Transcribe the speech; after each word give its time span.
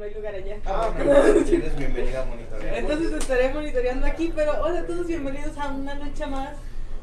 no 0.00 0.06
hay 0.06 0.14
lugar 0.14 0.34
allá. 0.34 0.56
Ah, 0.64 0.90
bueno, 0.96 1.12
eres 1.14 1.76
bienvenida 1.76 2.22
a 2.22 2.24
monitorear. 2.24 2.74
Entonces 2.74 3.12
estaré 3.12 3.52
monitoreando 3.52 4.06
aquí, 4.06 4.32
pero 4.34 4.52
hola 4.62 4.80
a 4.80 4.86
todos, 4.86 5.06
bienvenidos 5.06 5.58
a 5.58 5.68
una 5.68 5.94
noche 5.94 6.26
más. 6.26 6.56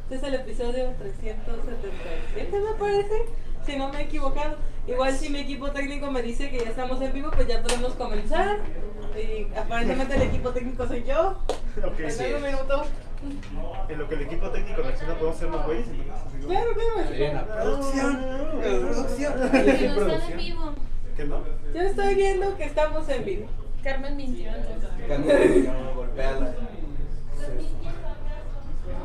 Este 0.09 0.15
es 0.15 0.23
el 0.23 0.33
episodio 0.33 0.93
377, 0.97 2.59
me 2.59 2.79
parece, 2.79 3.25
si 3.67 3.77
no 3.77 3.89
me 3.89 3.99
he 3.99 4.03
equivocado. 4.05 4.55
Igual 4.87 5.13
si 5.15 5.29
mi 5.29 5.41
equipo 5.41 5.69
técnico 5.71 6.09
me 6.09 6.23
dice 6.23 6.49
que 6.49 6.57
ya 6.59 6.69
estamos 6.69 6.99
en 7.01 7.13
vivo, 7.13 7.29
pues 7.29 7.47
ya 7.47 7.61
podemos 7.61 7.93
comenzar. 7.93 8.57
Y 9.15 9.47
aparentemente 9.55 10.15
el 10.15 10.21
equipo 10.23 10.49
técnico 10.49 10.87
soy 10.87 11.03
yo. 11.03 11.37
Ok, 11.85 11.99
En 11.99 12.11
sí 12.11 12.23
un 12.35 12.41
minuto. 12.41 12.83
en 13.89 13.97
lo 13.99 14.09
que 14.09 14.15
el 14.15 14.21
equipo 14.21 14.49
técnico 14.49 14.81
reacciona 14.81 15.13
podemos 15.15 15.37
ser 15.37 15.49
los 15.49 15.65
güeyes. 15.65 15.85
Claro, 16.47 16.71
claro. 16.73 17.07
Adriana, 17.07 17.45
Producción, 17.45 18.19
producción. 18.61 19.33
Que 19.51 20.53
en. 21.19 21.29
Yo 21.73 21.81
estoy 21.81 22.15
viendo 22.15 22.57
que 22.57 22.63
estamos 22.65 23.09
en 23.09 23.25
vivo. 23.25 23.47
Carmen 23.83 24.15
mintió 24.17 24.51
antes. 24.51 24.89
Cuando 25.07 25.93
golpea 25.95 26.53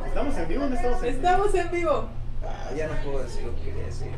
¿Estamos 0.07 0.37
en 0.37 0.47
vivo 0.47 0.63
o 0.63 0.69
no 0.69 0.75
estamos 0.75 1.03
en 1.03 1.09
vivo? 1.09 1.15
Estamos 1.15 1.55
en 1.55 1.71
vivo. 1.71 2.09
Ah, 2.45 2.71
ya 2.75 2.87
no 2.87 2.95
puedo 3.03 3.23
decir 3.23 3.43
lo 3.43 3.55
que 3.55 3.61
quería 3.61 3.85
decir. 3.85 4.11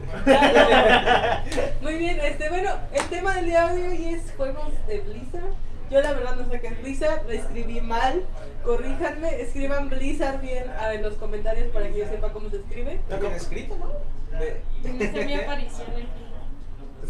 Muy 1.81 1.95
bien, 1.95 2.20
este, 2.20 2.49
bueno, 2.49 2.71
el 2.91 3.05
tema 3.05 3.35
del 3.35 3.45
día 3.45 3.68
de 3.68 3.88
hoy 3.88 4.05
es 4.16 4.34
juegos 4.35 4.73
de 4.88 4.99
Blizzard. 5.02 5.54
Yo 5.91 6.02
la 6.02 6.13
verdad 6.13 6.35
no 6.35 6.49
sé 6.49 6.59
qué 6.59 6.68
es 6.68 6.82
Blizzard, 6.82 7.26
lo 7.26 7.32
escribí 7.32 7.80
mal, 7.80 8.26
corríjanme, 8.63 9.41
escriban 9.41 9.90
Blizzard 9.90 10.41
bien 10.41 10.66
ah, 10.80 10.96
en 10.96 11.04
los 11.04 11.13
comentarios 11.13 11.71
para 11.71 11.88
que 11.88 11.99
yo 11.99 12.07
sepa 12.07 12.34
cómo 12.34 12.49
se 12.49 12.57
escribe. 12.57 12.96
Está 12.96 13.18
bien 13.18 13.34
escrito, 13.34 13.77
¿no? 13.77 13.91
Ve. 14.40 14.62
Esa 14.84 15.20
es 15.20 15.26
mi 15.27 15.35
aparición 15.35 15.88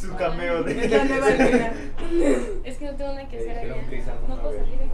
un 0.03 0.15
cameo 0.15 0.63
de. 0.63 0.85
Es 0.85 0.91
la 0.91 1.05
nueva 1.05 1.29
Elena. 1.31 1.73
Es 2.63 2.77
que 2.77 2.85
no 2.85 2.95
tengo 2.97 3.13
nada 3.13 3.27
que 3.27 3.37
hacer 3.37 3.57
allá. 3.57 3.75
No 4.27 4.41
puedo 4.41 4.57
salir 4.57 4.73
aquí. 4.75 4.91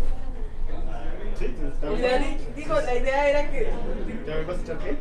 Sí, 1.39 1.45
está 1.45 1.89
bien. 1.89 2.37
di- 2.37 2.61
digo, 2.61 2.79
la 2.81 2.95
idea 2.95 3.29
era 3.29 3.49
que, 3.51 3.69
¿Ya 4.27 4.35
me 4.35 4.43
vas 4.43 4.57
a 4.59 4.61
echar 4.61 4.77
qué? 4.77 4.91
Sí, 4.91 4.97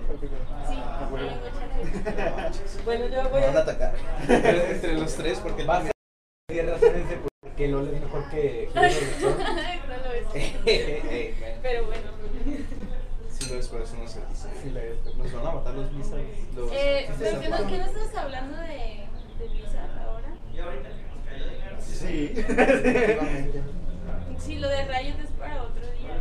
Ah, 0.82 1.08
bueno. 1.10 1.28
a 1.28 2.50
bueno, 2.84 3.06
yo 3.08 3.28
voy 3.28 3.40
Me 3.40 3.46
van 3.48 3.56
a 3.56 3.58
a... 3.58 3.62
atacar. 3.62 3.94
Entre 4.28 4.70
entre 4.72 4.94
los 4.94 5.14
tres, 5.16 5.38
porque 5.40 5.64
Vas 5.64 5.84
a 5.86 5.90
10 6.52 6.66
razones 6.70 7.08
de 7.10 7.16
por 7.16 7.30
qué 7.56 7.68
LOL 7.68 7.88
es 7.94 8.00
mejor 8.00 8.30
que. 8.30 8.70
No 8.74 8.80
lo 8.82 8.86
es. 8.86 10.54
Pero 11.62 11.86
bueno. 11.86 12.10
Sí 13.28 13.50
lo 13.52 13.58
es, 13.58 13.68
por 13.68 13.80
eso 13.82 13.96
no 13.96 14.08
se 14.08 14.20
dice. 14.26 14.48
Sí, 14.62 14.70
la 14.70 14.82
es. 14.82 15.16
Nos 15.16 15.32
van 15.32 15.46
a 15.46 15.50
matar 15.52 15.74
los. 15.74 15.92
Los... 15.92 16.72
Eh, 16.72 17.06
¿qué 17.08 17.12
¿pero 17.18 17.40
¿qué 17.40 17.48
no, 17.50 17.56
qué 17.66 17.78
no 17.78 17.84
estás 17.84 18.14
hablando 18.16 18.56
de, 18.58 19.04
de 19.40 19.48
Blizzard 19.48 19.98
ahora? 19.98 20.28
Sí. 21.80 22.32
Efectivamente. 22.36 23.60
Sí, 24.38 24.56
lo 24.58 24.68
de 24.68 24.84
Riot 24.84 25.18
es 25.22 25.30
para 25.38 25.62
otro 25.62 25.82
día. 25.82 26.16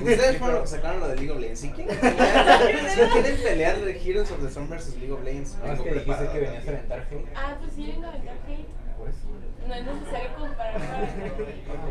Ustedes 0.00 0.38
fueron 0.38 0.60
los 0.60 0.70
que 0.70 0.76
sacaron 0.76 1.00
lo 1.00 1.08
de 1.08 1.16
League 1.16 1.30
of 1.30 1.40
Legends. 1.40 1.60
Si 1.60 1.70
quieren 1.70 1.96
pelear, 2.00 2.90
si 2.90 3.00
quieren 3.00 3.36
pelear 3.42 3.80
de 3.80 4.00
Heroes 4.02 4.30
of 4.30 4.40
the 4.40 4.48
Storm 4.48 4.68
versus 4.68 4.96
League 4.96 5.12
of 5.12 5.22
Legends, 5.24 5.56
No, 5.58 5.64
es 5.64 5.70
vengo 5.70 5.84
que 5.84 5.90
dijiste 5.90 6.04
preparado 6.14 6.32
que 6.32 6.40
venías 6.40 6.66
a 6.66 6.70
aventar 6.70 7.00
hate. 7.10 7.28
Ah, 7.34 7.56
pues 7.60 7.72
sí, 7.74 7.86
vengo 7.86 8.06
a 8.06 8.08
aventar 8.10 8.36
hate. 8.48 8.66
Por 9.10 9.42
eso. 9.42 9.68
No 9.68 9.74
es 9.74 9.84
necesario 9.84 10.30
comparar 10.36 10.80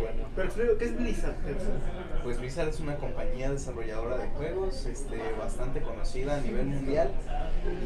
bueno. 0.01 0.51
Pero 0.55 0.77
¿qué 0.77 0.85
es 0.85 0.97
Blizzard? 0.97 1.35
Pues 2.23 2.39
Blizzard 2.39 2.69
es 2.69 2.79
una 2.79 2.95
compañía 2.97 3.51
desarrolladora 3.51 4.17
de 4.17 4.27
juegos 4.29 4.85
este, 4.85 5.17
bastante 5.37 5.81
conocida 5.81 6.37
a 6.37 6.41
nivel 6.41 6.65
mundial 6.65 7.11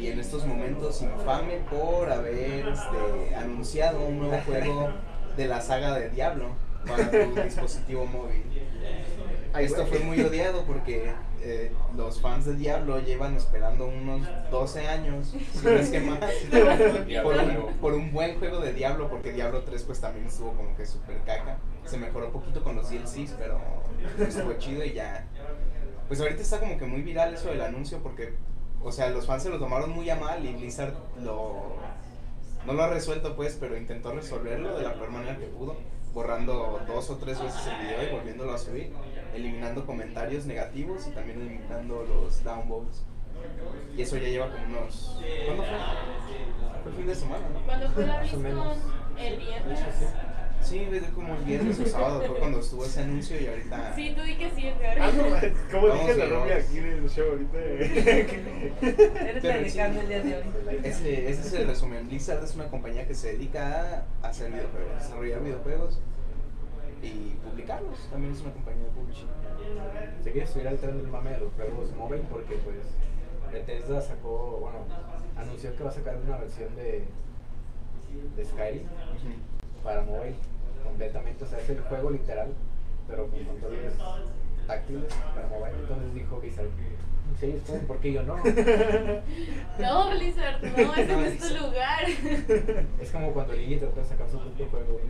y 0.00 0.08
en 0.08 0.18
estos 0.18 0.46
momentos 0.46 1.02
infame 1.02 1.60
por 1.70 2.10
haber 2.10 2.68
este, 2.68 3.36
anunciado 3.36 4.04
un 4.06 4.20
nuevo 4.20 4.40
juego 4.46 4.90
de 5.36 5.46
la 5.46 5.60
saga 5.60 5.94
de 5.98 6.10
Diablo 6.10 6.50
para 6.86 7.10
tu 7.10 7.42
dispositivo 7.42 8.06
móvil. 8.06 8.42
Esto 9.58 9.86
fue 9.86 10.00
muy 10.00 10.20
odiado 10.20 10.64
porque 10.64 11.12
eh, 11.40 11.72
los 11.96 12.20
fans 12.20 12.44
de 12.44 12.56
Diablo 12.56 13.00
llevan 13.00 13.36
esperando 13.36 13.86
unos 13.86 14.26
12 14.50 14.88
años, 14.88 15.34
si 15.52 15.64
no 15.64 15.70
es 15.70 15.90
que 15.90 16.00
más, 16.00 16.18
por 17.22 17.36
un, 17.36 17.74
por 17.80 17.94
un 17.94 18.12
buen 18.12 18.38
juego 18.38 18.60
de 18.60 18.72
Diablo, 18.72 19.08
porque 19.08 19.32
Diablo 19.32 19.62
3 19.62 19.82
pues 19.84 20.00
también 20.00 20.26
estuvo 20.26 20.52
como 20.52 20.76
que 20.76 20.84
super 20.86 21.18
caca. 21.24 21.58
Se 21.84 21.98
mejoró 21.98 22.32
poquito 22.32 22.64
con 22.64 22.76
los 22.76 22.90
DLCs, 22.90 23.34
pero 23.38 23.60
estuvo 24.18 24.52
chido 24.54 24.84
y 24.84 24.92
ya. 24.92 25.26
Pues 26.08 26.20
ahorita 26.20 26.42
está 26.42 26.58
como 26.58 26.76
que 26.76 26.86
muy 26.86 27.02
viral 27.02 27.34
eso 27.34 27.48
del 27.48 27.60
anuncio 27.62 27.98
porque, 28.02 28.34
o 28.82 28.90
sea, 28.90 29.10
los 29.10 29.26
fans 29.26 29.44
se 29.44 29.50
lo 29.50 29.58
tomaron 29.58 29.90
muy 29.90 30.08
a 30.10 30.16
mal 30.16 30.44
y 30.44 30.52
Blizzard 30.54 30.94
lo... 31.22 31.76
No 32.66 32.72
lo 32.72 32.82
ha 32.82 32.88
resuelto 32.88 33.36
pues, 33.36 33.56
pero 33.60 33.76
intentó 33.76 34.12
resolverlo 34.12 34.78
de 34.78 34.84
la 34.84 34.94
peor 34.94 35.10
manera 35.10 35.36
que 35.36 35.44
pudo, 35.46 35.76
borrando 36.14 36.80
dos 36.86 37.10
o 37.10 37.16
tres 37.16 37.38
veces 37.42 37.60
el 37.66 37.86
video 37.86 38.08
y 38.08 38.12
volviéndolo 38.16 38.54
a 38.54 38.58
subir, 38.58 38.90
eliminando 39.34 39.84
comentarios 39.86 40.46
negativos 40.46 41.06
y 41.06 41.10
también 41.10 41.40
eliminando 41.40 42.04
los 42.04 42.42
downvotes. 42.44 43.04
Y 43.96 44.02
eso 44.02 44.16
ya 44.16 44.28
lleva 44.28 44.50
como 44.50 44.64
unos... 44.66 45.18
¿Cuándo 45.46 45.62
fue? 45.64 45.76
Fue 46.82 46.90
el 46.90 46.96
fin 46.96 47.06
de 47.06 47.14
semana, 47.14 47.48
¿no? 47.52 47.60
Cuando 47.66 47.90
fue 47.90 48.06
la 48.06 48.20
Más 48.20 48.34
o 48.34 48.38
menos. 48.38 48.76
BlizzCon 48.78 49.04
el 49.18 49.36
viernes. 49.38 49.80
Sí, 50.60 50.78
desde 50.90 51.08
como 51.10 51.34
el 51.36 51.44
viernes 51.44 51.78
o 51.78 51.86
sábado 51.86 52.22
fue 52.26 52.38
cuando 52.38 52.60
estuvo 52.60 52.84
ese 52.86 53.02
anuncio 53.02 53.38
y 53.38 53.46
ahorita... 53.46 53.94
Sí, 53.94 54.14
tú 54.16 54.22
di 54.22 54.36
que 54.36 54.50
sí, 54.50 54.66
Ah, 54.98 55.10
no, 55.14 55.26
Edgar. 55.36 55.52
¿Cómo 55.70 55.88
Vamos 55.88 56.06
dije 56.06 56.18
la 56.18 56.24
rubia 56.36 56.56
aquí 56.56 56.78
en 56.78 56.86
el 56.86 57.10
show 57.10 57.30
ahorita? 57.30 57.58
Eres 59.20 59.44
la 59.44 59.52
Pero 59.52 59.62
de 59.62 59.70
sí. 59.70 59.76
Carmen 59.76 60.00
el 60.00 60.08
día 60.08 60.22
de 60.22 60.36
hoy. 60.36 60.80
Ese, 60.82 61.30
ese 61.30 61.40
es 61.42 61.52
el 61.52 61.66
resumen. 61.66 62.08
Blizzard 62.08 62.42
es 62.42 62.54
una 62.54 62.68
compañía 62.68 63.06
que 63.06 63.14
se 63.14 63.32
dedica 63.32 64.04
a 64.22 64.28
hacer 64.28 64.50
videojuegos, 64.50 65.02
desarrollar 65.02 65.42
videojuegos 65.42 66.00
y 67.04 67.38
publicarlos. 67.44 67.98
También 68.10 68.32
es 68.32 68.40
una 68.40 68.52
compañía 68.52 68.84
de 68.84 68.90
publishing. 68.90 69.28
Se 70.22 70.32
quiere 70.32 70.46
subir 70.46 70.68
al 70.68 70.78
tren 70.78 70.98
del 70.98 71.08
mame 71.08 71.30
de 71.30 71.40
los 71.40 71.52
juegos 71.52 71.94
móvil 71.96 72.20
porque 72.30 72.56
pues 72.56 72.78
Bethesda 73.52 74.00
sacó, 74.00 74.58
bueno, 74.60 74.78
anunció 75.36 75.74
que 75.76 75.84
va 75.84 75.90
a 75.90 75.92
sacar 75.92 76.16
una 76.16 76.38
versión 76.38 76.74
de, 76.76 77.04
de 78.36 78.44
Skyrim 78.44 78.86
para 79.82 80.02
móvil 80.02 80.34
completamente, 80.82 81.44
o 81.44 81.46
sea, 81.46 81.58
es 81.60 81.70
el 81.70 81.80
juego 81.80 82.10
literal, 82.10 82.52
pero 83.08 83.28
con 83.28 83.44
controles 83.44 83.94
táctiles 84.66 85.14
para 85.34 85.46
móvil. 85.48 85.74
Entonces 85.80 86.14
dijo 86.14 86.40
Blizzard, 86.40 86.68
sí, 87.38 87.46
ellos 87.46 87.62
pueden, 87.66 87.86
¿por 87.86 87.98
qué 88.00 88.12
yo 88.12 88.22
no? 88.22 88.36
No, 89.78 90.10
Blizzard, 90.10 90.62
no, 90.62 90.94
ese 90.96 91.16
no 91.16 91.24
es 91.24 91.38
tu 91.38 91.54
lugar. 91.54 92.04
es 93.00 93.10
como 93.10 93.32
cuando 93.32 93.52
Ligi 93.52 93.76
trató 93.76 94.00
de 94.00 94.06
sacar 94.06 94.28
su 94.28 94.38
propio 94.38 94.66
juego. 94.68 95.00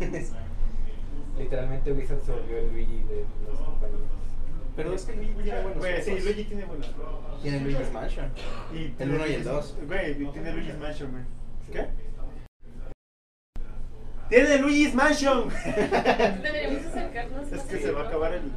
Literalmente 1.38 1.92
Blizzard 1.92 2.20
se 2.22 2.32
volvió 2.32 2.58
el 2.58 2.72
Luigi 2.72 3.02
de 3.04 3.24
las 3.50 3.60
compañías. 3.60 4.00
Pero 4.76 4.92
es 4.92 5.04
que 5.04 5.16
Luigi 5.16 5.32
tiene 5.42 5.62
buenos 5.62 5.78
Güey, 5.78 6.02
sí. 6.02 6.10
Luigi 6.20 6.44
tiene 6.44 6.64
buenas. 6.64 6.90
Tiene 7.42 7.60
Luigi's 7.60 7.92
Mansion. 7.92 8.30
Y 8.74 9.02
El 9.02 9.10
uno 9.10 9.26
y 9.26 9.32
el 9.34 9.44
dos. 9.44 9.76
Güey, 9.86 10.14
tiene 10.32 10.52
Luigi's 10.52 10.78
Mansion, 10.78 11.10
güey. 11.10 11.24
¿Qué? 11.72 11.86
¡Tiene 14.28 14.58
Luigi's 14.58 14.94
Mansion! 14.94 15.48
Deberíamos 15.64 16.84
acercarnos. 16.86 17.50
Es 17.52 17.62
que 17.62 17.78
se 17.78 17.90
va 17.92 18.02
a 18.02 18.08
acabar 18.08 18.34
el- 18.34 18.52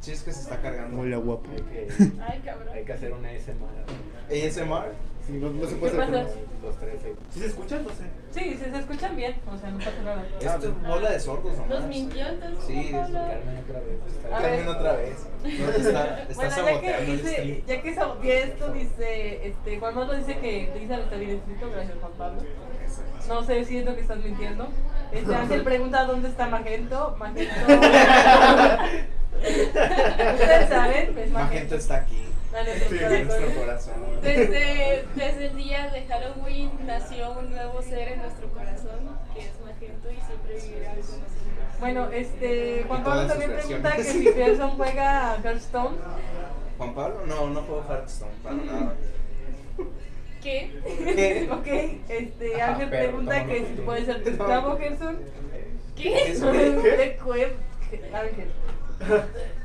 Sí, 0.00 0.12
es 0.12 0.22
que 0.22 0.32
se 0.32 0.40
está 0.42 0.60
cargando. 0.60 0.96
guapo. 1.22 1.48
Hay 1.50 1.62
que. 1.62 1.88
Ay, 2.20 2.40
cabrón. 2.44 2.68
hay 2.72 2.84
que 2.84 2.92
hacer 2.92 3.12
una 3.12 3.30
SMR. 3.32 3.84
ASMR. 4.30 4.92
Sí, 5.26 5.32
no, 5.32 5.50
no 5.50 5.66
se 5.66 5.74
¿Qué 5.74 5.80
puede 5.80 5.96
pasa? 5.98 6.26
tres 6.80 7.04
ahí. 7.04 7.14
¿Sí 7.32 7.40
se 7.40 7.46
escucha? 7.46 7.78
No 7.80 7.88
sé. 7.90 8.04
Sí, 8.30 8.56
sí, 8.58 8.70
se 8.70 8.78
escuchan 8.78 9.16
bien, 9.16 9.34
o 9.52 9.56
sea, 9.56 9.70
no 9.70 9.78
pasa 9.78 10.02
nada. 10.04 10.24
Esto 10.40 10.68
es 10.68 10.82
bola 10.88 11.10
de 11.10 11.20
sordos 11.20 11.52
nomás. 11.56 11.68
Nos 11.68 11.84
mintió 11.88 12.26
entonces. 12.28 12.64
Sí, 12.64 12.78
es-? 12.78 12.92
Carmen 12.92 13.58
otra 13.58 13.80
vez. 13.80 13.98
A 14.24 14.28
Carmen 14.40 14.66
ver. 14.66 14.68
otra 14.68 14.92
vez. 14.92 15.26
No, 15.42 15.70
te 15.70 15.80
está, 15.80 16.22
está 16.22 16.34
Bueno, 16.34 16.50
ya 16.50 16.50
saboteando 16.50 17.06
que, 17.06 17.12
dice, 17.12 17.64
ya 17.66 17.82
que 17.82 17.94
saboteé 17.94 18.42
esto, 18.44 18.72
dice, 18.72 19.46
este, 19.48 19.78
Juan 19.78 19.94
Pablo 19.94 20.14
dice 20.14 20.38
que 20.38 20.70
Blizzard 20.74 21.00
está 21.00 21.16
bien 21.16 21.30
escrito, 21.30 21.70
gracias 21.70 21.98
Juan 22.00 22.12
Pablo. 22.18 22.42
No 23.28 23.42
sé 23.44 23.64
si 23.64 23.78
es 23.78 23.84
lo 23.84 23.94
que 23.94 24.00
estás 24.02 24.18
mintiendo. 24.18 24.68
Este 25.12 25.34
Ángel 25.34 25.62
pregunta 25.62 26.04
dónde 26.04 26.28
está 26.28 26.46
Magento. 26.46 27.16
Magento. 27.18 27.52
Ustedes 29.36 30.68
saben, 30.68 31.18
es 31.18 31.30
Magento 31.30 31.32
Magento. 31.32 31.74
está 31.76 31.96
aquí. 31.96 32.22
No, 32.56 32.62
es 32.72 32.82
Sí, 32.88 32.96
el 32.96 33.12
En 33.12 33.26
nuestro 33.26 33.54
corazón. 33.54 33.94
corazón. 33.94 34.20
Desde, 34.22 35.04
desde 35.14 35.46
el 35.46 35.56
día 35.56 35.90
de 35.90 36.06
Halloween 36.06 36.70
nació 36.86 37.32
un 37.32 37.50
nuevo 37.50 37.82
ser 37.82 38.08
en 38.12 38.22
nuestro 38.22 38.48
corazón, 38.48 39.18
que 39.34 39.40
es 39.40 39.52
Magento 39.64 40.10
y 40.10 40.16
siempre 40.16 40.54
vivirá 40.54 40.90
con 40.90 41.00
nosotros. 41.00 41.30
Bueno, 41.80 42.08
este, 42.12 42.84
Juan 42.88 43.04
Pablo 43.04 43.26
también 43.26 43.52
pregunta 43.52 43.92
que 43.96 44.04
si 44.04 44.22
Pearson 44.30 44.70
juega 44.70 45.32
a 45.32 45.36
Hearthstone. 45.42 45.96
Juan 46.78 46.94
Pablo, 46.94 47.26
no, 47.26 47.50
no 47.50 47.60
juego 47.62 47.84
Hearthstone 47.88 48.32
para 48.42 48.56
nada. 48.64 48.94
¿Qué? 50.42 50.70
¿Qué? 51.14 51.48
ok, 51.52 51.66
este, 52.08 52.62
Ajá, 52.62 52.72
Ángel 52.72 52.88
pero 52.88 53.02
pregunta 53.10 53.44
que 53.46 53.66
si 53.66 53.72
puede 53.82 54.04
ser 54.06 54.22
tu 54.22 54.30
esclavo, 54.30 54.78
Gerson. 54.78 55.18
¿Qué? 55.94 56.34
¿qué? 56.40 56.96
De 56.96 57.16
Cuev, 57.22 57.52
Ángel. 58.14 58.50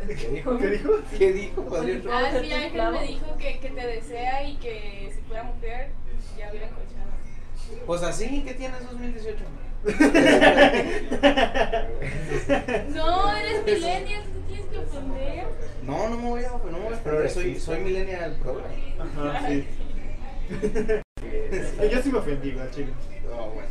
¿Qué 0.07 0.27
dijo? 0.29 0.57
¿Qué 0.57 0.67
dijo? 0.67 0.91
¿Qué 1.17 1.31
dijo? 1.31 1.65
Ah, 2.11 2.29
sí, 2.41 2.51
Ángel 2.51 2.91
me 2.91 3.07
dijo 3.07 3.37
que, 3.37 3.59
que 3.59 3.69
te 3.69 3.87
desea 3.87 4.43
y 4.47 4.55
que 4.57 5.11
si 5.13 5.21
fuera 5.21 5.43
mujer 5.43 5.91
ya 6.37 6.49
hubiera 6.49 6.67
encontrado. 6.67 7.11
Pues 7.85 8.03
así, 8.03 8.43
¿qué 8.45 8.53
tienes 8.53 8.85
2018? 8.85 9.43
No, 12.93 13.35
eres 13.35 13.65
millennial, 13.65 14.23
tú 14.23 14.41
tienes 14.47 14.65
que 14.67 14.77
ofender. 14.77 15.45
No, 15.83 16.09
no 16.09 16.17
me 16.17 16.29
voy 16.29 16.43
a, 16.43 16.49
no 16.49 16.77
me 16.77 16.79
voy 16.79 16.93
a 16.93 17.03
pero 17.03 17.29
soy, 17.29 17.59
soy 17.59 17.79
millennial 17.79 18.35
programa. 18.35 18.69
Ajá, 18.99 19.47
sí. 19.47 19.65
Yo 21.91 22.01
sí 22.01 22.11
me 22.11 22.19
ofendí, 22.19 22.51
güey, 22.51 22.69
chile. 22.71 22.93
No, 23.29 23.47
bueno. 23.49 23.67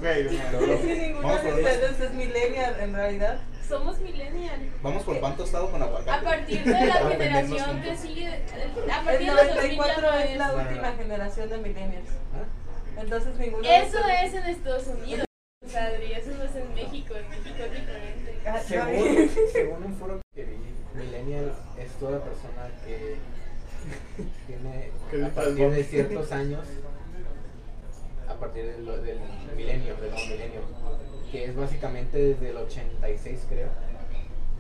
Vamos 1.23 1.43
de 1.43 1.51
por 1.51 1.59
ustedes 1.59 2.01
es 2.01 2.13
millennial 2.15 2.77
en 2.81 2.95
realidad. 2.95 3.41
Somos 3.71 4.01
millennial. 4.01 4.61
Vamos 4.83 5.05
por 5.05 5.21
pan 5.21 5.37
tostado 5.37 5.71
con 5.71 5.81
aguacate. 5.81 6.11
A 6.11 6.21
partir 6.23 6.65
de 6.65 6.71
la 6.87 6.95
generación 7.09 7.81
que 7.83 7.97
sigue, 7.97 8.27
a 8.27 8.37
El 8.99 9.05
partir 9.05 9.29
de 9.31 9.35
los 9.35 9.55
2000 9.55 9.77
ya 9.77 10.01
94 10.01 10.03
no 10.11 10.19
es 10.19 10.37
la 10.37 10.47
No, 10.49 10.53
no, 10.57 10.63
última 10.69 10.91
no. 10.91 10.97
generación 10.97 11.49
de 11.51 11.59
millennials. 11.59 12.09
¿Ah? 12.35 13.01
Entonces 13.01 13.39
ninguno 13.39 13.63
de 13.63 13.77
Eso 13.79 13.99
es 14.09 14.35
en 14.35 14.47
Estados 14.47 14.87
Unidos, 14.89 15.25
Adri, 15.73 16.13
eso 16.13 16.31
no 16.37 16.43
es 16.43 16.57
en 16.57 16.75
México, 16.75 17.15
en 17.15 17.29
México 17.31 17.57
es 17.65 17.71
diferente. 17.71 18.41
Ah, 18.45 18.59
Según, 18.67 19.31
según 19.53 19.85
un 19.85 19.95
foro 19.97 20.21
que 20.35 20.45
vi, 20.45 20.57
Millennial 20.95 21.53
es 21.79 21.93
toda 21.93 22.19
persona 22.25 22.69
que 22.85 23.19
tiene 24.49 24.91
Que 25.13 25.25
a 25.25 25.29
partir 25.31 25.71
de 25.71 25.85
ciertos 25.85 26.33
años, 26.33 26.67
a 28.29 28.35
partir 28.35 28.65
del, 28.67 28.85
del 29.05 29.21
milenio, 29.57 29.95
del 29.97 30.11
milenio, 30.13 30.61
que 31.31 31.45
es 31.45 31.57
básicamente 31.57 32.19
desde 32.19 32.51
el 32.51 32.57
86 32.57 33.47
creo, 33.49 33.69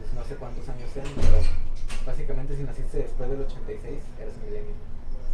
pues 0.00 0.12
no 0.14 0.24
sé 0.24 0.34
cuántos 0.36 0.68
años 0.68 0.90
sean, 0.92 1.06
pero 1.16 1.38
básicamente 2.06 2.56
si 2.56 2.62
naciste 2.62 2.98
después 2.98 3.30
del 3.30 3.40
86 3.42 3.98
eres 4.20 4.34
milenio, 4.44 4.74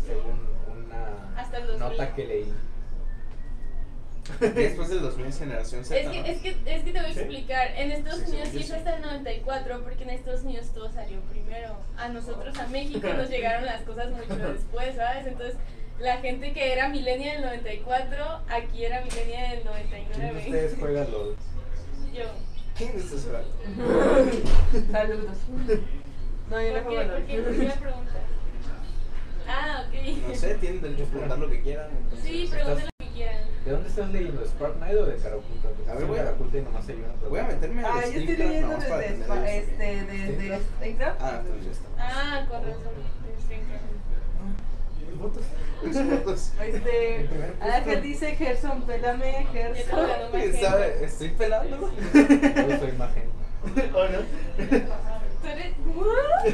según 0.06 0.40
una 0.84 1.40
Hasta 1.40 1.58
el 1.58 1.66
2000. 1.68 1.88
nota 1.88 2.14
que 2.14 2.24
leí. 2.26 2.52
Después 4.40 4.88
del 4.88 5.02
2000 5.02 5.26
es 5.26 5.38
generación 5.38 5.84
Z. 5.84 6.00
Es 6.00 6.08
que, 6.08 6.18
¿no? 6.20 6.26
es, 6.26 6.38
que, 6.42 6.48
es 6.66 6.82
que 6.82 6.92
te 6.92 7.00
voy 7.00 7.10
a 7.10 7.14
¿Sí? 7.14 7.20
explicar. 7.20 7.68
En 7.76 7.92
Estados 7.92 8.22
Sí, 8.24 8.30
Unidos 8.32 8.48
sí 8.48 8.58
es 8.58 8.70
hasta 8.72 8.96
el 8.96 9.02
94, 9.02 9.82
porque 9.84 10.02
en 10.02 10.10
Estados 10.10 10.40
Unidos 10.42 10.66
todo 10.74 10.90
salió 10.90 11.20
primero. 11.30 11.76
A 11.96 12.08
nosotros, 12.08 12.58
a 12.58 12.66
México, 12.66 13.06
nos 13.16 13.30
llegaron 13.30 13.64
las 13.66 13.82
cosas 13.82 14.10
mucho 14.10 14.34
después, 14.52 14.96
¿sabes? 14.96 15.28
Entonces, 15.28 15.54
la 16.00 16.18
gente 16.18 16.52
que 16.52 16.72
era 16.72 16.88
milenia 16.88 17.32
del 17.34 17.42
94, 17.42 18.24
aquí 18.48 18.84
era 18.84 19.00
milenia 19.02 19.50
del 19.50 19.62
¿Quién 19.62 19.64
de 19.64 20.32
99. 20.32 20.38
ustedes 20.46 20.76
juega 20.78 21.04
LOL? 21.04 21.36
Yo. 22.14 22.24
¿Quién 22.76 22.90
es 22.96 23.12
ese 23.12 23.30
vato? 23.32 23.48
Saludos. 24.92 25.36
No, 26.48 26.62
yo 26.62 26.68
no 26.68 26.74
¿Por 26.74 26.94
juego? 26.94 27.02
LOL. 27.02 27.10
¿Por 27.10 27.26
qué? 27.26 27.38
¿Por 27.42 27.56
qué 27.56 27.64
la 27.64 27.74
pregunta? 27.74 28.12
Ah, 29.48 29.84
ok. 29.88 29.94
No 30.28 30.34
sé, 30.36 30.54
tienen 30.56 30.80
derecho 30.80 31.02
a 31.02 31.06
preguntar 31.06 31.38
lo 31.40 31.50
que 31.50 31.60
quieran. 31.62 31.90
entonces- 31.90 32.24
Sí, 32.24 32.48
pregúnten 32.50 32.84
lo 32.84 33.04
que 33.06 33.12
quieran. 33.14 33.42
¿De 33.64 33.70
dónde 33.72 33.88
estás 33.88 34.10
leyendo? 34.12 34.44
¿Spark 34.46 34.76
Knight 34.76 34.96
o 34.96 35.06
de 35.06 35.16
Caraculta? 35.16 35.68
A 35.90 35.94
ver, 35.94 36.04
voy 36.06 36.18
a- 36.20 36.24
Caraculta 36.24 36.58
y 36.58 36.62
nomás 36.62 36.88
hay 36.88 36.94
una. 36.96 37.28
Voy 37.28 37.40
a 37.40 37.44
meterme 37.44 37.84
al 37.84 37.90
Ah, 37.90 38.00
yo 38.04 38.06
estoy 38.20 38.36
leyendo 38.36 38.76
desde 38.76 39.08
el- 39.08 39.22
este. 39.46 41.04
Ah, 41.18 41.42
pues 41.48 41.64
ya 41.64 41.70
está. 41.72 41.88
Ah, 41.98 42.46
con 42.48 42.62
razón. 42.62 42.92
¿Votos? 45.18 45.42
Mis. 45.82 46.52
Este, 46.60 47.28
Ángel 47.60 48.02
dice 48.02 48.34
Gerson, 48.36 48.86
te 48.86 48.98
Gerson. 49.52 50.08
¿Sabe? 50.60 51.04
Estoy 51.04 51.28
pelando. 51.30 51.90
Soy 52.78 52.88
imagen. 52.90 53.24
¿O 53.94 54.04
no? 54.08 54.18
Tú 55.42 55.48
eres- 55.48 55.74
¿What? 55.94 56.46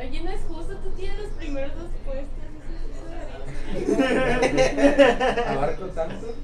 Oye, 0.00 0.22
no 0.22 0.30
es 0.30 0.40
justo, 0.48 0.76
tú 0.78 0.90
tienes 0.90 1.18
los 1.18 1.28
primeros 1.30 1.72
dos 1.76 1.88
puestos. 2.04 2.44
Abarco 5.46 5.86
tanto. 5.86 6.34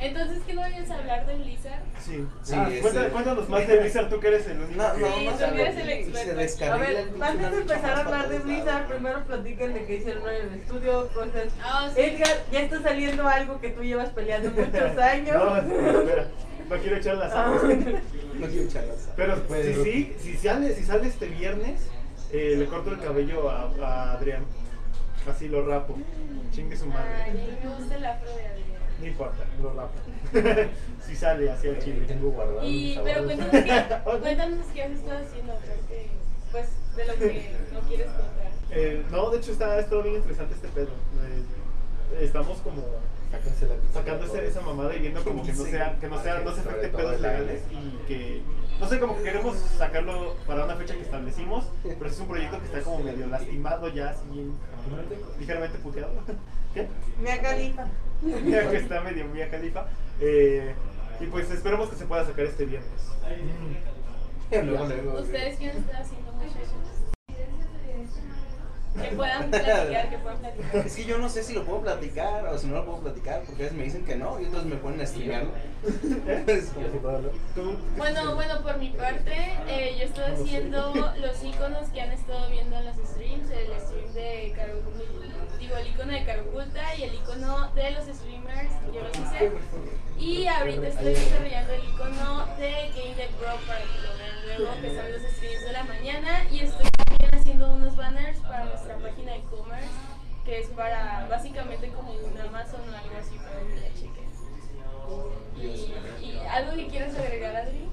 Entonces, 0.00 0.38
¿qué 0.46 0.54
no 0.54 0.60
vayas 0.60 0.88
a 0.90 0.94
hablar 0.98 1.26
de 1.26 1.34
Blizzard? 1.34 1.80
Sí. 2.00 2.24
Sí, 2.44 2.54
Ah, 2.56 2.70
cuéntanos, 2.80 3.12
cuéntanos 3.12 3.48
más 3.48 3.66
de 3.66 3.78
Blizzard, 3.80 4.08
tú 4.08 4.20
que 4.20 4.28
eres 4.28 4.46
el 4.46 4.60
único. 4.60 4.80
No, 4.82 4.94
que- 4.94 5.00
no, 5.00 5.06
Sí, 5.08 5.28
tú 5.32 5.38
se 5.38 5.44
eres 5.62 5.76
el 5.76 6.14
se 6.14 6.42
experto. 6.42 6.74
A 6.74 6.76
ver, 6.78 7.08
antes 7.20 7.50
de 7.50 7.56
empezar 7.58 7.84
a 7.90 7.96
más 7.96 8.06
hablar 8.06 8.28
de. 8.28 8.38
Blizzard, 8.38 8.86
primero 8.86 9.24
platiquen 9.24 9.74
de 9.74 9.84
qué 9.86 9.94
hicieron 9.96 10.28
en 10.28 10.48
el 10.52 10.54
estudio, 10.60 11.08
cosas. 11.08 11.48
Ah, 11.62 11.90
sí. 11.92 12.00
Edgar, 12.00 12.36
ya 12.52 12.60
está 12.60 12.80
saliendo 12.82 13.26
algo 13.28 13.60
que 13.60 13.70
tú 13.70 13.82
llevas 13.82 14.10
peleando 14.10 14.50
muchos 14.52 14.98
años. 14.98 15.34
No, 15.36 15.56
espera. 15.56 16.28
No 16.70 16.76
quiero 16.76 16.96
echar 16.96 17.14
la 17.16 17.26
Ah, 17.26 17.30
sal. 17.60 18.02
No 18.38 18.46
quiero 18.46 18.62
echarlas. 18.68 19.08
Pero 19.16 19.42
Puede 19.44 19.74
si 19.74 19.82
sí, 19.84 20.16
si 20.20 20.36
sale, 20.36 20.74
si 20.76 20.84
sale 20.84 21.08
este 21.08 21.26
viernes, 21.26 21.88
eh, 22.30 22.54
le 22.56 22.66
corto 22.66 22.90
el 22.92 23.00
cabello 23.00 23.50
a, 23.50 23.72
a 23.82 24.12
Adrián. 24.12 24.44
Así 25.28 25.48
lo 25.48 25.66
rapo. 25.66 25.96
Chingue 26.52 26.76
su 26.76 26.84
Ay, 26.84 26.90
madre. 26.90 27.22
a 27.24 27.34
mí 27.34 27.58
me 27.64 27.68
gusta 27.76 27.96
el 27.96 28.06
afro 28.06 28.28
de 28.28 28.46
Adrián. 28.46 28.67
No 29.00 29.06
importa, 29.06 29.44
lo 29.62 29.72
rapo. 29.74 29.92
si 31.06 31.14
sale 31.14 31.50
hacia 31.50 31.70
el 31.70 31.78
chile. 31.78 32.04
Tengo 32.06 32.30
guardado. 32.30 32.64
Y, 32.64 32.98
pero 33.04 33.24
cuéntanos 33.24 33.52
qué, 33.52 34.00
cuéntanos 34.20 34.66
qué 34.74 34.82
has 34.82 34.90
estado 34.90 35.18
haciendo, 35.18 35.54
porque, 35.54 36.08
pues, 36.50 36.68
de 36.96 37.04
lo 37.06 37.14
que 37.14 37.50
no 37.72 37.80
quieres 37.80 38.06
contar. 38.06 38.48
Eh, 38.70 39.04
no, 39.10 39.30
de 39.30 39.38
hecho 39.38 39.52
está, 39.52 39.72
ha 39.72 39.80
estado 39.80 40.02
bien 40.02 40.16
interesante 40.16 40.54
este 40.54 40.68
pedo. 40.68 40.88
Eh, 40.88 42.24
estamos 42.24 42.58
como 42.58 42.82
favor. 43.92 44.44
esa 44.44 44.60
mamada 44.60 44.94
y 44.96 45.00
viendo 45.00 45.22
como 45.22 45.44
que 45.44 45.52
no 45.52 45.64
sea, 45.64 45.96
que 46.00 46.08
no 46.08 46.22
sea, 46.22 46.40
no 46.40 46.54
se 46.54 46.62
pedos 46.62 47.20
legales 47.20 47.62
y 47.70 48.06
que, 48.06 48.42
no 48.80 48.88
sé, 48.88 49.00
como 49.00 49.16
que 49.16 49.22
queremos 49.24 49.56
sacarlo 49.76 50.36
para 50.46 50.64
una 50.64 50.76
fecha 50.76 50.94
que 50.94 51.02
establecimos, 51.02 51.64
pero 51.82 52.06
es 52.06 52.18
un 52.20 52.28
proyecto 52.28 52.58
que 52.60 52.66
está 52.66 52.80
como 52.82 53.00
medio 53.00 53.26
lastimado 53.26 53.88
ya, 53.88 54.10
así, 54.10 54.52
ligeramente 55.38 55.78
puteado. 55.78 56.12
¿Qué? 56.74 56.86
Mia 57.20 57.40
Khalifa. 57.40 57.86
Ya 58.46 58.70
que 58.70 58.76
está 58.76 59.00
medio 59.00 59.26
mía 59.26 59.48
califa. 59.50 59.86
Eh, 60.20 60.74
y 61.20 61.26
pues 61.26 61.50
esperemos 61.50 61.88
que 61.88 61.96
se 61.96 62.04
pueda 62.04 62.24
sacar 62.24 62.44
este 62.44 62.64
viernes. 62.64 62.90
Luego, 64.50 64.86
luego, 64.86 65.20
¿Ustedes 65.20 65.58
qué 65.58 65.70
han 65.70 65.76
estado 65.76 66.02
haciendo, 66.02 66.32
muchachos? 66.32 66.97
Que 69.02 69.16
puedan 69.16 69.50
platicar, 69.50 70.10
que 70.10 70.18
puedan 70.18 70.38
platicar. 70.38 70.86
Es 70.86 70.96
que 70.96 71.04
yo 71.04 71.18
no 71.18 71.28
sé 71.28 71.42
si 71.42 71.54
lo 71.54 71.64
puedo 71.64 71.82
platicar 71.82 72.46
o 72.46 72.58
si 72.58 72.66
no 72.66 72.76
lo 72.76 72.84
puedo 72.84 72.98
platicar, 73.00 73.42
porque 73.44 73.62
a 73.62 73.64
veces 73.64 73.78
me 73.78 73.84
dicen 73.84 74.04
que 74.04 74.16
no 74.16 74.40
y 74.40 74.46
otros 74.46 74.64
me 74.64 74.76
ponen 74.76 75.00
a 75.00 75.06
streamearlo. 75.06 75.50
Bueno, 77.96 78.34
bueno, 78.34 78.62
por 78.62 78.78
mi 78.78 78.90
parte, 78.90 79.34
eh, 79.68 79.96
yo 79.98 80.04
estoy 80.06 80.24
haciendo 80.32 80.92
los 81.20 81.44
iconos 81.44 81.88
que 81.90 82.00
han 82.00 82.12
estado 82.12 82.50
viendo 82.50 82.76
en 82.76 82.84
los 82.86 82.96
streams, 82.96 83.50
el 83.50 83.80
stream 83.80 84.12
de 84.14 84.52
Caro 84.56 84.74
digo, 85.58 85.76
el 85.76 85.88
icono 85.88 86.12
de 86.12 86.24
Caroculta 86.24 86.94
y 86.96 87.02
el 87.04 87.14
icono 87.14 87.70
de 87.74 87.90
los 87.90 88.04
streamers, 88.04 88.72
yo 88.92 89.02
los 89.02 89.12
hice. 89.12 89.52
Y 90.18 90.46
ahorita 90.46 90.88
estoy 90.88 91.14
desarrollando 91.14 91.72
el 91.74 91.84
icono 91.84 92.46
de 92.58 92.70
Game 92.94 93.14
Deck 93.16 93.30
Pro 93.32 93.56
para 93.66 93.80
que 93.80 93.98
lo 94.02 94.16
vean 94.18 94.46
luego, 94.46 94.80
que 94.80 94.96
son 94.96 95.12
los 95.12 95.32
streams 95.32 95.64
de 95.64 95.72
la 95.72 95.84
mañana. 95.84 96.44
Y 96.50 96.60
estoy 96.60 96.86
haciendo 97.48 97.72
unos 97.72 97.96
banners 97.96 98.38
para 98.40 98.64
nuestra 98.66 98.96
página 98.98 99.32
de 99.32 99.38
e-commerce, 99.38 99.88
que 100.44 100.58
es 100.58 100.66
para 100.68 101.26
básicamente 101.30 101.88
como 101.88 102.12
un 102.12 102.38
Amazon 102.38 102.80
o 102.82 102.94
algo 102.96 103.16
así 103.18 103.36
para 103.38 103.60
que 103.60 103.80
la 103.80 103.88
chequen. 103.94 104.28
Y, 105.56 106.26
y 106.26 106.38
algo 106.50 106.76
que 106.76 106.88
quieras 106.88 107.16
agregar, 107.16 107.56
Adri? 107.56 107.88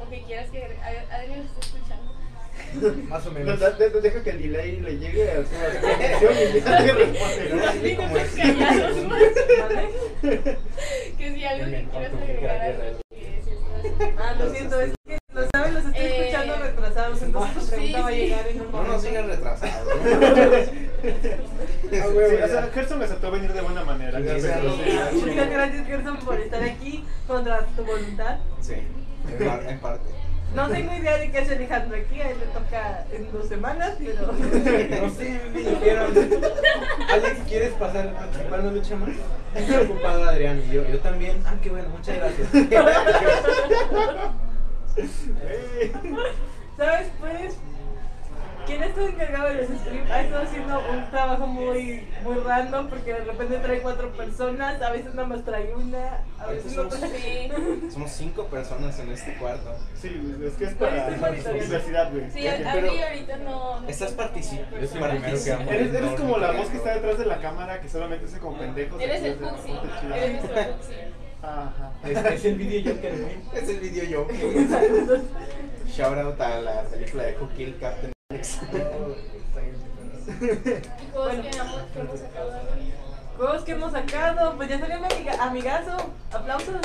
¿O 0.00 0.08
que 0.08 0.22
quieras 0.22 0.50
que 0.50 0.62
Adri 0.64 1.34
nos 1.34 1.46
está 1.46 1.60
escuchando. 1.60 2.14
Más 3.08 3.26
o 3.26 3.30
No, 3.30 3.38
menos. 3.40 3.58
de- 3.78 4.00
Deja 4.00 4.22
que 4.22 4.30
el 4.30 4.42
delay 4.42 4.80
le 4.80 4.98
llegue 4.98 5.30
a 5.32 5.34
su 5.36 5.40
a 5.40 5.72
su 5.72 5.80
conexión 5.80 6.32
y 6.32 6.60
ya 6.60 6.78
te 6.78 6.92
responde. 6.92 8.20
Que 11.18 11.34
si 11.34 11.44
algo 11.44 11.64
que 11.66 11.88
quieras 11.90 12.12
agregar. 12.14 12.96
Ah, 14.18 14.34
lo 14.38 14.50
siento, 14.54 14.80
es 14.80 14.92
que 15.06 15.18
lo 15.40 15.46
saben, 15.52 15.74
los 15.74 15.84
estoy 15.86 16.02
Eh, 16.04 16.20
escuchando 16.28 16.56
retrasados, 16.62 17.22
entonces 17.22 17.54
tu 17.54 17.60
sí, 17.62 17.70
pregunta 17.70 18.00
va 18.02 18.08
a 18.08 18.10
sí. 18.10 18.16
llegar 18.16 18.48
en 18.48 18.60
un 18.60 18.66
No 18.66 18.72
momento. 18.72 18.92
nos 18.92 19.02
sigan 19.02 19.28
retrasados. 19.28 19.88
Ah, 21.92 22.06
güey, 22.12 22.42
o 22.42 22.46
sea, 22.46 22.68
Gerson 22.74 23.02
aceptó 23.02 23.30
venir 23.30 23.52
de 23.52 23.60
buena 23.62 23.82
manera. 23.84 24.18
Sí, 24.18 24.26
sí. 24.40 24.48
sí. 24.48 25.26
Muchas 25.26 25.50
gracias, 25.50 25.86
Gerson, 25.86 26.16
por 26.18 26.38
estar 26.38 26.62
aquí 26.62 27.04
contra 27.26 27.64
tu 27.74 27.84
voluntad. 27.84 28.36
Sí, 28.60 28.74
en 28.74 29.46
par- 29.46 29.64
en 29.66 29.78
parte. 29.80 30.10
No 30.54 30.68
tengo 30.68 30.92
idea 30.94 31.16
de 31.16 31.30
qué 31.30 31.38
hace 31.38 31.54
Alejandro 31.54 31.96
aquí, 31.96 32.20
a 32.20 32.30
él 32.30 32.36
le 32.38 32.46
toca 32.46 33.06
en 33.12 33.32
dos 33.32 33.48
semanas, 33.48 33.92
pero... 33.98 34.26
No 35.02 35.10
sé, 35.10 35.40
me 35.54 35.58
dijeron. 35.60 36.12
Alex, 37.08 37.40
¿quieres 37.48 37.72
pasar 37.74 38.08
a 38.08 38.12
participar 38.18 38.60
en 38.60 38.66
una 38.66 38.74
lucha 38.76 38.96
más? 38.96 39.10
Está 39.54 39.80
ocupado 39.80 40.28
Adrián 40.28 40.62
y 40.68 40.72
yo. 40.74 40.86
Yo 40.86 40.98
también. 41.00 41.42
Ah, 41.46 41.54
qué 41.62 41.70
bueno, 41.70 41.88
muchas 41.88 42.16
gracias. 42.16 42.48
¿Sabes? 46.76 47.08
Pues 47.20 47.56
¿Quién 48.66 48.82
está 48.82 49.04
encargado 49.04 49.48
de 49.48 49.54
los 49.54 49.80
streams? 49.80 50.10
Ha 50.10 50.20
estado 50.20 50.42
haciendo 50.42 50.82
un 50.92 51.10
trabajo 51.10 51.46
muy, 51.46 52.06
muy 52.22 52.34
random 52.36 52.88
porque 52.88 53.14
de 53.14 53.24
repente 53.24 53.58
trae 53.58 53.80
cuatro 53.80 54.12
personas, 54.12 54.80
a 54.82 54.90
veces 54.90 55.14
nada 55.14 55.26
más 55.26 55.44
trae 55.44 55.74
una, 55.74 56.22
a 56.38 56.46
veces 56.46 56.76
no 56.76 56.86
trae. 56.86 57.10
Sí, 57.10 57.90
Somos 57.90 58.10
cinco 58.12 58.44
personas 58.46 58.98
en 58.98 59.10
este 59.10 59.34
cuarto. 59.38 59.74
Sí, 59.94 60.36
es 60.44 60.52
que 60.54 60.64
es 60.64 60.74
para 60.74 61.10
monitoreando. 61.10 61.50
universidad, 61.50 62.12
güey. 62.12 62.30
sí, 62.30 62.46
a, 62.46 62.74
mí 62.76 63.02
ahorita 63.02 63.36
no. 63.38 63.80
no 63.80 63.88
Estás 63.88 64.12
participando. 64.12 64.76
Amo. 64.76 65.70
Eres, 65.70 65.94
eres 65.94 66.12
como 66.12 66.38
la 66.38 66.52
voz 66.52 66.68
que 66.68 66.76
está 66.76 66.94
detrás 66.94 67.18
de 67.18 67.26
la 67.26 67.40
cámara 67.40 67.80
que 67.80 67.88
solamente 67.88 68.26
hace 68.26 68.38
como 68.38 68.58
pendejos. 68.58 69.00
Eres 69.00 69.22
el 69.22 69.38
chido. 69.38 70.14
eres 70.14 70.44
nuestro 70.44 70.74
Fuxi. 70.74 70.94
Ajá. 71.42 71.92
Es, 72.04 72.18
es 72.18 72.44
el 72.44 72.54
video 72.56 72.94
Joker, 72.94 73.18
güey. 73.18 73.38
Es 73.62 73.68
el 73.68 73.80
video 73.80 74.04
yo. 74.04 74.28
Shout 75.88 76.18
out 76.18 76.40
a 76.40 76.60
la 76.60 76.82
película 76.82 77.24
de 77.24 77.36
Who 77.38 77.48
Killed 77.56 77.80
Captain 77.80 78.12
Alex. 78.30 78.60
¿Y 78.62 78.66
juegos 81.12 81.34
que 81.34 81.48
hemos, 81.58 81.82
que 81.92 82.00
hemos 82.00 82.20
sacado 82.20 82.52
ahora? 82.52 82.68
Juegos 83.36 83.62
que 83.64 83.72
hemos 83.72 83.92
sacado, 83.92 84.56
pues 84.56 84.68
ya 84.68 84.78
salió 84.78 85.00
mi 85.00 85.06
amiga, 85.06 85.32
amigazo, 85.42 85.96
aplausos. 86.30 86.80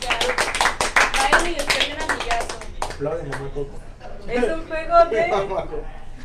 Ya. 0.00 0.18
Vayan 1.32 1.46
y 1.46 1.54
descarguen 1.54 2.02
amigazo. 2.02 2.58
Aplauden, 2.80 3.30
mamá 3.30 3.50
Coco. 3.54 3.78
Es 4.28 4.44
un 4.44 4.68
juego 4.68 5.04
de... 5.06 5.20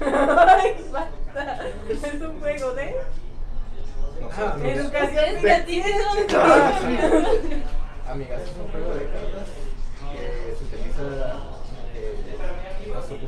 Ay, 0.01 0.75
basta. 0.91 1.67
Es 1.89 2.21
un 2.21 2.39
juego 2.39 2.73
de... 2.73 2.95
Ah, 4.37 4.55
no. 4.57 4.65
Educación 4.65 5.25
Amigas, 8.09 8.41
es 8.41 8.49
un 8.57 8.67
juego 8.71 8.93
de 8.95 9.05
cartas 9.05 9.47
que 10.11 10.55
se 10.57 10.63
utiliza. 10.63 11.03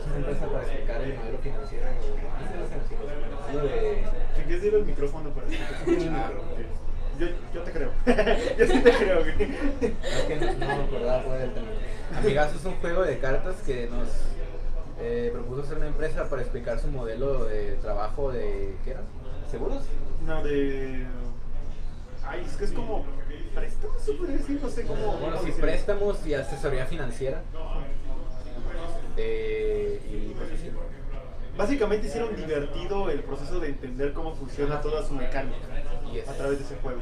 Una 0.07 0.17
empresa 0.17 0.45
para 0.47 0.63
explicar 0.63 1.01
el 1.01 1.15
modelo 1.15 1.37
financiero. 1.39 1.85
De. 3.51 4.03
Si 4.35 4.41
quieres 4.43 4.63
ir 4.63 4.75
al 4.75 4.85
micrófono 4.85 5.29
para 5.29 5.47
Ah, 5.47 6.31
yo, 7.53 7.61
te 7.61 7.71
creo. 7.71 7.91
yo 8.57 8.67
sí 8.67 8.79
te 8.81 8.91
creo. 8.91 9.19
Es 9.21 10.23
que 10.27 10.35
no, 10.35 10.53
no 10.53 10.65
me 10.65 10.83
acordaba 10.83 11.23
es 12.55 12.65
un 12.65 12.75
juego 12.75 13.03
de 13.03 13.19
cartas 13.19 13.55
que 13.65 13.87
nos 13.87 14.07
eh, 14.99 15.29
propuso 15.31 15.61
hacer 15.61 15.77
una 15.77 15.87
empresa 15.87 16.29
para 16.29 16.41
explicar 16.41 16.79
su 16.79 16.87
modelo 16.89 17.45
de 17.45 17.75
trabajo 17.77 18.31
de. 18.31 18.75
¿Qué 18.83 18.91
era? 18.91 19.01
¿Seguros? 19.49 19.83
No, 20.25 20.43
de. 20.43 21.05
Ay, 22.25 22.43
es 22.45 22.55
que 22.57 22.65
es 22.65 22.71
como. 22.71 23.05
Préstamos, 23.53 24.01
se 24.01 24.11
podría 24.13 24.37
decir, 24.37 24.59
no 24.61 24.69
sé 24.69 24.83
cómo. 24.85 25.17
Bueno, 25.17 25.37
sí, 25.43 25.51
préstamos 25.59 26.25
y 26.27 26.33
asesoría 26.33 26.85
financiera. 26.85 27.41
Eh, 29.17 30.01
y 30.11 30.33
pues 30.33 30.51
así. 30.51 30.71
Básicamente 31.57 32.07
hicieron 32.07 32.35
divertido 32.35 33.09
el 33.09 33.21
proceso 33.21 33.61
de 33.61 33.69
entender 33.69 34.11
cómo 34.11 34.35
funciona 34.35 34.81
toda 34.81 35.05
su 35.07 35.13
mecánica 35.13 35.55
Yes. 36.11 36.27
a 36.27 36.33
través 36.33 36.59
de 36.59 36.65
ese 36.65 36.75
juego. 36.77 36.99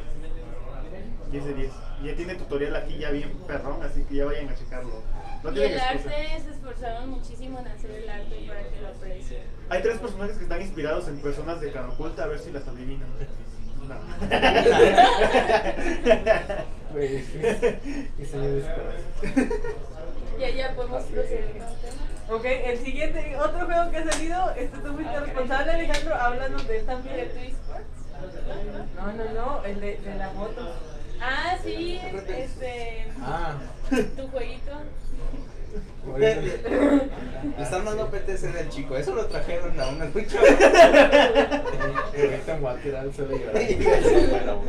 10 1.33 1.45
de 1.45 1.53
10. 1.55 1.71
Y 2.01 2.05
ya 2.07 2.15
tiene 2.15 2.35
tutorial 2.35 2.75
aquí 2.75 2.97
ya 2.97 3.09
bien 3.09 3.31
perrón, 3.47 3.81
así 3.83 4.03
que 4.03 4.15
ya 4.15 4.25
vayan 4.25 4.49
a 4.49 4.55
checarlo. 4.55 5.01
No 5.43 5.51
Y 5.51 5.59
el 5.61 5.73
excusa. 5.73 5.89
arte 5.89 6.41
se 6.43 6.49
esforzaron 6.51 7.09
muchísimo 7.09 7.59
en 7.59 7.67
hacer 7.67 7.91
el 7.91 8.09
arte 8.09 8.45
para 8.47 8.63
que 8.69 8.81
lo 8.81 8.87
aprecien. 8.89 9.41
Hay 9.69 9.81
tres 9.81 9.97
personajes 9.97 10.37
que 10.37 10.43
están 10.43 10.61
inspirados 10.61 11.07
en 11.07 11.19
personas 11.21 11.59
de 11.59 11.71
cara 11.71 11.89
oculta, 11.89 12.23
a 12.23 12.27
ver 12.27 12.39
si 12.39 12.51
las 12.51 12.67
adivinan. 12.67 13.09
No. 13.87 13.95
Desconoce. 18.17 18.67
Ya, 20.39 20.49
ya 20.49 20.75
podemos 20.75 21.03
proceder 21.03 21.51
con 21.51 21.61
el 21.61 21.75
tema. 21.75 22.35
Ok, 22.35 22.45
el 22.45 22.79
siguiente, 22.79 23.35
otro 23.37 23.65
juego 23.67 23.91
que 23.91 23.97
ha 23.97 24.11
salido, 24.11 24.49
este 24.57 24.77
tú 24.79 24.93
fuiste 24.93 25.19
responsable, 25.19 25.71
Alejandro, 25.71 26.15
háblanos 26.15 26.67
de 26.67 26.79
él 26.79 26.85
¿De 26.87 27.47
esports? 27.47 27.85
No, 28.95 29.13
no, 29.13 29.23
no, 29.33 29.63
el 29.65 29.79
de, 29.79 29.97
de 29.97 30.15
la 30.15 30.31
moto. 30.33 30.73
Ah, 31.25 31.55
sí, 31.63 32.01
este. 32.35 33.07
Ah, 33.21 33.55
Tu 33.89 34.27
jueguito. 34.27 34.71
ahorita- 36.05 36.41
Le 37.57 37.63
están 37.63 37.85
dando 37.85 38.09
PTC 38.11 38.51
del 38.51 38.67
chico. 38.69 38.97
Eso 38.97 39.15
lo 39.15 39.25
trajeron 39.27 39.79
a 39.79 39.87
una 39.87 40.03
lucha. 40.05 40.37
Ahorita 40.39 42.53
me 42.55 42.59
voy 42.59 42.71
a 42.71 42.75
tirar 42.81 43.01
al 43.03 43.13
suelo 43.13 43.37
y 43.37 43.39
llorar. 43.39 43.63
Bueno, 44.29 44.55
no. 44.55 44.61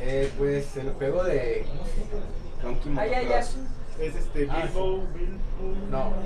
Eh, 0.00 0.30
pues 0.38 0.76
el 0.76 0.90
juego 0.92 1.24
de. 1.24 1.64
¿Cómo 1.66 1.84
se 1.84 1.96
llama? 2.00 2.22
Donkey. 2.62 2.92
Motocross. 2.92 3.56
Es 4.00 4.14
este 4.14 4.46
Ah, 4.50 4.62
Bilbo. 4.62 5.04
No, 5.90 5.90
no, 5.90 6.10
no, 6.10 6.20
no, 6.20 6.22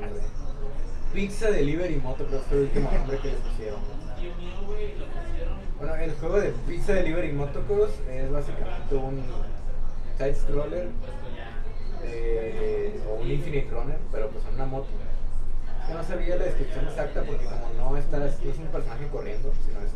no. 0.00 0.08
Pizza 1.14 1.50
Delivery 1.50 1.96
Moto, 1.96 2.26
creo 2.26 2.40
que 2.40 2.46
fue 2.48 2.56
el 2.58 2.62
último 2.64 2.90
nombre 2.90 3.18
que 3.18 3.28
les 3.28 3.36
pusieron. 3.36 3.80
Bueno, 5.82 5.96
el 5.96 6.12
juego 6.12 6.38
de 6.38 6.50
Pizza 6.68 6.92
Delivery 6.92 7.32
Motocross 7.32 7.90
es 8.08 8.30
básicamente 8.30 8.94
un 8.94 9.20
side 10.16 10.36
scroller 10.36 10.86
eh, 12.04 13.00
o 13.08 13.14
un 13.14 13.28
Infinite 13.28 13.68
Runner, 13.68 13.98
pero 14.12 14.28
pues 14.28 14.44
en 14.46 14.54
una 14.54 14.66
moto. 14.66 14.86
Que 15.84 15.92
no 15.92 16.04
sabía 16.04 16.36
la 16.36 16.44
descripción 16.44 16.84
exacta 16.84 17.24
porque 17.24 17.46
como 17.46 17.68
no 17.76 17.96
está, 17.96 18.18
no 18.18 18.26
es 18.26 18.58
un 18.58 18.66
personaje 18.68 19.08
corriendo, 19.08 19.52
sino 19.66 19.80
es 19.80 19.90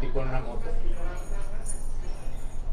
tipo 0.00 0.20
en 0.20 0.28
una 0.30 0.40
moto. 0.40 0.64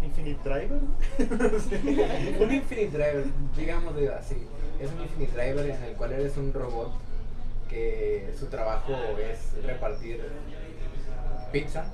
Infinite 0.03 0.50
Driver. 0.50 0.82
un 2.41 2.51
Infinite 2.51 2.98
Driver, 2.98 3.25
digamos 3.55 3.96
de 3.96 4.12
así. 4.12 4.48
Es 4.82 4.91
un 4.91 5.01
Infinite 5.03 5.32
Driver 5.32 5.70
en 5.70 5.84
el 5.84 5.94
cual 5.94 6.13
eres 6.13 6.36
un 6.38 6.51
robot 6.51 6.91
que 7.70 8.34
su 8.39 8.48
trabajo 8.48 8.94
es 9.20 9.63
repartir 9.63 10.27
pizza. 11.51 11.86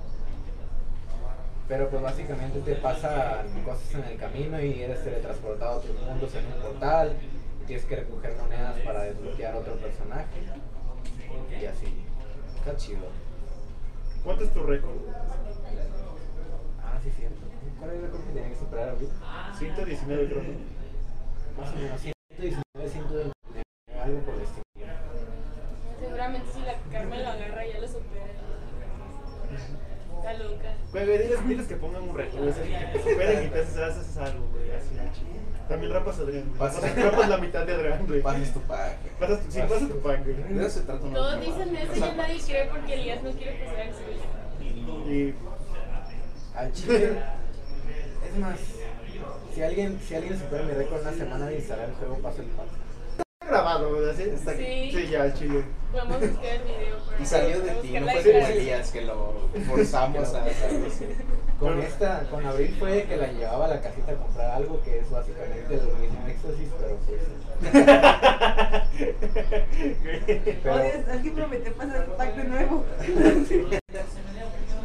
Pero 1.71 1.89
pues 1.89 2.01
básicamente 2.01 2.59
te 2.59 2.75
pasan 2.75 3.47
cosas 3.63 3.95
en 3.95 4.03
el 4.03 4.17
camino 4.17 4.59
y 4.59 4.83
eres 4.83 5.05
teletransportado 5.05 5.71
a 5.71 5.77
otros 5.77 5.95
mundos 6.01 6.35
en 6.35 6.45
un 6.47 6.61
portal. 6.61 7.15
Y 7.61 7.65
tienes 7.65 7.85
que 7.85 7.95
recoger 7.95 8.35
monedas 8.35 8.77
para 8.81 9.03
desbloquear 9.03 9.55
otro 9.55 9.77
personaje. 9.77 10.25
Y 11.49 11.65
así. 11.65 12.03
Está 12.57 12.75
chido. 12.75 13.07
¿Cuánto 14.21 14.43
es 14.43 14.53
tu 14.53 14.63
récord? 14.63 14.97
Ah, 16.83 16.99
sí, 17.01 17.09
cierto. 17.17 17.39
¿Cuál 17.79 17.91
es 17.91 17.95
el 17.95 18.01
récord 18.01 18.21
que 18.25 18.33
tenía 18.33 18.49
que 18.49 18.55
superar 18.57 18.89
ahorita? 18.89 19.55
119 19.57 20.25
creo. 20.27 20.43
Más 21.57 21.71
o 21.71 21.75
menos 21.77 22.01
119, 22.01 22.89
129, 22.89 23.31
algo 24.03 24.19
por 24.25 24.33
el 24.33 24.41
estilo. 24.41 24.65
Seguramente 26.01 26.51
si 26.51 26.59
la 26.63 26.75
Carmen 26.91 27.23
lo 27.23 27.29
agarra 27.29 27.65
ya 27.65 27.79
lo 27.79 27.87
supera. 27.87 28.25
Está 30.17 30.33
loca. 30.33 30.80
Güey, 30.91 31.05
güey, 31.05 31.17
diles, 31.19 31.47
diles 31.47 31.67
que 31.67 31.75
pongan 31.77 32.03
un 32.03 32.15
récord, 32.15 32.39
güey, 32.39 32.49
así 32.49 32.61
que 32.61 32.99
te 32.99 33.09
superen 33.11 33.45
y 33.45 33.49
te 33.49 33.59
haces, 33.61 34.17
algo, 34.17 34.47
güey, 34.51 34.71
así. 34.71 34.95
También 35.69 35.93
rapas 35.93 36.19
a 36.19 36.21
Adrián, 36.23 36.43
güey. 36.57 36.69
Rapas- 36.69 37.27
la 37.29 37.37
mitad 37.37 37.65
de 37.65 37.73
Adrián, 37.73 38.05
güey. 38.05 38.21
Pasas 38.21 38.51
tu 38.53 38.59
pack. 38.61 38.97
Pasas 39.19 39.39
tu, 39.41 39.51
sí, 39.51 39.59
pasas 39.61 39.87
tu 39.87 39.99
pan, 40.01 40.23
güey. 40.23 40.35
De 40.53 40.65
eso 40.65 40.79
se 40.79 40.85
trata 40.85 41.05
una 41.05 41.13
Todos 41.13 41.39
dicen 41.39 41.75
eso 41.77 41.91
y 41.95 41.99
ya 41.99 42.13
nadie 42.15 42.41
cree 42.45 42.65
porque 42.65 42.93
Elías 42.93 43.23
no 43.23 43.31
quiere 43.31 43.63
pasar 43.65 43.87
el 43.87 43.93
suyo. 43.93 45.09
Y 45.09 45.33
Al 46.55 46.73
chile. 46.73 47.17
Es 48.27 48.37
más, 48.37 48.59
si 49.55 49.61
alguien, 49.63 49.99
si 50.05 50.15
alguien 50.15 50.37
supera 50.39 50.63
mi 50.63 50.73
récord 50.73 51.01
en 51.01 51.07
una 51.07 51.17
semana 51.17 51.45
de 51.47 51.55
instalar 51.55 51.87
el 51.89 51.95
juego, 51.95 52.17
paso 52.19 52.41
el 52.41 52.47
paso. 52.49 52.69
Grabado, 53.51 53.89
güey, 53.95 54.09
así. 54.09 54.23
Está 54.23 54.53
Sí. 54.55 54.91
Sí, 54.93 55.07
ya, 55.09 55.33
chile. 55.33 55.63
Podemos 55.91 56.19
buscar 56.21 56.45
el 56.45 56.61
video. 56.63 56.97
para- 57.05 57.19
Y 57.21 57.25
salió 57.25 57.59
de 57.61 57.71
ti, 57.81 57.99
no 57.99 58.07
fue 58.09 58.23
como. 58.33 58.47
Elías 58.47 58.91
que 58.91 59.01
lo 59.01 59.33
forzamos 59.67 60.33
a 60.33 60.45
hacerlo 60.45 60.87
así. 60.87 61.05
Con 61.59 61.79
esta, 61.81 62.23
con 62.29 62.45
Abril 62.45 62.75
fue 62.79 63.03
que 63.03 63.17
la 63.17 63.27
llevaba 63.31 63.65
a 63.65 63.69
la 63.69 63.81
casita 63.81 64.13
a 64.13 64.15
comprar 64.15 64.51
algo 64.51 64.81
que 64.83 64.99
es 64.99 65.09
básicamente 65.11 65.75
lo 65.77 65.95
mismo 65.97 66.25
éxtasis, 66.27 66.69
pero 66.79 66.97
pues. 67.07 67.21
Pero- 70.63 70.75
Oye, 70.75 71.03
alguien 71.11 71.35
prometió 71.35 71.73
pasar 71.73 71.97
el 72.03 72.11
pack 72.11 72.35
de 72.35 72.43
nuevo. 72.45 72.85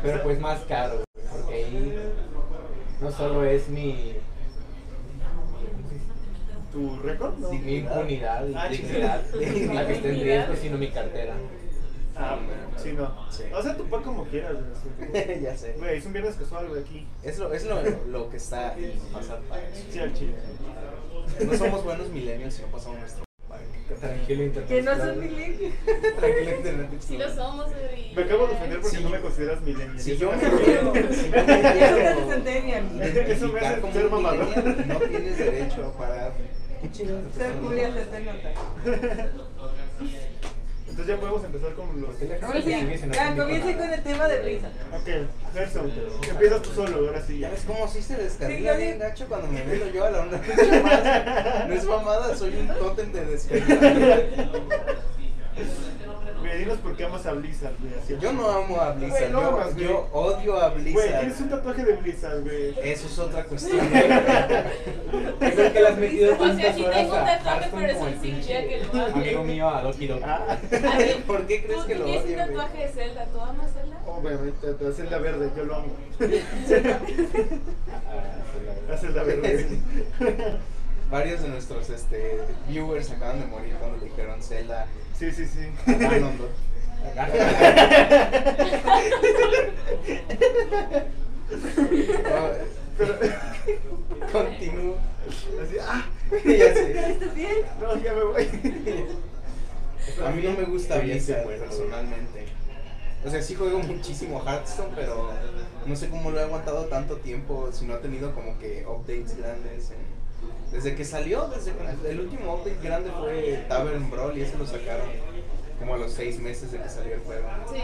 Pero 0.02 0.22
pues 0.22 0.40
más 0.40 0.60
caro, 0.68 1.04
porque 1.30 1.54
ahí 1.54 1.96
no 3.00 3.10
solo 3.10 3.44
es 3.44 3.68
mi, 3.68 4.16
¿Tu 6.76 6.94
récord? 7.00 7.38
No. 7.38 7.50
mi 7.52 7.76
impunidad 7.76 8.46
y 8.46 8.54
Ah, 8.54 8.68
dignidad 8.68 9.22
la 9.32 9.38
que 9.86 9.92
está 9.94 10.08
en 10.08 10.20
riesgo, 10.20 10.54
sino 10.60 10.76
mi 10.76 10.90
cartera. 10.90 11.32
Ah, 12.14 12.38
sí, 12.76 12.92
no. 12.92 13.14
Sí. 13.30 13.44
O 13.54 13.62
sea, 13.62 13.74
tu 13.78 13.84
pan 13.88 14.02
como 14.02 14.24
quieras, 14.26 14.56
güey. 15.00 15.40
ya 15.42 15.56
sé. 15.56 15.74
Güey, 15.78 15.96
es 15.96 16.04
un 16.04 16.12
viernes 16.12 16.34
casual, 16.36 16.68
güey, 16.68 16.82
aquí. 16.82 17.06
Es 17.22 17.38
lo, 17.38 17.50
es 17.54 17.64
lo, 17.64 17.80
lo 18.08 18.28
que 18.28 18.36
está 18.36 18.72
ahí, 18.74 19.00
pasar 19.10 19.40
pack. 19.48 19.60
Sí, 19.90 19.98
al 20.00 20.12
chile. 20.12 20.34
No 21.46 21.54
somos 21.56 21.82
buenos 21.82 22.10
millennials 22.10 22.52
si 22.54 22.60
no 22.62 22.68
pasamos 22.68 22.98
nuestro. 23.00 23.24
Tranquilo, 24.00 24.42
internet. 24.44 24.68
Que 24.68 24.82
no 24.82 24.96
son 24.98 25.18
millennials. 25.20 25.74
Tranquilo, 26.18 26.56
internet. 26.56 26.88
Sí 27.00 27.16
lo 27.16 27.34
somos, 27.34 27.66
Adri. 27.68 28.12
Me 28.14 28.22
acabo 28.22 28.46
de 28.48 28.52
ofender 28.54 28.80
porque 28.82 28.96
Sí. 28.98 29.02
no 29.02 29.08
me 29.10 29.20
consideras 29.20 29.60
millennial. 29.62 29.98
Si 30.00 30.12
Eso 30.12 30.20
yo 30.20 30.32
me 30.32 30.38
quiero, 30.64 30.92
si 30.94 31.30
yo 31.30 31.46
me 31.46 31.60
Eso 31.60 31.72
quiero. 33.12 33.32
Eso 33.32 33.48
me 33.48 33.60
hace 33.60 33.92
ser 33.92 34.10
mamador. 34.10 34.86
no 34.86 34.98
tienes 35.00 35.38
derecho 35.38 35.86
a 35.86 35.92
parar. 35.98 36.32
Se 36.92 37.04
te 37.04 38.20
nota. 38.20 38.50
Entonces 40.88 41.14
ya 41.14 41.20
podemos 41.20 41.44
empezar 41.44 41.74
con 41.74 42.00
los. 42.00 42.10
¿Por 42.10 42.18
qué 42.18 42.24
le- 42.26 42.40
Ahora 42.46 42.62
sí, 42.62 42.70
ya 43.12 43.36
comience 43.36 43.76
con 43.76 43.92
el 43.92 44.02
tema 44.02 44.28
de 44.28 44.40
Blizzard. 44.40 44.72
Ok, 44.94 45.08
Gerson, 45.52 45.92
empiezas 46.30 46.62
tú 46.62 46.70
solo, 46.70 46.96
ahora 47.08 47.22
sí. 47.26 47.38
Ya 47.40 47.50
ves 47.50 47.64
cómo 47.66 47.86
sí 47.88 48.00
se 48.00 48.16
Sí, 48.16 48.22
descarrila 48.22 48.72
bien 48.76 48.98
gacho 48.98 49.26
cuando 49.28 49.48
me 49.48 49.62
meto 49.64 49.88
yo 49.92 50.04
a 50.06 50.10
la 50.10 50.20
onda. 50.22 50.40
No 51.68 51.74
es 51.74 51.84
mamada, 51.84 52.34
soy 52.36 52.54
un 52.56 52.68
tótem 52.68 53.12
de 53.12 53.24
descarga. 53.26 54.20
Güey, 56.46 56.58
dinos 56.60 56.78
por 56.78 56.96
qué 56.96 57.04
amas 57.04 57.26
a 57.26 57.32
Blizzard, 57.32 57.72
güey. 57.80 57.92
así. 58.00 58.16
Yo 58.20 58.32
no 58.32 58.48
amo 58.48 58.80
a 58.80 58.92
Blizzard, 58.92 59.18
Güey, 59.18 59.32
no 59.32 59.40
yo, 59.42 59.48
amas, 59.48 59.74
güey. 59.74 59.84
yo 59.86 60.08
odio 60.12 60.60
a 60.60 60.68
Güey, 60.70 60.82
Blizzard. 60.84 61.18
tienes 61.20 61.40
un 61.40 61.48
tatuaje 61.48 61.84
de 61.84 61.92
Blizzard, 61.96 62.40
güey. 62.42 62.74
Eso 62.82 63.06
es 63.08 63.18
otra 63.18 63.44
cuestión. 63.48 63.80
Creo 63.88 65.72
que 65.72 65.80
le 65.80 65.88
has 65.88 65.96
metido 65.98 66.34
O 66.34 66.36
sea, 66.36 66.46
tantas 66.46 66.74
sí 66.76 66.84
tengo 66.84 67.14
un 67.16 67.24
tatuaje, 67.26 67.70
pero 67.74 67.86
el 68.06 68.14
sí 68.14 68.18
pinche 68.22 68.42
significa 68.42 68.68
que 68.68 68.78
lo 68.78 69.04
amo. 69.06 69.16
Amigo 69.16 69.42
mío 69.44 69.68
a 69.68 69.82
Doki 69.82 70.06
Doki. 70.06 70.22
Ah, 70.24 70.56
¿Por 71.26 71.46
qué 71.46 71.64
crees 71.64 71.80
¿tú 71.80 71.86
que 71.88 71.94
lo 71.96 72.04
tienes 72.04 72.22
un 72.24 72.28
odio, 72.28 72.36
güey? 72.36 72.46
tatuaje 72.48 72.78
de 72.78 72.88
Zelda? 72.92 73.26
¿Tú 73.26 73.40
amas 73.40 73.70
Zelda? 73.72 73.96
obviamente, 74.06 74.72
te 74.72 74.86
haces 74.86 75.10
la 75.10 75.18
verde, 75.18 75.50
yo 75.56 75.64
lo 75.64 75.74
amo. 75.76 75.88
Haces 78.92 79.14
la 79.14 79.22
verde. 79.24 79.66
Varios 81.10 81.42
de 81.42 81.48
nuestros 81.48 81.88
este, 81.90 82.38
viewers 82.68 83.10
acaban 83.10 83.40
de 83.40 83.46
morir 83.46 83.74
cuando 83.78 84.04
dijeron 84.04 84.42
Zelda 84.42 84.86
Sí, 85.16 85.30
sí, 85.30 85.46
sí. 85.46 85.68
Pero, 92.98 93.14
Continúo. 94.32 94.96
así, 95.62 95.76
ah, 95.80 96.04
ya 96.44 96.74
sé. 96.74 97.10
¿Estás 97.12 97.34
bien? 97.34 97.56
no, 97.80 97.96
ya 98.02 98.12
me 98.14 98.24
voy. 98.24 98.48
A 100.24 100.30
mí 100.30 100.42
no 100.42 100.52
me 100.52 100.64
gusta 100.64 100.98
Blizzard 100.98 101.46
personalmente. 101.46 102.46
O 103.24 103.30
sea, 103.30 103.42
sí 103.42 103.54
juego 103.54 103.78
muchísimo 103.80 104.42
Hearthstone, 104.44 104.92
pero 104.94 105.30
no 105.84 105.96
sé 105.96 106.08
cómo 106.08 106.30
lo 106.30 106.38
he 106.38 106.42
aguantado 106.44 106.86
tanto 106.86 107.16
tiempo 107.16 107.70
si 107.72 107.84
no 107.84 107.94
ha 107.94 108.00
tenido 108.00 108.34
como 108.34 108.58
que 108.58 108.84
updates 108.86 109.36
grandes. 109.36 109.90
en- 109.90 110.16
Desde 110.72 110.94
que 110.94 111.04
salió, 111.04 111.48
desde 111.48 111.72
que- 111.72 112.10
el 112.10 112.20
último 112.20 112.54
update 112.54 112.78
grande 112.82 113.10
fue 113.18 113.64
Tavern 113.68 114.10
Brawl 114.10 114.36
y 114.36 114.42
ese 114.42 114.58
lo 114.58 114.66
sacaron 114.66 115.08
como 115.78 115.94
a 115.94 115.98
los 115.98 116.12
seis 116.12 116.38
meses 116.40 116.72
de 116.72 116.80
que 116.80 116.88
salió 116.88 117.14
el 117.14 117.20
juego. 117.20 117.46
Sí. 117.72 117.80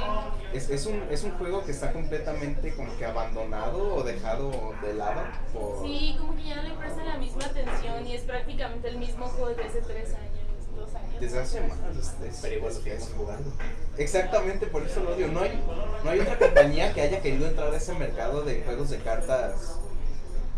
Es, 0.55 0.71
es, 0.71 0.87
un, 0.87 1.03
es 1.11 1.23
un 1.25 1.33
juego 1.33 1.65
que 1.65 1.73
está 1.73 1.93
completamente 1.93 2.73
como 2.75 2.97
que 2.97 3.05
abandonado 3.05 3.95
o 3.97 4.03
dejado 4.03 4.51
de 4.83 4.95
lado 4.95 5.21
por... 5.53 5.87
Sí, 5.87 6.17
como 6.19 6.35
que 6.35 6.43
ya 6.45 6.57
no 6.57 6.63
le 6.63 6.75
prestan 6.75 7.07
la 7.07 7.19
misma 7.19 7.45
atención 7.45 8.07
y 8.07 8.15
es 8.15 8.23
prácticamente 8.23 8.89
el 8.89 8.97
mismo 8.99 9.27
juego 9.27 9.51
desde 9.51 9.65
hace 9.65 9.81
tres 9.83 10.09
años, 10.15 10.77
dos 10.77 10.95
años. 10.95 11.21
Desde 11.21 11.39
hace 11.39 11.61
más. 11.61 11.79
es- 11.99 12.29
es- 12.29 12.39
Pero 12.41 12.55
igual 12.57 12.75
lo 12.75 12.81
seguimos 12.81 13.11
jugando. 13.17 13.53
Exactamente, 13.99 14.67
por 14.67 14.83
eso 14.85 15.01
lo 15.01 15.15
odio. 15.15 15.29
No 15.29 15.41
hay, 15.41 15.63
no 16.03 16.11
hay 16.11 16.21
otra 16.21 16.39
compañía 16.39 16.93
que 16.95 17.03
haya 17.03 17.21
querido 17.21 17.47
entrar 17.47 17.73
a 17.73 17.77
ese 17.77 17.93
mercado 17.95 18.43
de 18.43 18.63
juegos 18.63 18.89
de 18.91 18.99
cartas 18.99 19.79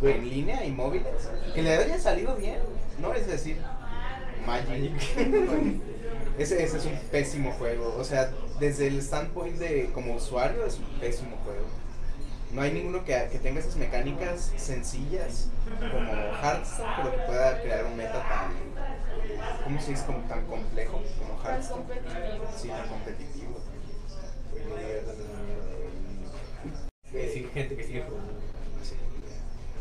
en 0.08 0.28
línea 0.28 0.64
y 0.64 0.70
móviles 0.70 1.28
que 1.54 1.62
le 1.62 1.76
haya 1.76 1.98
salido 1.98 2.36
bien. 2.36 2.58
No 3.00 3.12
es 3.14 3.26
decir, 3.26 3.58
Magic. 4.46 4.92
ese, 6.38 6.62
ese 6.62 6.76
es 6.78 6.84
un 6.84 6.98
pésimo 7.10 7.52
juego. 7.52 7.94
O 7.98 8.04
sea, 8.04 8.30
desde 8.60 8.86
el 8.88 9.00
standpoint 9.00 9.56
de 9.58 9.90
como 9.92 10.14
usuario 10.14 10.66
es 10.66 10.78
un 10.78 10.86
pésimo 11.00 11.36
juego. 11.44 11.66
No 12.52 12.62
hay 12.62 12.72
ninguno 12.72 13.04
que, 13.04 13.28
que 13.32 13.38
tenga 13.40 13.58
esas 13.58 13.74
mecánicas 13.76 14.52
sencillas 14.56 15.48
como 15.90 16.12
Hearthstone, 16.12 16.88
pero 16.96 17.10
que 17.10 17.22
pueda 17.26 17.60
crear 17.60 17.84
un 17.84 17.96
meta 17.96 18.22
tan, 18.28 19.64
¿cómo 19.64 19.80
se 19.80 19.90
dice? 19.90 20.04
Como 20.06 20.18
tan 20.28 20.46
complejo 20.46 21.02
como 21.18 21.42
Tan 21.42 21.54
Hearthstone. 21.54 21.82
competitivo. 21.82 22.46
Sí, 22.56 22.68
tan 22.68 22.88
competitivo. 22.88 23.60
Sí, 27.10 27.48
gente 27.52 27.76
que 27.76 27.84
sigue 27.84 28.04
jugando. 28.08 28.43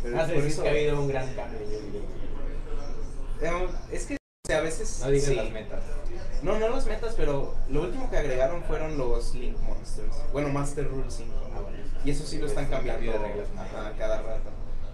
Pero 0.04 0.20
es 0.22 0.28
sí, 0.28 0.34
por 0.34 0.44
eso- 0.44 0.62
que 0.64 0.68
ha 0.70 0.72
habido 0.72 1.00
un 1.02 1.08
gran 1.08 1.34
cambio. 1.34 1.60
yo 1.62 1.80
diría. 1.80 2.02
Eh, 3.42 3.68
es 3.92 4.06
que 4.06 4.14
o 4.16 4.18
sea, 4.48 4.58
a 4.60 4.62
veces. 4.62 5.00
No 5.02 5.10
digas 5.10 5.28
sí. 5.28 5.36
las 5.36 5.52
metas. 5.52 5.84
No, 6.44 6.60
no 6.60 6.70
las 6.70 6.86
metas, 6.86 7.14
pero 7.16 7.56
lo 7.70 7.82
último 7.84 8.10
que 8.10 8.18
agregaron 8.18 8.64
fueron 8.64 8.98
los 8.98 9.34
Link 9.34 9.58
Monsters. 9.62 10.16
Bueno, 10.34 10.50
Master 10.50 10.88
Rule 10.90 11.06
5. 11.10 11.34
Ah, 11.56 11.62
bueno. 11.62 11.78
Y 12.04 12.12
eso 12.12 12.26
sí 12.26 12.38
lo 12.38 12.48
están 12.48 12.66
cambiando 12.68 13.12
de 13.12 13.18
reglas. 13.18 13.48
cada 13.98 14.22
rato. 14.22 14.50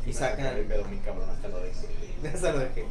Y 0.06 0.13
sacan. 0.13 0.45
El 0.58 0.65
pedo, 0.65 0.86
mi 0.86 0.98
cabrón, 1.00 1.30
hasta 1.30 1.48
lo 1.48 1.60
dejé. 1.60 1.88
Se 2.38 2.52
lo 2.52 2.60
dejé. 2.60 2.86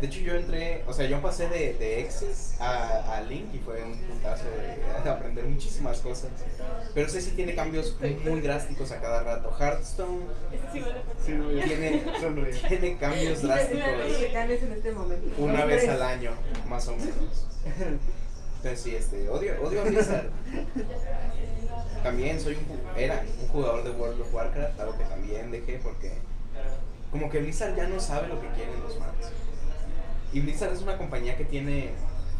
De 0.00 0.06
hecho, 0.06 0.20
yo 0.20 0.34
entré, 0.34 0.82
o 0.86 0.92
sea, 0.92 1.06
yo 1.06 1.22
pasé 1.22 1.48
de, 1.48 1.74
de 1.74 2.00
Exis 2.00 2.54
a, 2.60 3.16
a 3.16 3.20
Link 3.22 3.54
y 3.54 3.58
fue 3.58 3.82
un 3.82 3.96
putazo 3.96 4.44
de, 4.44 5.02
de 5.02 5.10
aprender 5.10 5.44
muchísimas 5.44 6.00
cosas. 6.00 6.30
Pero 6.92 7.06
ese 7.06 7.20
sí 7.20 7.30
tiene 7.32 7.54
cambios 7.54 7.96
muy, 8.00 8.14
muy 8.14 8.40
drásticos 8.40 8.90
a 8.92 9.00
cada 9.00 9.22
rato. 9.22 9.54
Hearthstone 9.58 10.22
sí 11.24 11.32
no, 11.32 11.48
tiene, 11.48 12.02
tiene 12.68 12.96
cambios 12.98 13.42
drásticos 13.42 13.82
este 14.08 14.94
una 15.38 15.64
vez 15.64 15.88
al 15.88 16.02
año, 16.02 16.32
más 16.68 16.86
o 16.88 16.96
menos. 16.96 17.46
Entonces 18.56 18.80
sí, 18.80 18.94
este, 18.96 19.28
odio, 19.28 19.54
odio 19.62 19.82
a 19.82 19.84
Blizzard. 19.84 20.30
También 22.02 22.40
soy 22.40 22.54
un, 22.54 22.98
era 22.98 23.24
un 23.42 23.48
jugador 23.48 23.84
de 23.84 23.90
World 23.90 24.20
of 24.20 24.34
Warcraft, 24.34 24.80
algo 24.80 24.98
que 24.98 25.04
también 25.04 25.50
dejé 25.50 25.78
porque 25.82 26.12
como 27.10 27.30
que 27.30 27.38
Blizzard 27.40 27.76
ya 27.76 27.86
no 27.86 28.00
sabe 28.00 28.28
lo 28.28 28.40
que 28.40 28.48
quieren 28.48 28.74
los 28.82 28.98
fans. 28.98 29.32
Y 30.34 30.40
Blizzard 30.40 30.72
es 30.72 30.82
una 30.82 30.98
compañía 30.98 31.36
que 31.36 31.44
tiene 31.44 31.90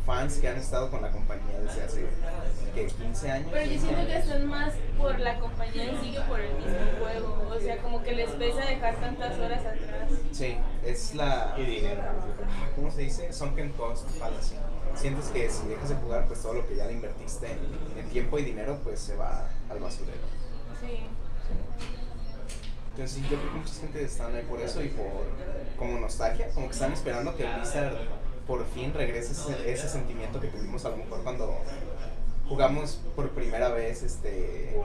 fans 0.04 0.38
que 0.38 0.48
han 0.48 0.56
estado 0.56 0.90
con 0.90 1.00
la 1.00 1.12
compañía 1.12 1.60
desde 1.60 1.84
hace 1.84 2.06
¿qué? 2.74 2.86
15 2.86 3.30
años. 3.30 3.48
Pero 3.52 3.70
yo 3.70 3.80
siento 3.80 4.06
que 4.06 4.16
están 4.18 4.46
más 4.46 4.72
por 4.98 5.18
la 5.20 5.38
compañía 5.38 5.84
en 5.84 6.00
sí 6.00 6.12
que 6.12 6.20
por 6.22 6.40
el 6.40 6.54
mismo 6.56 6.76
juego. 6.98 7.48
O 7.54 7.60
sea, 7.60 7.78
como 7.78 8.02
que 8.02 8.16
les 8.16 8.30
pesa 8.30 8.62
dejar 8.66 8.96
tantas 8.96 9.38
horas 9.38 9.60
atrás. 9.60 10.10
Sí, 10.32 10.56
es 10.84 11.14
la 11.14 11.54
Y 11.56 11.62
dinero. 11.66 12.02
¿cómo 12.74 12.90
se 12.90 13.02
dice? 13.02 13.32
Sunken 13.32 13.70
cost 13.72 14.10
fallacy. 14.18 14.56
Sientes 14.96 15.26
que 15.26 15.48
si 15.48 15.68
dejas 15.68 15.88
de 15.88 15.94
jugar, 15.94 16.26
pues 16.26 16.42
todo 16.42 16.54
lo 16.54 16.66
que 16.66 16.74
ya 16.74 16.86
le 16.86 16.94
invertiste 16.94 17.46
en, 17.46 17.98
en 17.98 18.10
tiempo 18.10 18.40
y 18.40 18.42
dinero, 18.42 18.80
pues 18.82 18.98
se 18.98 19.14
va 19.14 19.48
al 19.70 19.78
basurero. 19.78 20.18
Sí. 20.80 21.06
Entonces 22.94 23.22
yo 23.22 23.38
creo 23.40 23.52
que 23.52 23.58
mucha 23.58 23.74
gente 23.74 24.04
están 24.04 24.34
ahí 24.36 24.44
por 24.44 24.60
eso 24.60 24.80
y 24.80 24.88
por 24.88 25.04
como 25.76 25.98
nostalgia, 25.98 26.48
como 26.54 26.68
que 26.68 26.74
están 26.74 26.92
esperando 26.92 27.36
que 27.36 27.44
Blizzard 27.44 27.96
por 28.46 28.64
fin 28.66 28.94
regrese 28.94 29.32
ese, 29.32 29.72
ese 29.72 29.88
sentimiento 29.88 30.40
que 30.40 30.46
tuvimos 30.46 30.84
a 30.84 30.90
lo 30.90 30.98
mejor 30.98 31.24
cuando 31.24 31.56
jugamos 32.48 33.00
por 33.16 33.30
primera 33.30 33.70
vez 33.70 34.04
este 34.04 34.80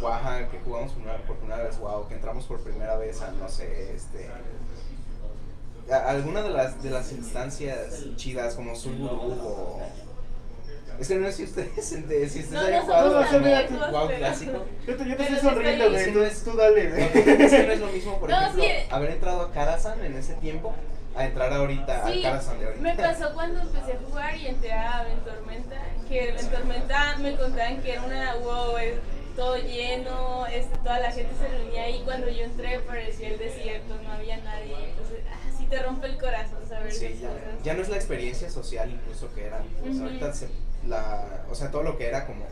Waha, 0.00 0.48
que 0.48 0.60
jugamos 0.60 0.92
por 0.92 1.02
primera, 1.02 1.26
por 1.26 1.36
primera 1.36 1.62
vez 1.64 1.78
WoW, 1.78 2.08
que 2.08 2.14
entramos 2.14 2.46
por 2.46 2.60
primera 2.60 2.96
vez 2.96 3.20
a 3.20 3.32
no 3.32 3.48
sé, 3.50 3.94
este 3.94 4.30
alguna 5.92 6.42
de 6.42 6.50
las 6.50 6.82
de 6.82 6.88
las 6.88 7.12
instancias 7.12 8.04
chidas 8.16 8.54
como 8.54 8.74
Sulburu 8.74 9.32
o 9.42 9.80
es 11.00 11.08
que 11.08 11.14
no 11.16 11.26
sé 11.26 11.32
si 11.32 11.44
ustedes, 11.44 11.84
si 11.84 11.96
ustedes 11.96 12.50
No, 12.50 12.60
hayan 12.60 12.82
jugado 12.82 13.24
también, 13.24 13.66
WoW 13.92 14.08
clásico. 14.16 14.64
Yo 14.86 14.96
te, 14.96 15.08
yo 15.08 15.16
te 15.16 15.22
estoy 15.22 15.38
sonriendo, 15.38 15.90
güey. 15.90 16.10
bien. 16.12 16.30
Tú, 16.44 16.50
tú 16.50 16.56
dale, 16.56 16.88
No, 16.88 16.94
güey. 16.96 17.42
es 17.44 17.50
que 17.52 17.66
no 17.66 17.72
es 17.72 17.80
lo 17.80 17.86
mismo, 17.88 18.18
por 18.20 18.30
No, 18.30 18.40
ejemplo, 18.40 18.62
sí. 18.64 18.70
haber 18.90 19.10
entrado 19.10 19.42
a 19.42 19.52
Karazhan 19.52 20.04
en 20.04 20.16
ese 20.16 20.34
tiempo 20.34 20.74
a 21.16 21.24
entrar 21.24 21.52
ahorita 21.52 22.04
Sí, 22.06 22.12
al 22.18 22.22
Karazhan 22.22 22.58
de 22.60 22.66
ahorita. 22.66 22.82
me 22.82 22.94
pasó 22.94 23.32
cuando 23.34 23.60
empecé 23.60 23.92
a 23.92 23.98
jugar 24.08 24.36
y 24.36 24.46
entré 24.46 24.72
a 24.72 25.02
Ventormenta, 25.04 25.76
que 26.08 26.28
en 26.30 26.48
Tormenta 26.48 27.16
me 27.18 27.36
contaban 27.36 27.82
que 27.82 27.92
era 27.92 28.02
una 28.02 28.34
wow, 28.36 28.76
es 28.78 28.94
todo 29.36 29.56
lleno, 29.56 30.46
este, 30.48 30.76
toda 30.78 30.98
la 30.98 31.12
gente 31.12 31.30
se 31.40 31.48
reunía 31.48 31.84
ahí, 31.84 32.02
cuando 32.04 32.28
yo 32.28 32.42
entré 32.42 32.80
parecía 32.80 33.28
el 33.28 33.38
desierto, 33.38 33.94
no 34.02 34.12
había 34.12 34.36
nadie, 34.38 34.74
entonces 34.90 35.18
ah, 35.30 35.36
sí 35.56 35.64
te 35.66 35.80
rompe 35.80 36.08
el 36.08 36.18
corazón 36.18 36.58
saber 36.68 36.90
Sí, 36.92 37.06
esas 37.06 37.20
ya, 37.20 37.28
cosas. 37.28 37.62
ya 37.62 37.74
no 37.74 37.82
es 37.82 37.88
la 37.88 37.96
experiencia 37.96 38.50
social 38.50 38.90
incluso 38.90 39.32
que 39.34 39.44
era. 39.46 39.58
O 39.80 39.84
sea, 39.84 39.92
Ujú. 39.92 40.02
ahorita 40.04 40.32
se- 40.32 40.48
la, 40.88 41.44
o 41.50 41.54
sea, 41.54 41.70
todo 41.70 41.82
lo 41.82 41.96
que 41.96 42.06
era 42.06 42.26
como 42.26 42.44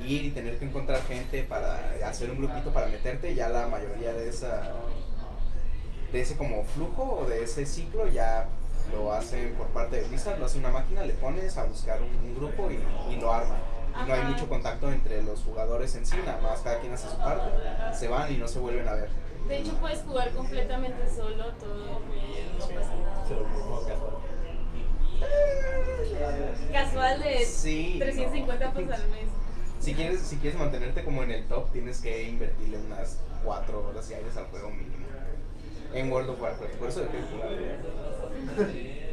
ir 0.00 0.24
y 0.26 0.30
tener 0.30 0.58
que 0.58 0.66
encontrar 0.66 1.02
gente 1.02 1.42
para 1.44 1.80
hacer 2.04 2.30
un 2.30 2.38
grupito 2.38 2.70
para 2.72 2.86
meterte, 2.88 3.34
ya 3.34 3.48
la 3.48 3.66
mayoría 3.66 4.12
de 4.12 4.28
esa 4.28 4.72
de 6.12 6.20
ese 6.20 6.36
como 6.36 6.64
flujo 6.64 7.20
o 7.20 7.26
de 7.26 7.42
ese 7.42 7.66
ciclo 7.66 8.06
ya 8.06 8.46
lo 8.92 9.12
hacen 9.12 9.54
por 9.54 9.66
parte 9.68 9.96
de 9.96 10.08
Blizzard, 10.08 10.38
lo 10.38 10.46
hace 10.46 10.58
una 10.58 10.70
máquina, 10.70 11.02
le 11.04 11.14
pones 11.14 11.56
a 11.56 11.64
buscar 11.64 12.00
un, 12.00 12.08
un 12.08 12.34
grupo 12.36 12.70
y, 12.70 12.78
y 13.12 13.20
lo 13.20 13.32
arma. 13.32 13.56
Y 14.04 14.08
no 14.08 14.14
hay 14.14 14.22
mucho 14.24 14.46
contacto 14.48 14.92
entre 14.92 15.22
los 15.22 15.42
jugadores 15.42 15.94
en 15.96 16.04
sí, 16.04 16.16
nada 16.24 16.38
más 16.42 16.60
cada 16.60 16.80
quien 16.80 16.92
hace 16.92 17.08
su 17.08 17.16
parte, 17.16 17.50
se 17.94 18.08
van 18.08 18.32
y 18.32 18.36
no 18.36 18.46
se 18.46 18.58
vuelven 18.58 18.86
a 18.86 18.92
ver. 18.92 19.08
De 19.48 19.58
hecho 19.58 19.72
puedes 19.74 20.00
jugar 20.02 20.30
completamente 20.32 21.08
solo 21.08 21.52
todo 21.54 22.00
no 22.58 22.58
pasa 22.58 22.94
nada. 22.96 23.24
Casual. 26.72 27.22
De 27.22 27.44
Sí, 27.44 27.96
350 28.00 28.66
no. 28.66 28.72
pesos 28.74 28.92
al 28.92 29.08
mes. 29.10 29.26
Si 29.80 29.94
quieres, 29.94 30.20
si 30.20 30.36
quieres 30.36 30.58
mantenerte 30.58 31.04
como 31.04 31.22
en 31.22 31.30
el 31.30 31.44
top, 31.46 31.70
tienes 31.72 32.00
que 32.00 32.24
invertirle 32.24 32.78
unas 32.78 33.18
4 33.44 33.88
horas 33.88 34.08
diarias 34.08 34.36
al 34.36 34.46
juego 34.46 34.70
mínimo. 34.70 35.06
En 35.94 36.10
World 36.12 36.30
of 36.30 36.40
Warcraft, 36.42 36.74
por 36.74 36.88
eso 36.88 37.00
de 37.00 37.06
jugar. 37.06 37.50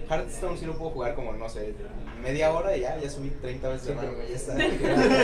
Hearthstone 0.09 0.57
sí 0.57 0.65
lo 0.65 0.77
puedo 0.77 0.91
jugar 0.91 1.15
como, 1.15 1.31
no 1.33 1.47
sé, 1.49 1.73
media 2.21 2.51
hora 2.51 2.75
y 2.75 2.81
ya, 2.81 2.97
ya 2.99 3.09
subí 3.09 3.29
30 3.29 3.69
veces 3.69 3.87
de 3.87 3.93
Sí, 3.93 3.99
pero 3.99 4.11
rango, 4.11 4.27
ya 4.29 4.35
está. 4.35 4.53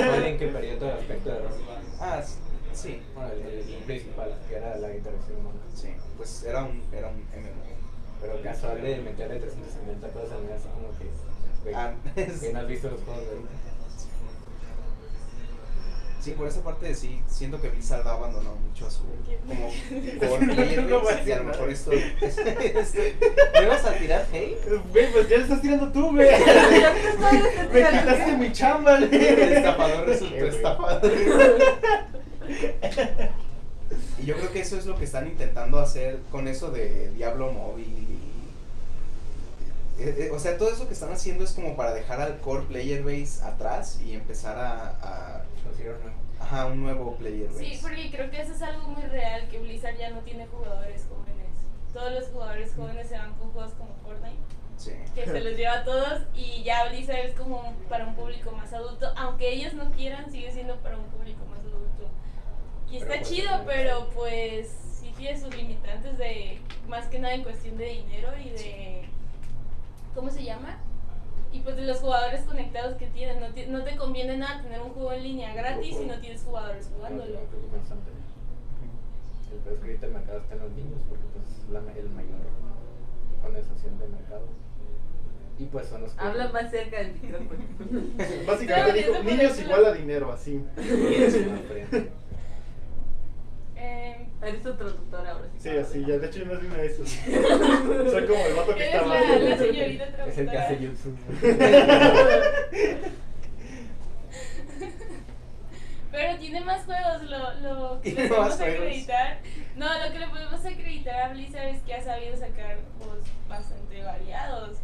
¿Cuál 0.09 0.23
en 0.27 0.37
que 0.37 0.47
perdió 0.47 0.77
todo 0.77 0.91
el 0.91 0.97
aspecto 0.99 1.29
de 1.31 1.39
rol? 1.39 1.51
Ah, 1.99 2.21
sí, 2.73 3.01
Bueno, 3.15 3.31
el, 3.33 3.73
el 3.73 3.83
principal, 3.83 4.37
que 4.47 4.55
era 4.55 4.77
la 4.77 4.95
interacción 4.95 5.37
humana. 5.39 5.59
sí, 5.75 5.89
pues 6.17 6.43
era 6.43 6.63
un, 6.63 6.81
era 6.93 7.07
un 7.09 7.15
MMO. 7.17 7.69
Pero 8.21 8.41
casual 8.43 8.81
de 8.81 8.97
meterle 8.97 9.39
350 9.39 10.07
cosas 10.09 10.31
al 10.33 10.43
mes, 10.43 10.61
como 10.73 10.89
que. 10.97 11.05
Güey, 11.63 11.75
Ah, 11.75 11.93
es- 12.15 12.55
has 12.55 12.67
visto 12.67 12.89
los 12.89 12.99
juegos 13.01 13.23
de 13.23 13.29
ahorita. 13.31 13.49
Sí, 16.21 16.31
por 16.31 16.47
esa 16.49 16.61
parte 16.61 16.93
sí, 16.95 17.21
siento 17.29 17.61
que 17.61 17.69
Blizzard 17.69 18.05
ha 18.05 18.11
abandonado 18.11 18.57
mucho 18.57 18.85
a 18.87 18.91
su 18.91 19.03
como 19.47 19.71
core 20.19 20.53
player 20.53 20.89
y 21.25 21.31
a 21.31 21.37
lo 21.37 21.43
mejor 21.45 21.69
esto 21.69 21.91
este, 22.21 23.15
¿me 23.53 23.65
vas 23.67 23.85
a 23.85 23.93
tirar 23.93 24.27
hate? 24.33 24.57
Güey, 24.91 25.11
pues 25.13 25.29
ya 25.29 25.37
le 25.37 25.43
estás 25.43 25.61
tirando 25.61 25.89
tú, 25.93 26.11
güey. 26.11 26.27
Me 27.73 27.79
quitaste 27.83 28.37
mi 28.37 28.51
chamba, 28.51 28.97
El 28.97 29.07
güey. 29.07 29.53
estafador 29.53 30.07
resultó 30.07 30.35
estafador. 30.45 31.11
Y 34.21 34.25
yo 34.25 34.35
creo 34.35 34.51
que 34.51 34.59
eso 34.59 34.77
es 34.77 34.85
lo 34.85 34.97
que 34.97 35.05
están 35.05 35.25
intentando 35.27 35.79
hacer 35.79 36.19
con 36.31 36.49
eso 36.49 36.69
de 36.69 37.11
Diablo 37.11 37.53
Móvil. 37.53 38.08
Eh, 39.99 40.15
eh, 40.17 40.31
O 40.31 40.39
sea, 40.39 40.57
todo 40.57 40.71
eso 40.71 40.87
que 40.87 40.93
están 40.93 41.11
haciendo 41.11 41.43
es 41.43 41.51
como 41.51 41.75
para 41.75 41.93
dejar 41.93 42.21
al 42.21 42.39
core 42.39 42.65
player 42.65 43.03
base 43.03 43.43
atrás 43.43 43.99
y 44.01 44.13
empezar 44.13 44.57
a... 44.57 45.45
ajá, 46.39 46.65
un 46.67 46.81
nuevo 46.81 47.15
player 47.15 47.49
base. 47.49 47.65
Sí, 47.65 47.79
porque 47.81 48.09
creo 48.11 48.31
que 48.31 48.41
eso 48.41 48.53
es 48.53 48.61
algo 48.61 48.87
muy 48.87 49.03
real, 49.03 49.47
que 49.49 49.59
Blizzard 49.59 49.97
ya 49.97 50.09
no 50.09 50.19
tiene 50.19 50.47
jugadores 50.47 51.05
jóvenes. 51.09 51.47
Todos 51.93 52.11
los 52.13 52.27
jugadores 52.29 52.73
jóvenes 52.75 53.09
se 53.09 53.17
van 53.17 53.33
con 53.35 53.51
juegos 53.51 53.73
como 53.73 53.95
Fortnite, 54.03 54.37
Sí. 54.77 54.91
que 55.13 55.25
se 55.25 55.41
los 55.41 55.57
lleva 55.57 55.79
a 55.79 55.83
todos 55.83 56.21
y 56.33 56.63
ya 56.63 56.87
Blizzard 56.87 57.25
es 57.25 57.35
como 57.35 57.73
para 57.89 58.05
un 58.05 58.15
público 58.15 58.51
más 58.51 58.71
adulto, 58.71 59.11
aunque 59.17 59.51
ellos 59.51 59.73
no 59.73 59.91
quieran, 59.91 60.31
sigue 60.31 60.53
siendo 60.53 60.77
para 60.77 60.97
un 60.97 61.05
público 61.05 61.43
más 61.49 61.59
adulto. 61.59 62.07
Y 62.89 62.97
está 62.97 63.15
pues, 63.15 63.29
chido, 63.29 63.49
pero 63.65 64.09
pues 64.15 64.69
sí 64.99 65.13
tiene 65.17 65.39
sus 65.39 65.53
limitantes 65.53 66.17
de, 66.17 66.59
más 66.87 67.07
que 67.07 67.19
nada 67.19 67.33
en 67.35 67.43
cuestión 67.43 67.77
de 67.77 67.85
dinero 67.85 68.29
y 68.39 68.49
de, 68.49 69.09
¿cómo 70.19 70.31
se 70.31 70.43
llama? 70.43 70.77
Y 71.53 71.61
pues 71.61 71.77
de 71.77 71.83
los 71.83 71.99
jugadores 71.99 72.41
conectados 72.41 72.95
que 72.95 73.07
tienen, 73.07 73.39
no, 73.39 73.47
no 73.79 73.83
te 73.85 73.95
conviene 73.95 74.35
nada 74.37 74.61
tener 74.61 74.81
un 74.81 74.89
juego 74.89 75.13
en 75.13 75.23
línea 75.23 75.53
gratis 75.53 75.95
si 75.95 76.05
no 76.05 76.19
tienes 76.19 76.43
jugadores 76.43 76.91
jugándolo. 76.93 77.39
El 77.39 77.47
peor 79.63 79.75
es 79.75 79.79
que 79.79 79.87
ahorita 79.87 80.05
el 80.07 80.13
mercado 80.13 80.39
está 80.39 80.55
en 80.55 80.59
los 80.59 80.71
niños, 80.73 81.01
porque 81.07 81.23
pues 81.33 81.57
es 81.57 81.69
la, 81.69 81.79
el 81.79 82.09
mayor 82.09 82.37
condensación 83.41 83.97
del 83.97 84.09
mercado. 84.09 84.45
Y 85.57 85.65
pues 85.65 85.87
son 85.87 86.01
los 86.01 86.13
que. 86.13 86.21
Habla 86.21 86.49
más 86.49 86.69
cerca 86.69 86.97
del 86.97 87.13
micrófono. 87.13 87.59
Básicamente 88.45 88.97
dijo, 88.97 89.23
niños 89.23 89.59
igual 89.59 89.85
a 89.85 89.93
dinero, 89.93 90.33
así. 90.33 90.61
Y 90.77 91.13
eso 91.23 91.39
no 91.49 91.55
aprenden. 91.55 92.09
Eh, 93.81 94.27
Eres 94.41 94.61
tu 94.63 94.73
traductor 94.75 95.25
ahora 95.25 95.45
sí. 95.57 95.69
Sí, 95.69 95.77
así, 95.77 96.05
ya. 96.05 96.17
De 96.17 96.27
hecho, 96.27 96.39
yo 96.39 96.45
no 96.45 96.55
soy 96.57 96.67
una 96.67 96.77
de 96.77 96.85
esos. 96.87 97.09
Soy 98.11 98.27
como 98.27 98.45
el 98.45 98.53
vato 98.55 98.75
que 98.75 98.85
está 98.85 99.01
la, 99.05 99.19
abajo. 99.19 99.39
la 99.39 99.57
señorita 99.57 100.03
Es 100.27 100.37
el 100.37 100.49
que 100.49 100.51
traductora. 100.51 100.63
hace 100.65 100.79
YouTube. 100.79 101.17
Pero 106.11 106.37
tiene 106.39 106.61
más 106.61 106.83
juegos, 106.85 107.21
lo, 107.23 107.53
lo 107.61 108.01
que 108.01 108.11
le 108.13 108.27
podemos 108.27 108.59
acreditar. 108.59 109.37
No, 109.75 109.85
lo 110.05 110.11
que 110.11 110.19
le 110.19 110.27
podemos 110.27 110.65
acreditar 110.65 111.21
a 111.21 111.29
Blizzard 111.29 111.67
es 111.67 111.81
que 111.83 111.93
ha 111.93 112.03
sabido 112.03 112.35
sacar 112.35 112.79
juegos 112.97 113.19
bastante 113.47 114.03
variados. 114.03 114.77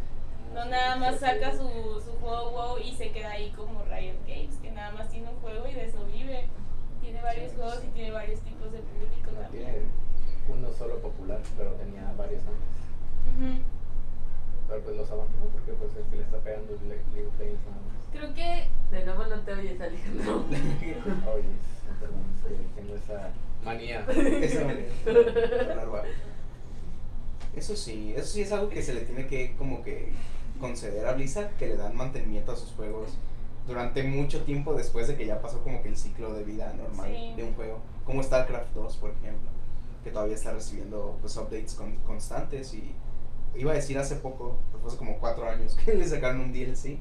No 0.54 0.66
nada 0.66 0.96
más 0.98 1.20
saca 1.20 1.52
su, 1.52 1.68
su 2.06 2.12
juego 2.22 2.52
WoW 2.52 2.78
y 2.80 2.96
se 2.96 3.10
queda 3.12 3.32
ahí 3.32 3.50
como 3.56 3.84
Riot 3.86 4.20
Games, 4.28 4.56
que 4.62 4.72
nada 4.72 4.92
más 4.92 5.10
tiene 5.10 5.28
un 5.30 5.36
juego 5.38 5.68
y 5.68 5.74
de 5.74 5.86
eso 5.86 6.06
vive. 6.06 6.48
Tiene 7.06 7.22
varios 7.22 7.54
juegos 7.54 7.80
y 7.84 7.88
tiene 7.94 8.12
varios 8.12 8.40
tipos 8.42 8.72
de 8.72 8.80
público 8.80 9.32
No 9.34 9.40
también. 9.42 9.64
tiene 9.66 9.80
uno 10.50 10.72
solo 10.74 11.00
popular, 11.00 11.40
pero 11.58 11.72
tenía 11.74 12.12
varios 12.18 12.42
antes. 12.42 13.62
Pero 14.68 14.82
pues 14.82 14.98
los 14.98 15.12
abandonó 15.12 15.46
porque 15.54 15.74
pues 15.74 15.96
el 15.96 16.04
que 16.10 16.16
le 16.18 16.24
está 16.24 16.38
pegando 16.40 16.74
es 16.74 16.82
Le- 16.82 17.02
League 17.14 17.28
of 17.28 17.40
Legends 17.40 17.62
nada 17.66 17.82
más. 17.86 18.02
Creo 18.12 18.34
que 18.34 18.68
De 18.96 19.06
nuevo 19.06 19.26
no 19.26 19.40
te 19.42 19.54
oyes, 19.54 19.80
Alejandro. 19.82 20.46
Oye, 20.50 21.44
perdón, 22.00 22.72
tengo 22.76 22.96
esa 22.96 23.30
manía. 23.64 24.06
Esa 24.10 25.86
bajo. 25.86 26.06
Eso 27.56 27.76
sí, 27.76 28.14
eso 28.16 28.28
sí 28.28 28.42
es 28.42 28.52
algo 28.52 28.70
que 28.70 28.82
se 28.82 28.94
le 28.94 29.02
tiene 29.02 29.28
que 29.28 29.56
como 29.58 29.82
que 29.84 30.12
conceder 30.60 31.06
a 31.06 31.14
Blizzard, 31.14 31.52
que 31.58 31.68
le 31.68 31.78
dan 31.78 31.96
mantenimiento 31.96 32.52
a 32.52 32.56
sus 32.56 32.72
juegos 32.74 33.12
durante 33.68 34.04
mucho 34.04 34.44
tiempo 34.44 34.74
después 34.74 35.08
de 35.08 35.16
que 35.16 35.26
ya 35.26 35.42
pasó 35.42 35.62
como 35.64 35.82
que 35.82 35.90
el 35.90 35.98
ciclo 35.98 36.34
de 36.34 36.44
vida 36.44 36.72
normal 36.74 37.10
Sí. 37.12 37.34
de 37.36 37.44
un 37.44 37.56
juego, 37.56 37.80
como 38.06 38.22
StarCraft 38.22 38.74
2, 38.74 38.98
por 38.98 39.12
ejemplo, 39.12 39.50
que 40.04 40.12
todavía 40.12 40.36
está 40.36 40.52
recibiendo 40.54 41.18
pues 41.22 41.36
updates 41.38 41.74
con- 41.74 41.96
constantes 42.06 42.74
y 42.76 42.94
iba 43.56 43.72
a 43.72 43.76
decir 43.76 43.98
hace 43.98 44.18
poco, 44.18 44.58
pues, 44.72 44.82
fue 44.82 44.90
hace 44.90 44.98
como 44.98 45.18
cuatro 45.18 45.50
años 45.50 45.76
que 45.86 45.94
le 45.96 46.06
sacaron 46.08 46.42
un 46.42 46.54
DLC. 46.54 47.00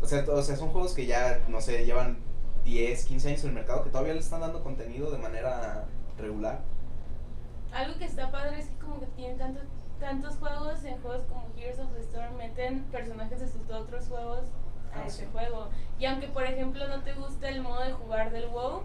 O 0.00 0.06
sea, 0.06 0.24
o 0.28 0.42
sea, 0.42 0.56
son 0.56 0.68
juegos 0.70 0.92
que 0.94 1.06
ya, 1.06 1.40
no 1.48 1.60
sé, 1.60 1.84
llevan 1.84 2.16
10, 2.64 3.04
15 3.04 3.28
años 3.28 3.42
en 3.44 3.48
el 3.50 3.54
mercado 3.56 3.84
que 3.84 3.90
todavía 3.90 4.14
le 4.14 4.20
están 4.20 4.40
dando 4.40 4.62
contenido 4.62 5.10
de 5.10 5.18
manera 5.18 5.84
regular. 6.18 6.60
Algo 7.72 7.98
que 7.98 8.04
está 8.06 8.30
padre 8.30 8.58
es 8.60 8.66
que 8.66 8.76
como 8.76 9.00
que 9.00 9.06
tienen 9.16 9.36
tantos 9.38 9.64
tantos 10.00 10.36
juegos 10.36 10.84
en 10.84 11.00
juegos 11.00 11.24
como 11.28 11.46
Heroes 11.56 11.78
of 11.78 11.92
the 11.94 12.00
Storm 12.00 12.36
meten 12.36 12.82
personajes 12.92 13.40
de 13.40 13.48
sus 13.48 13.70
otros 13.70 14.06
juegos 14.08 14.40
a 14.96 15.02
Ah, 15.02 15.06
ese 15.06 15.22
sí. 15.24 15.28
juego. 15.32 15.68
Y 15.98 16.06
aunque 16.06 16.28
por 16.28 16.44
ejemplo 16.44 16.86
no 16.88 17.02
te 17.02 17.12
gusta 17.14 17.48
el 17.48 17.60
modo 17.62 17.82
de 17.84 17.92
jugar 17.92 18.30
del 18.32 18.46
WoW, 18.48 18.82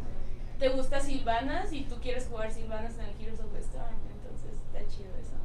te 0.60 0.70
gusta 0.70 1.00
Silvanas 1.00 1.72
y 1.72 1.84
tú 1.84 2.00
quieres 2.02 2.28
jugar 2.28 2.52
Silvanas 2.52 2.94
en 3.00 3.06
el 3.06 3.22
Heroes 3.22 3.40
of 3.40 3.52
the 3.54 3.60
Storm, 3.60 3.96
entonces 4.12 4.52
está 4.68 4.80
chido 4.94 5.10
eso. 5.20 5.36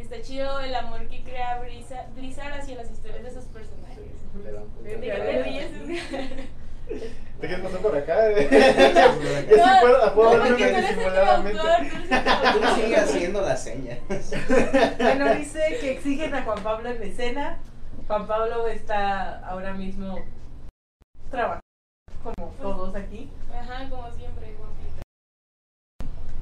Está 0.00 0.20
chido 0.22 0.60
el 0.60 0.74
amor 0.74 1.06
que 1.08 1.22
crea 1.22 1.60
Blizzard, 1.60 2.10
Blizzard 2.14 2.52
hacia 2.52 2.76
las 2.76 2.90
historias 2.90 3.22
de 3.22 3.30
sus 3.32 3.44
personajes. 3.44 3.98
Le 4.44 4.52
dan 4.52 4.64
punto. 4.64 4.82
¿De 4.82 5.00
qué 5.00 5.10
te 5.10 5.42
ríes? 5.42 5.70
¿Te 7.40 7.46
quieres 7.46 7.60
pasar 7.64 7.80
por 7.80 7.96
acá? 7.96 8.16
No, 8.28 9.56
Yo 9.56 9.56
sí 9.56 9.70
puedo, 9.80 10.14
puedo 10.14 10.36
no, 10.36 10.38
darle 10.38 10.50
porque 10.50 10.64
una 10.64 10.72
tú 10.72 10.78
eres 10.78 10.90
el 10.90 10.96
disimuladamente. 10.96 11.60
traductor, 11.60 11.76
tú 11.78 11.84
eres 11.84 11.92
el 11.94 12.08
Tú 12.08 12.24
traductor. 12.24 12.74
sigue 12.74 12.96
haciendo 12.96 13.40
las 13.40 13.62
señas. 13.64 13.98
Bueno, 15.00 15.34
dice 15.34 15.78
que 15.80 15.92
exigen 15.92 16.34
a 16.34 16.42
Juan 16.42 16.62
Pablo 16.62 16.88
en 16.90 17.02
escena. 17.02 17.58
Juan 18.06 18.26
Pablo 18.26 18.66
está 18.66 19.38
ahora 19.46 19.72
mismo 19.72 20.18
trabajando, 21.30 21.62
como 22.22 22.48
todos 22.60 22.94
aquí. 22.94 23.30
Ajá, 23.50 23.88
como 23.88 24.10
siempre, 24.12 24.54
guapita. 24.58 25.02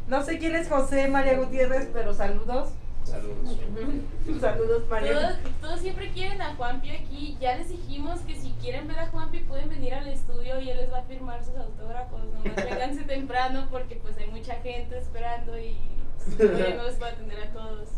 No 0.08 0.22
sé 0.24 0.38
quién 0.38 0.56
es 0.56 0.68
José 0.68 1.06
María 1.08 1.38
Gutiérrez, 1.38 1.88
pero 1.92 2.12
saludos. 2.14 2.70
Saludos. 3.04 3.56
Saludos, 4.40 4.88
María. 4.88 5.12
Todos, 5.12 5.38
todos 5.60 5.80
siempre 5.80 6.10
quieren 6.12 6.40
a 6.40 6.54
Juanpi 6.54 6.90
aquí. 6.90 7.36
Ya 7.40 7.56
les 7.56 7.68
dijimos 7.68 8.20
que 8.20 8.36
si 8.36 8.52
quieren 8.60 8.86
ver 8.86 8.98
a 8.98 9.08
Juanpi 9.08 9.40
pueden 9.40 9.68
venir 9.68 9.94
al 9.94 10.06
estudio 10.06 10.60
y 10.60 10.70
él 10.70 10.76
les 10.76 10.92
va 10.92 10.98
a 10.98 11.02
firmar 11.02 11.44
sus 11.44 11.56
autógrafos. 11.56 12.22
Nomás 12.24 12.56
vénganse 12.70 13.02
temprano 13.02 13.66
porque 13.70 13.96
pues 13.96 14.16
hay 14.18 14.28
mucha 14.28 14.54
gente 14.56 14.98
esperando 14.98 15.58
y 15.58 15.76
pues, 16.16 16.36
todavía 16.38 16.76
no 16.76 16.84
les 16.84 17.00
va 17.00 17.06
a 17.06 17.10
atender 17.10 17.40
a 17.40 17.52
todos. 17.52 17.88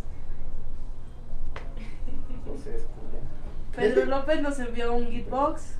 Entonces, 2.31 2.87
Pedro 3.77 4.05
López 4.07 4.41
nos 4.41 4.59
envió 4.59 4.93
un 4.95 5.11
Gitbox. 5.11 5.77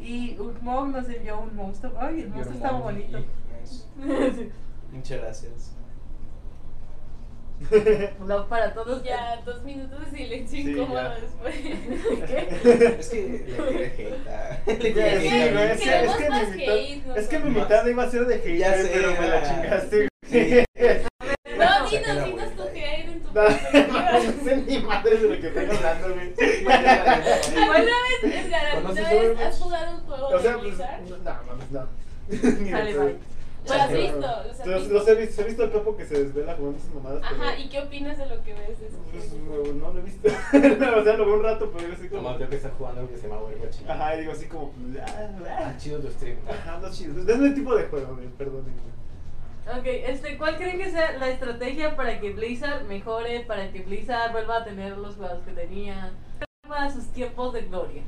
Y 0.00 0.36
Urmog 0.38 0.88
nos 0.88 1.08
envió 1.08 1.40
un 1.40 1.54
monstruo. 1.54 1.92
Ay, 1.98 2.20
el 2.22 2.28
monstruo 2.30 2.54
estaba 2.56 2.78
bonito. 2.80 3.18
Nice. 4.00 4.50
Muchas 4.92 5.20
gracias. 5.20 5.76
Love 8.26 8.48
para 8.48 8.72
todos. 8.72 9.02
Ya 9.04 9.36
dos 9.44 9.62
minutos 9.62 10.10
de 10.10 10.16
silencio 10.16 10.60
incómodo 10.60 11.10
después. 11.20 11.54
Es 12.98 13.08
que 13.10 13.22
le 14.66 14.74
tiré 14.78 15.18
hate 15.18 15.54
le 15.54 15.76
tiré 15.76 16.04
Es 16.04 16.16
que 16.16 16.26
hate 16.26 16.42
es 16.42 16.48
mi 16.48 16.56
mitad- 16.56 16.74
hate, 16.74 17.18
Es 17.18 17.28
que 17.28 17.38
mi 17.38 17.44
nosotros. 17.50 17.68
mitad 17.68 17.86
iba 17.86 18.02
a 18.04 18.10
ser 18.10 18.26
de 18.26 18.38
sé, 18.82 18.90
pero 18.94 19.20
me 19.20 19.28
la 19.28 19.42
chingaste. 19.42 20.08
Sí. 20.24 20.64
No, 21.58 21.90
dinos, 21.90 22.24
dinos 22.24 22.56
tu 22.56 22.62
hate 22.62 23.08
en 23.10 23.20
tu 23.22 23.28
No, 24.12 24.44
sé 24.44 24.56
ni 24.66 24.78
madre 24.80 25.16
de 25.16 25.28
lo 25.28 25.40
que 25.40 25.46
estoy 25.48 25.76
hablando, 25.76 26.14
güey. 26.14 26.34
¿Alguna 27.56 27.80
vez, 27.82 28.46
Edgar, 28.46 28.66
alguna 28.66 28.88
¿Conoces 28.88 29.38
vez 29.38 29.40
has 29.40 29.58
jugado 29.58 29.96
un 29.96 30.00
juego 30.00 30.26
O 30.28 30.38
sea, 30.40 30.52
de 30.56 30.58
pues, 30.58 30.78
no, 30.78 31.38
mames, 31.46 31.70
no. 31.70 31.88
De 32.28 32.94
bye. 32.94 33.16
¿Lo 33.66 33.74
has 33.74 33.92
visto? 33.92 34.90
¿Los 34.90 35.08
he 35.08 35.14
visto, 35.14 35.42
he 35.42 35.44
visto 35.44 35.64
el 35.64 35.70
capo 35.72 35.96
que 35.96 36.04
se 36.06 36.24
desvela 36.24 36.54
jugando 36.54 36.78
esas 36.78 36.94
mamadas. 36.94 37.22
Ajá, 37.22 37.58
¿y 37.58 37.68
qué 37.68 37.80
opinas 37.80 38.16
de 38.18 38.26
lo 38.26 38.42
que 38.42 38.54
ves 38.54 38.80
de 38.80 38.88
Pues, 39.12 39.32
no, 39.32 39.72
no 39.74 39.92
lo 39.92 40.00
he 40.00 40.02
visto. 40.02 40.28
o 40.28 41.04
sea, 41.04 41.16
lo 41.16 41.26
veo 41.26 41.34
un 41.34 41.42
rato, 41.42 41.70
pero 41.70 41.88
yo 41.88 41.94
así 41.94 42.08
como. 42.08 42.22
Nomás 42.22 42.38
veo 42.38 42.48
que 42.48 42.56
está 42.56 42.70
jugando 42.70 43.00
algo 43.00 43.12
que 43.12 43.18
se 43.18 43.28
llama 43.28 43.40
Overwatch. 43.42 43.76
Ajá, 43.86 44.16
y 44.16 44.20
digo 44.20 44.32
así 44.32 44.46
como. 44.46 44.72
ah, 45.00 45.06
Ah, 45.06 45.58
ah. 45.66 45.74
chido 45.78 46.00
tu 46.00 46.08
stream. 46.08 46.38
Ajá, 46.48 46.78
no 46.80 46.90
chido. 46.90 47.20
Es 47.20 47.28
el 47.28 47.54
tipo 47.54 47.74
de 47.74 47.84
juego, 47.84 48.14
güey, 48.16 48.28
perdón. 48.28 48.62
güey. 48.62 48.99
Ok, 49.66 49.84
este, 49.84 50.36
¿cuál 50.38 50.56
creen 50.56 50.78
que 50.78 50.90
sea 50.90 51.12
la 51.18 51.28
estrategia 51.30 51.94
para 51.94 52.18
que 52.20 52.32
Blizzard 52.32 52.84
mejore, 52.84 53.40
para 53.40 53.70
que 53.70 53.80
Blizzard 53.82 54.32
vuelva 54.32 54.58
a 54.58 54.64
tener 54.64 54.96
los 54.96 55.16
juegos 55.16 55.40
que 55.44 55.52
tenía, 55.52 56.12
vuelva 56.66 56.84
a 56.86 56.90
sus 56.90 57.06
tiempos 57.08 57.52
de 57.52 57.62
gloria? 57.62 58.02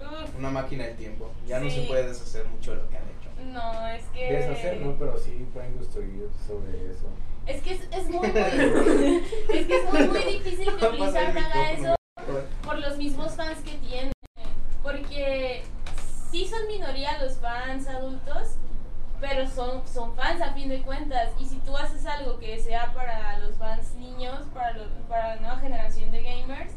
Uf, 0.00 0.36
Una 0.38 0.50
máquina 0.50 0.84
del 0.84 0.96
tiempo. 0.96 1.30
Ya 1.46 1.60
no 1.60 1.70
se 1.70 1.82
puede 1.82 2.08
deshacer 2.08 2.46
mucho 2.46 2.72
de 2.72 2.78
lo 2.78 2.88
que 2.88 2.96
han 2.96 3.04
hecho. 3.04 3.30
no, 3.52 3.88
es 3.88 4.04
que. 4.06 4.32
Deshacer, 4.32 4.80
no, 4.80 4.98
pero 4.98 5.16
sí 5.18 5.46
pueden 5.52 5.74
construir 5.74 6.28
sobre 6.46 6.90
eso. 6.90 7.06
Es 7.46 7.62
que 7.62 7.74
es, 7.74 7.88
es 7.92 8.08
muy, 8.08 8.26
muy. 8.26 8.40
es 9.52 9.66
que 9.66 9.76
es 9.76 9.92
muy, 9.92 10.08
muy 10.08 10.24
difícil 10.24 10.76
que 10.76 10.88
Blizzard 10.88 11.36
haga 11.36 11.72
eso 11.72 11.94
por 12.64 12.78
los 12.78 12.96
mismos 12.96 13.34
fans 13.34 13.58
que 13.60 13.76
tiene. 13.86 14.12
Porque 14.82 15.62
sí 16.30 16.46
son 16.46 16.66
minoría 16.66 17.22
los 17.22 17.36
fans 17.36 17.86
adultos, 17.86 18.56
pero 19.26 19.48
son, 19.48 19.88
son 19.88 20.14
fans 20.14 20.42
a 20.42 20.52
fin 20.52 20.68
de 20.68 20.82
cuentas. 20.82 21.30
Y 21.40 21.46
si 21.46 21.56
tú 21.60 21.74
haces 21.76 22.04
algo 22.04 22.38
que 22.38 22.60
sea 22.60 22.92
para 22.92 23.38
los 23.38 23.56
fans 23.56 23.94
niños, 23.94 24.38
para, 24.52 24.72
los, 24.72 24.88
para 25.08 25.36
la 25.36 25.40
nueva 25.40 25.56
generación 25.58 26.10
de 26.10 26.22
gamers, 26.22 26.72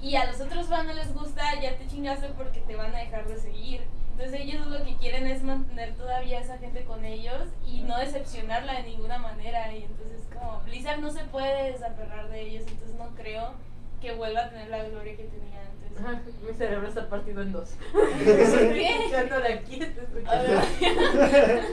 y 0.00 0.14
a 0.14 0.26
los 0.26 0.38
otros 0.40 0.66
fans 0.66 0.86
no 0.86 0.92
les 0.92 1.14
gusta, 1.14 1.42
ya 1.60 1.76
te 1.76 1.86
chingaste 1.86 2.28
porque 2.36 2.60
te 2.60 2.76
van 2.76 2.94
a 2.94 2.98
dejar 2.98 3.26
de 3.26 3.38
seguir. 3.38 3.80
Entonces 4.12 4.40
ellos 4.40 4.66
lo 4.66 4.84
que 4.84 4.96
quieren 4.96 5.26
es 5.26 5.42
mantener 5.42 5.94
todavía 5.94 6.38
a 6.38 6.42
esa 6.42 6.58
gente 6.58 6.84
con 6.84 7.04
ellos 7.06 7.48
y 7.66 7.80
no 7.80 7.96
decepcionarla 7.96 8.74
de 8.74 8.82
ninguna 8.82 9.18
manera. 9.18 9.72
Y 9.72 9.84
entonces 9.84 10.20
como 10.32 10.60
Blizzard 10.66 11.00
no 11.00 11.10
se 11.10 11.24
puede 11.24 11.72
desaferrar 11.72 12.28
de 12.28 12.42
ellos, 12.42 12.64
entonces 12.68 12.96
no 12.98 13.14
creo 13.14 13.54
que 14.00 14.14
vuelva 14.14 14.44
a 14.44 14.50
tener 14.50 14.68
la 14.68 14.84
gloria 14.84 15.16
que 15.16 15.24
tenía 15.24 15.58
antes. 16.06 16.34
Mi 16.40 16.54
cerebro 16.56 16.88
está 16.88 17.08
partido 17.08 17.42
en 17.42 17.52
dos. 17.52 17.70
Escuchándole 18.26 19.54
aquí, 19.54 19.78
te 19.78 19.86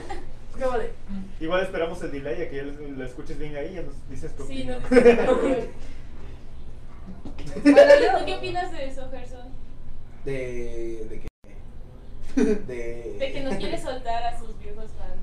de. 0.56 0.92
Igual 1.40 1.62
esperamos 1.62 2.02
el 2.02 2.12
delay 2.12 2.42
a 2.42 2.50
que 2.50 2.56
ya 2.56 2.62
lo 2.62 2.72
lo 2.72 3.04
escuches 3.04 3.38
bien 3.38 3.54
ahí 3.56 3.72
y 3.72 3.74
ya 3.74 3.82
nos 3.82 3.94
dices 4.08 4.34
tu 4.34 4.46
Sí, 4.46 4.64
no. 4.64 4.78
¿Tú 4.88 4.88
qué 7.62 8.34
opinas 8.36 8.72
de 8.72 8.88
eso, 8.88 9.10
Gerson? 9.10 9.48
De. 10.24 11.06
¿De 11.10 11.20
qué? 11.20 11.28
De. 12.44 13.16
De 13.18 13.32
que 13.32 13.40
no 13.42 13.50
quiere 13.56 13.80
soltar 13.80 14.24
a 14.24 14.38
sus 14.38 14.58
viejos 14.58 14.86
fans. 14.98 15.20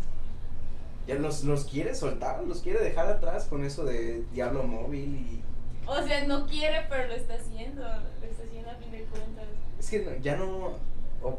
Ya 1.08 1.16
los, 1.16 1.44
los 1.44 1.66
quiere 1.66 1.96
soltar, 1.96 2.44
los 2.44 2.62
quiere 2.62 2.80
dejar 2.80 3.08
atrás 3.08 3.46
con 3.46 3.66
eso 3.66 3.84
de 3.84 4.24
Diablo 4.34 4.64
Móvil 4.64 5.16
y. 5.16 5.42
O 5.86 6.02
sea, 6.02 6.26
no 6.26 6.46
quiere, 6.48 6.86
pero 6.90 7.08
lo 7.08 7.14
está 7.14 7.36
haciendo. 7.36 7.82
Lo 7.82 8.28
está 8.28 8.44
haciendo 8.44 8.70
a 8.72 8.76
fin 8.76 8.92
de 8.92 9.04
cuentas. 9.04 9.46
Es 9.80 9.90
que 9.90 10.00
no- 10.00 10.16
ya 10.22 10.36
no. 10.38 10.78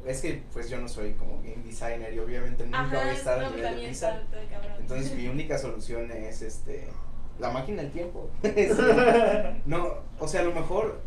es 0.06 0.20
que 0.22 0.42
pues 0.52 0.70
yo 0.70 0.78
no 0.78 0.88
soy 0.88 1.12
como 1.12 1.38
game 1.42 1.62
designer 1.64 2.12
y 2.14 2.18
obviamente 2.18 2.64
nunca 2.64 2.86
voy 2.88 2.96
a 2.96 3.12
es 3.12 3.18
estar 3.18 3.38
no, 3.38 3.46
al 3.48 3.56
nivel 3.56 3.76
de 3.76 3.92
cabrón. 4.50 4.72
Entonces 4.80 5.14
mi 5.14 5.28
única 5.28 5.58
solución 5.58 6.10
es 6.10 6.40
este 6.42 6.88
la 7.38 7.50
máquina 7.50 7.82
del 7.82 7.90
tiempo. 7.92 8.30
No, 9.66 9.94
o 10.18 10.28
sea, 10.28 10.40
a 10.40 10.44
lo 10.44 10.52
mejor 10.54 11.00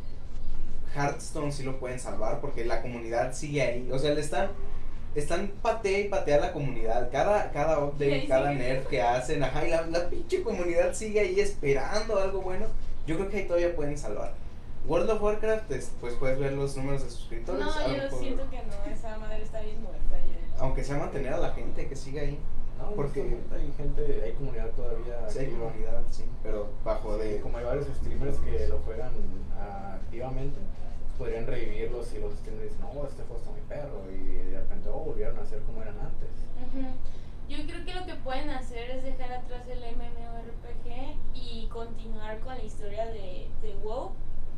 Hearthstone 0.96 1.52
sí 1.52 1.64
lo 1.64 1.80
pueden 1.80 2.00
salvar 2.00 2.40
porque 2.42 2.66
la 2.66 2.82
comunidad 2.82 3.34
sigue 3.34 3.62
ahí. 3.62 3.90
O 3.92 4.00
sea, 4.00 4.14
le 4.14 4.22
están 4.22 4.50
están 5.16 5.52
patea 5.64 6.00
y 6.00 6.10
patea 6.10 6.38
a 6.38 6.42
la 6.42 6.54
comunidad. 6.54 7.10
Cada 7.12 7.52
cada 7.52 7.80
update, 7.84 8.22
Sí, 8.22 8.28
cada 8.28 8.52
sí. 8.52 8.58
nerf 8.58 8.88
que 8.88 9.02
hacen, 9.02 9.44
ajá, 9.44 9.66
y 9.66 9.72
la, 9.72 9.82
la 9.88 10.10
pinche 10.10 10.44
comunidad 10.44 10.94
sigue 10.94 11.20
ahí 11.20 11.40
esperando 11.40 12.20
algo 12.20 12.42
bueno. 12.42 12.66
Yo 13.08 13.16
creo 13.16 13.30
que 13.30 13.38
ahí 13.38 13.48
todavía 13.48 13.76
pueden 13.76 13.98
salvar. 13.98 14.34
World 14.86 15.10
of 15.10 15.22
Warcraft, 15.22 15.72
es- 15.72 15.92
pues 16.00 16.14
puedes 16.16 16.38
ver 16.40 16.54
los 16.54 16.78
números 16.78 17.04
de 17.04 17.10
suscriptores. 17.10 17.60
No, 17.66 17.72
lo 17.72 17.96
yo 18.10 18.18
siento 18.20 18.50
que 18.50 18.58
no. 18.58 18.92
Esa 18.94 19.18
madre 19.18 19.42
está 19.44 19.62
bien 19.62 19.82
muerta 19.82 20.18
ya. 20.18 20.62
aunque 20.64 20.84
sea 20.84 20.98
mantener 20.98 21.34
a 21.34 21.38
la 21.40 21.52
gente 21.52 21.88
que 21.88 21.96
sigue 21.96 22.20
ahí. 22.20 22.40
No, 22.78 22.92
Porque- 22.92 23.22
hay 23.22 23.74
gente, 23.76 24.22
hay 24.24 24.34
comunidad 24.34 24.70
todavía. 24.72 25.28
Sí, 25.30 25.40
hay 25.40 25.46
activa. 25.46 25.66
comunidad, 25.68 26.02
sí, 26.12 26.26
pero 26.44 26.70
bajo 26.86 27.18
de 27.18 27.40
Como 27.42 27.58
hay 27.58 27.66
varios 27.66 27.88
streamers 27.88 28.38
que 28.38 28.68
lo 28.68 28.78
juegan 28.80 29.12
activamente, 29.96 30.60
podrían 31.18 31.48
revivirlos 31.48 32.14
y 32.14 32.20
los 32.20 32.34
streamers 32.36 32.72
dicen, 32.72 32.82
no, 32.82 33.06
este 33.06 33.24
juego 33.24 33.38
está 33.38 33.52
muy 33.52 33.62
perro. 33.68 34.02
Y 34.12 34.52
de 34.52 34.60
repente, 34.60 34.90
oh, 34.90 35.00
volvieron 35.00 35.38
a 35.40 35.46
ser 35.46 35.60
como 35.62 35.82
eran 35.82 35.98
antes. 36.00 36.30
Ujú. 36.62 36.86
Yo 37.50 37.58
creo 37.66 37.86
que 37.86 37.94
lo 37.94 38.06
que 38.06 38.16
pueden 38.16 38.50
hacer 38.50 38.92
es 38.92 39.04
dejar 39.04 39.32
atrás 39.32 39.62
el 39.70 39.80
MMORPG 39.80 41.16
y 41.34 41.68
continuar 41.68 42.40
con 42.40 42.56
la 42.56 42.64
historia 42.64 43.06
de, 43.06 43.50
de 43.62 43.74
WoW, 43.82 44.12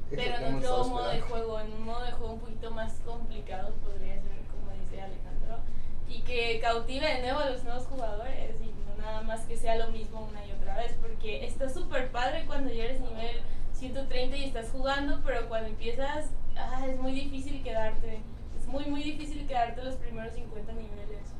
pero 0.09 0.37
en 0.37 0.55
otro 0.55 0.85
modo 0.85 1.09
de 1.09 1.21
juego, 1.21 1.59
en 1.59 1.71
un 1.71 1.85
modo 1.85 2.03
de 2.03 2.11
juego 2.11 2.33
un 2.33 2.39
poquito 2.39 2.71
más 2.71 2.93
complicado 3.05 3.75
podría 3.75 4.15
ser, 4.15 4.31
como 4.51 4.71
dice 4.81 5.01
Alejandro, 5.01 5.59
y 6.07 6.21
que 6.21 6.59
cautive 6.59 7.05
de 7.05 7.21
nuevo 7.21 7.39
a 7.39 7.49
los 7.51 7.63
nuevos 7.63 7.85
jugadores 7.85 8.59
y 8.59 8.73
no 8.87 9.03
nada 9.03 9.21
más 9.21 9.41
que 9.41 9.55
sea 9.55 9.75
lo 9.75 9.89
mismo 9.89 10.27
una 10.27 10.43
y 10.47 10.51
otra 10.51 10.75
vez, 10.77 10.95
porque 10.99 11.45
está 11.45 11.69
súper 11.69 12.11
padre 12.11 12.45
cuando 12.47 12.73
ya 12.73 12.85
eres 12.85 13.01
nivel 13.01 13.41
130 13.73 14.35
y 14.35 14.45
estás 14.45 14.71
jugando, 14.71 15.21
pero 15.23 15.47
cuando 15.47 15.69
empiezas 15.69 16.31
ah, 16.57 16.87
es 16.87 16.99
muy 16.99 17.11
difícil 17.11 17.61
quedarte, 17.61 18.19
es 18.57 18.65
muy 18.65 18.85
muy 18.85 19.03
difícil 19.03 19.45
quedarte 19.45 19.83
los 19.83 19.95
primeros 19.95 20.33
50 20.33 20.73
niveles. 20.73 21.38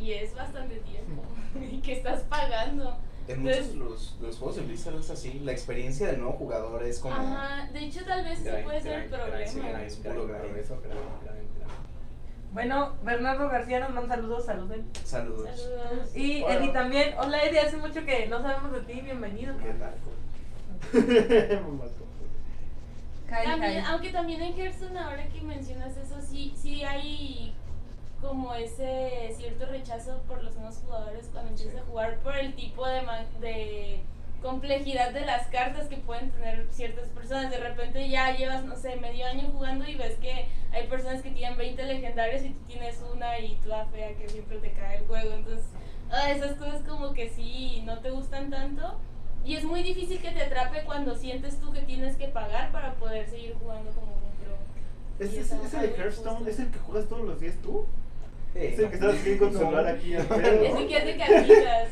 Y 0.00 0.12
es 0.12 0.34
bastante 0.34 0.76
tiempo. 0.76 1.22
y 1.72 1.80
que 1.80 1.92
estás 1.92 2.20
pagando. 2.22 2.96
En 3.26 3.42
muchos 3.42 3.58
Entonces- 3.58 3.76
los, 3.76 4.16
los 4.20 4.38
juegos 4.38 4.56
de 4.56 4.62
Blizzard 4.62 4.96
es 4.96 5.10
así, 5.10 5.40
la 5.40 5.52
experiencia 5.52 6.06
del 6.06 6.18
nuevo 6.20 6.32
jugador 6.34 6.82
es 6.84 6.98
como... 6.98 7.14
Ajá, 7.14 7.68
de 7.72 7.80
hecho 7.80 8.02
tal 8.04 8.24
vez 8.24 8.40
ese 8.40 8.62
puede 8.62 8.80
ser 8.80 9.00
el 9.00 9.10
problema. 9.10 9.80
Bueno, 12.52 12.94
Bernardo 13.02 13.50
García 13.50 13.80
nos 13.80 13.90
manda 13.90 14.16
saludos, 14.16 14.46
saludos. 14.46 14.78
Saludos. 15.04 15.60
Saludos. 15.60 16.16
Y 16.16 16.42
Hola. 16.42 16.54
Eddie 16.54 16.72
también. 16.72 17.14
Hola 17.18 17.44
Eddie, 17.44 17.60
hace 17.60 17.76
mucho 17.76 18.02
que 18.06 18.26
no 18.26 18.40
sabemos 18.40 18.72
de 18.72 18.80
ti, 18.80 19.00
bienvenido. 19.02 19.54
¿Qué 19.58 19.74
tal? 19.74 19.94
También, 23.28 23.84
aunque 23.84 24.10
también 24.10 24.40
en 24.40 24.58
Hearthstone, 24.58 24.98
ahora 24.98 25.28
que 25.28 25.42
mencionas 25.42 25.94
eso, 25.98 26.16
sí, 26.22 26.54
sí 26.56 26.82
hay 26.82 27.54
como 28.20 28.54
ese 28.54 29.32
cierto 29.36 29.66
rechazo 29.66 30.18
por 30.26 30.42
los 30.42 30.54
nuevos 30.56 30.78
jugadores 30.78 31.28
cuando 31.32 31.50
empiezas 31.50 31.74
Sí. 31.74 31.78
a 31.80 31.84
jugar 31.84 32.16
por 32.18 32.36
el 32.36 32.54
tipo 32.54 32.86
de, 32.86 33.02
ma- 33.02 33.24
de 33.40 34.00
complejidad 34.42 35.12
de 35.12 35.22
las 35.26 35.46
cartas 35.48 35.88
que 35.88 35.96
pueden 35.96 36.30
tener 36.30 36.66
ciertas 36.70 37.08
personas. 37.08 37.50
De 37.50 37.58
repente 37.58 38.08
ya 38.08 38.36
llevas, 38.36 38.64
no 38.64 38.76
sé, 38.76 38.96
medio 38.96 39.26
año 39.26 39.48
jugando 39.52 39.86
y 39.88 39.94
ves 39.96 40.16
que 40.16 40.46
hay 40.72 40.86
personas 40.88 41.22
que 41.22 41.30
tienen 41.30 41.56
20 41.58 41.82
legendarios 41.84 42.42
y 42.42 42.50
tú 42.50 42.64
tienes 42.66 43.00
una 43.14 43.38
y 43.38 43.56
tú 43.62 43.68
la 43.68 43.86
fea 43.86 44.14
que 44.14 44.28
siempre 44.28 44.58
te 44.58 44.72
cae 44.72 44.98
el 44.98 45.06
juego. 45.06 45.34
Entonces, 45.34 45.66
ah, 46.10 46.30
esas 46.30 46.56
cosas 46.56 46.82
como 46.88 47.12
que 47.14 47.28
sí, 47.30 47.82
no 47.84 47.98
te 47.98 48.10
gustan 48.10 48.50
tanto. 48.50 48.98
Y 49.44 49.56
es 49.56 49.64
muy 49.64 49.82
difícil 49.82 50.20
que 50.20 50.30
te 50.32 50.42
atrape 50.42 50.84
cuando 50.84 51.14
sientes 51.16 51.58
tú 51.60 51.72
que 51.72 51.80
tienes 51.82 52.16
que 52.16 52.28
pagar 52.28 52.70
para 52.72 52.94
poder 52.94 53.28
seguir 53.30 53.54
jugando 53.60 53.90
como 53.92 54.12
un 54.12 54.20
pro. 54.42 54.56
¿Es, 55.24 55.32
Y 55.32 55.38
es, 55.38 55.50
está 55.52 55.56
es 55.66 55.74
el 55.74 55.78
muy 55.80 55.88
de 55.88 55.94
Hearthstone? 55.96 56.48
¿Es 56.50 56.58
el 56.58 56.70
que 56.70 56.78
juegas 56.80 57.08
todos 57.08 57.22
los 57.24 57.40
días 57.40 57.54
tú? 57.62 57.86
Sí, 58.54 58.60
Es 58.60 58.78
el 58.78 58.88
que 58.88 58.94
estás 58.94 59.14
aquí 59.20 59.36
con 59.36 59.52
celular 59.52 59.86
aquí 59.86 60.14
al 60.14 60.26
pedo. 60.26 60.62
Ese 60.64 60.86
que 60.86 60.96
hace 60.96 61.16
cartitas. 61.16 61.88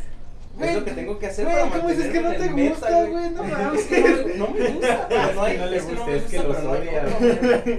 Es 0.59 0.75
lo 0.75 0.85
que 0.87 0.91
tengo 0.93 1.19
que 1.19 1.27
hacer 1.27 1.45
Güey, 1.45 1.57
para 1.59 1.71
¿cómo 1.71 1.89
dices 1.91 2.07
que 2.11 2.21
no 2.23 2.31
te 2.31 2.37
el 2.47 2.53
gusta, 2.71 2.89
meta, 2.89 3.05
güey? 3.11 3.31
No 3.31 3.43
mames. 3.45 3.81
Es 3.83 3.87
que 3.89 4.01
no, 4.39 4.47
no 4.47 4.55
me 4.55 4.69
gusta, 4.69 5.09
no 5.35 5.43
hay... 5.43 5.59
No 5.59 5.67
le 5.67 5.77
es 5.77 5.83
que 5.85 5.93
no 5.93 5.99
gusta, 5.99 6.07
me 6.11 6.17
es 6.17 6.23
que 6.25 6.39
gusta, 6.39 6.63
los 6.63 6.79
odia. 6.79 7.03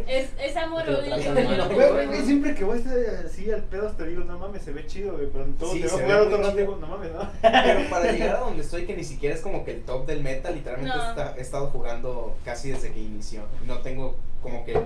Es, 0.07 0.29
es 0.39 0.57
amor 0.57 0.83
odio. 0.87 1.15
Güey, 1.15 1.33
güey, 1.33 1.73
juego. 1.73 2.05
güey, 2.05 2.21
siempre 2.21 2.53
que 2.53 2.63
voy 2.63 2.77
a 2.77 2.81
estar 2.81 3.25
así 3.25 3.51
al 3.51 3.63
pedo 3.63 3.91
te 3.93 4.05
digo, 4.05 4.23
no 4.25 4.37
mames, 4.37 4.61
se 4.61 4.73
ve 4.73 4.85
chido, 4.85 5.13
güey, 5.13 5.27
pero 5.33 5.45
todo 5.59 5.73
Sí, 5.73 5.81
te 5.81 5.87
va 5.87 5.93
a 5.95 6.01
jugar 6.03 6.21
otro 6.21 6.37
rato 6.37 6.55
digo, 6.55 6.75
no 6.79 6.85
mames, 6.87 7.11
no. 7.13 7.31
Pero 7.41 7.89
para 7.89 8.11
llegar 8.11 8.35
a 8.35 8.39
donde 8.41 8.61
estoy, 8.61 8.85
que 8.85 8.95
ni 8.95 9.03
siquiera 9.03 9.33
es 9.33 9.41
como 9.41 9.65
que 9.65 9.71
el 9.71 9.81
top 9.81 10.05
del 10.05 10.21
meta, 10.21 10.51
literalmente 10.51 10.95
No. 10.95 11.09
está- 11.09 11.33
he 11.35 11.41
estado 11.41 11.67
jugando 11.71 12.35
casi 12.45 12.69
desde 12.69 12.91
que 12.91 12.99
inició. 12.99 13.41
No 13.65 13.79
tengo 13.79 14.15
como 14.43 14.63
que 14.63 14.77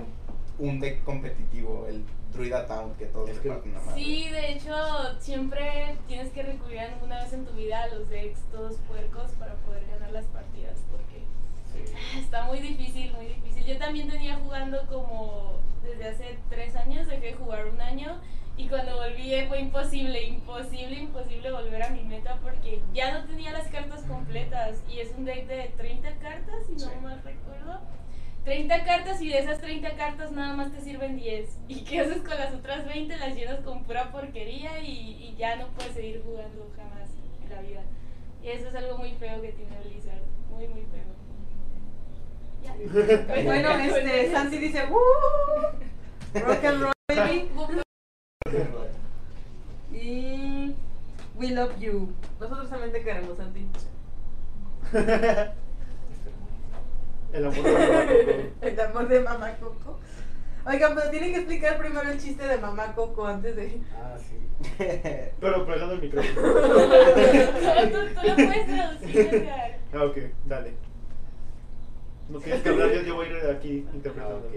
un 0.62 0.78
deck 0.80 1.02
competitivo, 1.04 1.86
el 1.88 2.04
Druida 2.32 2.66
Town, 2.66 2.94
que 2.94 3.06
todos 3.06 3.28
Es 3.30 3.36
le 3.36 3.42
que- 3.42 3.48
parten 3.48 3.72
la 3.74 3.80
madre. 3.80 3.94
Sí, 4.02 4.28
de 4.30 4.52
hecho, 4.52 4.74
siempre 5.20 5.96
tienes 6.06 6.30
que 6.30 6.42
recurrir 6.42 6.78
alguna 6.80 7.22
vez 7.24 7.32
en 7.32 7.44
tu 7.44 7.52
vida 7.52 7.82
a 7.82 7.88
los 7.88 8.08
decks 8.08 8.40
todos 8.52 8.76
puercos 8.88 9.32
para 9.32 9.54
poder 9.56 9.84
ganar 9.88 10.12
las 10.12 10.24
partidas, 10.26 10.78
porque 10.90 11.22
Sí. 11.72 11.92
está 12.20 12.44
muy 12.44 12.58
difícil, 12.60 13.12
muy 13.14 13.26
difícil. 13.26 13.64
Yo 13.64 13.76
también 13.78 14.08
tenía 14.08 14.36
jugando 14.36 14.86
como 14.86 15.56
desde 15.82 16.08
hace 16.08 16.38
tres 16.48 16.76
años, 16.76 17.06
dejé 17.08 17.26
de 17.26 17.32
jugar 17.34 17.66
un 17.66 17.80
año 17.80 18.20
y 18.56 18.68
cuando 18.68 18.94
volví 18.96 19.34
fue 19.48 19.60
imposible, 19.60 20.22
imposible, 20.22 20.94
imposible 20.96 21.50
volver 21.50 21.82
a 21.82 21.90
mi 21.90 22.04
meta 22.04 22.38
porque 22.42 22.80
ya 22.94 23.18
no 23.18 23.26
tenía 23.26 23.50
las 23.52 23.66
cartas 23.68 24.02
completas 24.04 24.80
y 24.88 25.00
es 25.00 25.10
un 25.18 25.24
deck 25.24 25.46
de 25.48 25.72
30 25.76 26.12
cartas, 26.20 26.66
si 26.66 26.72
no 26.74 26.78
Sí. 26.78 26.96
mal 27.02 27.20
recuerdo. 27.24 27.80
30 28.44 28.84
cartas 28.84 29.22
y 29.22 29.28
de 29.28 29.38
esas 29.38 29.60
30 29.60 29.94
cartas 29.94 30.32
nada 30.32 30.54
más 30.54 30.72
te 30.72 30.80
sirven 30.80 31.16
10. 31.16 31.48
¿Y 31.68 31.84
qué 31.84 32.00
haces 32.00 32.22
con 32.22 32.36
las 32.38 32.52
otras 32.52 32.86
20? 32.86 33.16
Las 33.16 33.34
llenas 33.34 33.60
con 33.60 33.84
pura 33.84 34.10
porquería 34.10 34.80
y, 34.80 34.90
y 34.90 35.36
ya 35.38 35.56
no 35.56 35.68
puedes 35.68 35.92
seguir 35.92 36.22
jugando 36.24 36.70
jamás 36.76 37.08
en 37.42 37.50
la 37.50 37.62
vida. 37.62 37.82
Y 38.42 38.48
eso 38.48 38.68
es 38.68 38.74
algo 38.74 38.98
muy 38.98 39.12
feo 39.12 39.40
que 39.40 39.52
tiene 39.52 39.76
Blizzard. 39.84 40.22
Muy, 40.50 40.66
muy 40.68 40.82
feo. 40.82 41.12
Ya. 42.62 42.74
Bueno, 43.44 43.70
este, 43.70 44.32
Santi 44.32 44.58
dice, 44.58 44.86
¡Woo! 44.86 44.98
Rock 46.34 46.64
and 46.64 46.82
roll, 46.82 46.92
baby. 47.08 47.50
Y 49.92 50.74
We 51.36 51.50
love 51.50 51.78
you. 51.80 52.12
Nosotros 52.40 52.70
también 52.70 52.92
te 52.92 53.02
queremos 53.02 53.38
a 53.40 53.52
ti. 53.52 53.66
El 57.32 57.44
amor 57.46 57.62
de 57.62 57.70
mamá 57.72 58.06
Coco. 58.06 58.42
El 58.62 58.80
amor 58.80 59.08
de 59.08 59.20
mamá 59.20 59.56
Coco. 59.60 60.00
Oigan, 60.64 60.94
pero 60.94 61.10
tienen 61.10 61.30
que 61.32 61.38
explicar 61.38 61.76
primero 61.78 62.08
el 62.08 62.20
chiste 62.20 62.46
de 62.46 62.56
mamá 62.58 62.94
Coco 62.94 63.26
antes 63.26 63.56
de. 63.56 63.80
Ah, 63.96 64.16
sí. 64.18 64.36
Pero 65.40 65.66
pegando 65.66 65.94
el 65.94 66.02
micrófono. 66.02 66.42
tú, 66.52 67.98
tú 68.20 68.26
lo 68.28 68.34
puedes 68.36 68.66
traducir. 68.66 69.48
Ah, 69.92 70.04
ok, 70.04 70.16
dale. 70.46 70.72
No 72.28 72.38
tienes 72.38 72.62
que 72.62 72.68
hablar, 72.68 72.92
yo, 72.92 73.02
yo 73.02 73.14
voy 73.16 73.26
a 73.26 73.30
ir 73.30 73.36
aquí 73.56 73.84
Ah, 73.88 73.90
interpretando. 73.96 74.36
ok. 74.36 74.54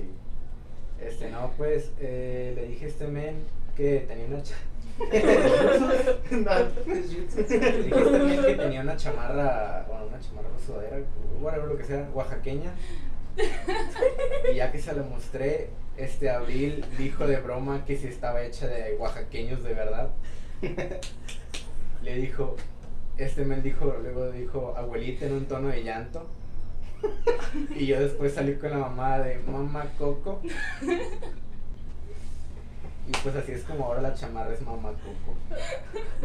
Este, 1.02 1.32
no, 1.32 1.52
pues 1.58 1.92
eh, 2.00 2.54
le 2.56 2.68
dije 2.68 2.86
a 2.86 2.88
este 2.90 3.08
men 3.08 3.44
que 3.76 4.06
tenía 4.08 4.26
una 4.28 4.44
cha- 4.44 4.54
A 4.98 6.60
este 7.38 7.60
men 7.60 8.42
que 8.46 8.56
tenía 8.56 8.82
una 8.82 8.96
chamarra, 8.96 9.86
bueno, 9.88 10.06
una 10.08 10.20
chamarra 10.20 10.50
sudadera, 10.66 10.98
whatever 11.42 11.68
lo 11.68 11.78
que 11.78 11.84
sea, 11.84 12.10
oaxaqueña. 12.14 12.72
Y 14.52 14.56
ya 14.56 14.72
que 14.72 14.80
se 14.80 14.94
la 14.94 15.04
mostré, 15.04 15.70
este 15.98 16.30
Abril 16.30 16.86
dijo 16.98 17.28
de 17.28 17.38
broma 17.38 17.84
que 17.86 17.98
si 17.98 18.08
estaba 18.08 18.42
hecha 18.44 18.68
de 18.68 18.96
oaxaqueños 18.96 19.64
de 19.64 19.74
verdad. 19.74 20.10
Le 22.02 22.16
dijo, 22.16 22.56
este 23.18 23.44
men 23.44 23.64
dijo, 23.64 23.94
luego 24.02 24.32
dijo 24.32 24.76
abuelita 24.78 25.26
en 25.26 25.34
un 25.34 25.46
tono 25.46 25.68
de 25.70 25.84
llanto. 25.84 26.26
Y 27.76 27.86
yo 27.86 28.00
después 28.00 28.34
salí 28.34 28.56
con 28.56 28.72
la 28.72 28.78
mamá 28.78 29.20
de 29.20 29.38
mamá 29.40 29.86
Coco. 29.98 30.42
Y 33.08 33.12
pues 33.12 33.36
así 33.36 33.52
es 33.52 33.64
como 33.64 33.86
ahora 33.86 34.02
la 34.02 34.16
chamarra 34.16 34.52
es 34.54 34.62
mamá 34.62 34.90
Coco. 34.90 35.38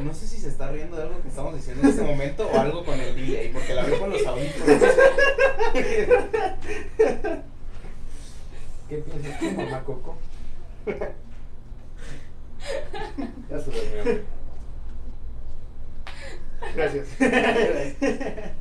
No 0.03 0.15
sé 0.15 0.27
si 0.27 0.39
se 0.39 0.49
está 0.49 0.71
riendo 0.71 0.97
de 0.97 1.03
algo 1.03 1.21
que 1.21 1.29
estamos 1.29 1.55
diciendo 1.55 1.83
en 1.83 1.91
este 1.91 2.01
momento 2.03 2.49
o 2.49 2.59
algo 2.59 2.83
con 2.85 2.99
el 2.99 3.15
DJ, 3.15 3.51
porque 3.53 3.75
la 3.75 3.85
veo 3.85 4.01
con 4.01 4.09
los 4.11 4.27
audífonos. 4.27 4.83
¿Qué 8.89 8.97
piensas 8.97 9.39
tú, 9.39 9.51
mamá 9.51 9.85
Coco? 9.85 10.17
Ya 13.51 13.61
se 13.61 13.71
durmió. 13.71 14.25
Gracias. 16.75 17.09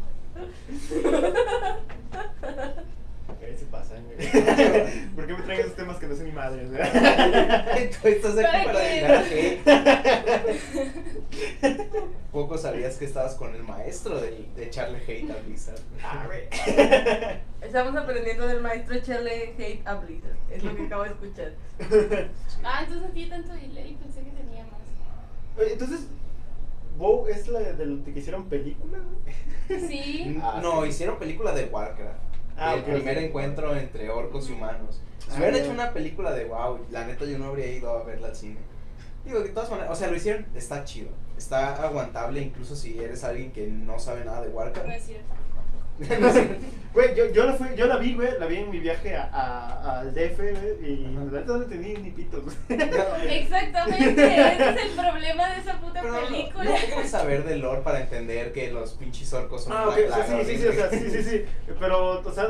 Ahí 3.42 3.58
se 3.58 3.66
pasan, 3.66 4.04
güey. 4.06 4.18
¿Por 5.16 5.28
qué 5.28 5.34
me 5.34 5.42
traen 5.42 5.62
esos 5.62 5.76
temas 5.76 5.98
que 5.98 6.08
no 6.08 6.16
son 6.16 6.26
ni 6.26 6.32
madres, 6.32 6.70
güey? 6.70 6.82
Tú 8.02 8.08
estás 8.08 8.38
aquí 8.38 8.44
¿Para 8.44 8.64
para 8.66 8.82
qué? 8.82 9.00
tirar 9.00 9.24
hate. 11.64 11.90
Poco 12.32 12.58
sabías 12.58 12.98
que 12.98 13.06
estabas 13.06 13.36
con 13.36 13.54
el 13.56 13.64
maestro 13.64 14.20
de, 14.22 14.46
de 14.56 14.66
echarle 14.66 15.00
hate 15.08 15.32
a 15.32 15.36
Blizzard. 15.46 15.80
Ah. 16.04 16.28
Estamos 17.62 17.96
aprendiendo 17.96 18.48
del 18.48 18.62
maestro 18.62 18.96
echarle 18.96 19.54
hate 19.58 19.86
a 19.88 19.96
Blizzard. 19.96 20.36
Es 20.52 20.64
lo 20.64 20.76
que 20.76 20.86
acabo 20.86 21.04
de 21.04 21.10
escuchar. 21.10 21.54
Ah, 22.64 22.84
entonces 22.84 23.14
tiene 23.14 23.30
tanto 23.32 23.54
delay, 23.54 23.98
pensé 24.02 24.22
que 24.24 24.32
tenía 24.32 24.66
más. 24.66 25.70
Entonces, 25.72 26.08
¿WoW 26.98 27.28
es 27.28 27.48
la 27.48 27.60
de 27.60 27.86
lo 27.86 28.04
que 28.04 28.12
hicieron 28.12 28.46
película, 28.46 28.98
güey? 29.00 29.80
Sí. 29.88 30.40
Ah, 30.42 30.60
no, 30.62 30.84
sí. 30.84 30.90
hicieron 30.90 31.18
película 31.18 31.54
de 31.54 31.66
Warcraft. 31.66 32.20
Ah, 32.60 32.74
el 32.76 32.84
primer 32.84 33.18
encuentro 33.18 33.76
entre 33.76 34.10
orcos 34.10 34.50
y 34.50 34.54
humanos. 34.54 35.02
Si 35.20 35.32
Ah, 35.32 35.36
hubieran 35.38 35.56
hecho 35.56 35.72
una 35.72 35.92
película 35.94 36.32
de 36.32 36.46
WoW, 36.46 36.80
la 36.92 37.06
neta 37.06 37.26
yo 37.26 37.38
no 37.38 37.46
habría 37.46 37.68
ido 37.68 37.90
a 37.98 38.04
verla 38.04 38.28
al 38.28 38.36
cine. 38.36 38.58
Digo, 39.26 39.40
de 39.42 39.50
todas 39.50 39.70
maneras, 39.70 39.92
o 39.92 39.96
sea, 39.96 40.10
lo 40.10 40.16
hicieron, 40.16 40.46
está 40.56 40.84
chido. 40.86 41.10
Está 41.38 41.76
aguantable, 41.84 42.42
incluso 42.42 42.76
si 42.76 42.98
eres 43.00 43.24
alguien 43.24 43.52
que 43.52 43.68
no 43.68 44.00
sabe 44.00 44.26
nada 44.26 44.42
de 44.42 44.50
No 44.50 44.56
Warcraft. 44.56 44.90
es 44.90 45.04
cierto. 45.06 45.34
No 46.20 46.32
sé. 46.34 46.58
Güey, 46.92 47.16
yo, 47.16 47.32
yo, 47.32 47.46
la 47.46 47.54
fui, 47.54 47.68
yo 47.76 47.86
la 47.86 47.98
vi, 47.98 48.16
güey, 48.16 48.30
la 48.40 48.48
vi 48.48 48.58
en 48.58 48.72
mi 48.72 48.80
viaje 48.80 49.16
a, 49.16 49.30
a- 49.32 50.00
al 50.00 50.14
DF, 50.14 50.38
güey, 50.40 50.92
y 50.92 51.08
la 51.14 51.40
neta 51.40 51.54
no 51.58 51.62
entendí 51.64 51.94
ni 51.98 52.10
pitos. 52.12 52.42
Exactamente, 52.70 54.26
ese 54.54 54.70
es 54.70 54.82
el 54.86 54.90
problema 54.92 55.50
de 55.50 55.60
esa 55.62 55.80
puta 55.80 56.02
Pero 56.02 56.14
no, 56.22 56.28
película. 56.28 56.64
no 56.64 56.72
ocupas 56.76 57.10
saber 57.10 57.44
de 57.46 57.58
lore 57.58 57.82
para 57.82 58.02
entender 58.02 58.52
que 58.54 58.72
los 58.72 58.94
pinches 58.94 59.32
orcos 59.34 59.66
son 59.66 59.74
Ah, 59.74 59.88
ok, 59.90 59.94
o 59.94 59.96
sea, 60.16 60.26
plaga 60.26 60.44
sí, 60.44 60.52
sí, 60.56 60.58
sí, 60.58 60.68
o 60.68 60.74
sea, 60.74 60.90
sí, 60.90 61.10
sí, 61.12 61.24
sí. 61.24 61.46
Pero, 61.80 62.22
o 62.22 62.32
sea, 62.32 62.48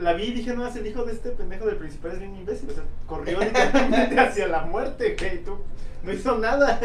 la 0.00 0.12
vi 0.14 0.24
y 0.24 0.32
dije, 0.32 0.54
no, 0.54 0.66
es 0.66 0.74
el 0.76 0.86
hijo 0.86 1.04
de 1.04 1.12
este 1.12 1.30
pendejo 1.30 1.66
del 1.66 1.76
principal 1.76 2.12
es 2.12 2.18
bien 2.20 2.34
imbécil. 2.36 2.70
O 2.70 2.72
sea, 2.74 2.84
corrió 3.06 3.40
literalmente 3.44 4.18
hacia 4.18 4.48
la 4.48 4.62
muerte, 4.62 5.16
güey, 5.18 5.44
tú 5.44 5.58
no 6.02 6.12
hizo 6.12 6.38
nada. 6.38 6.80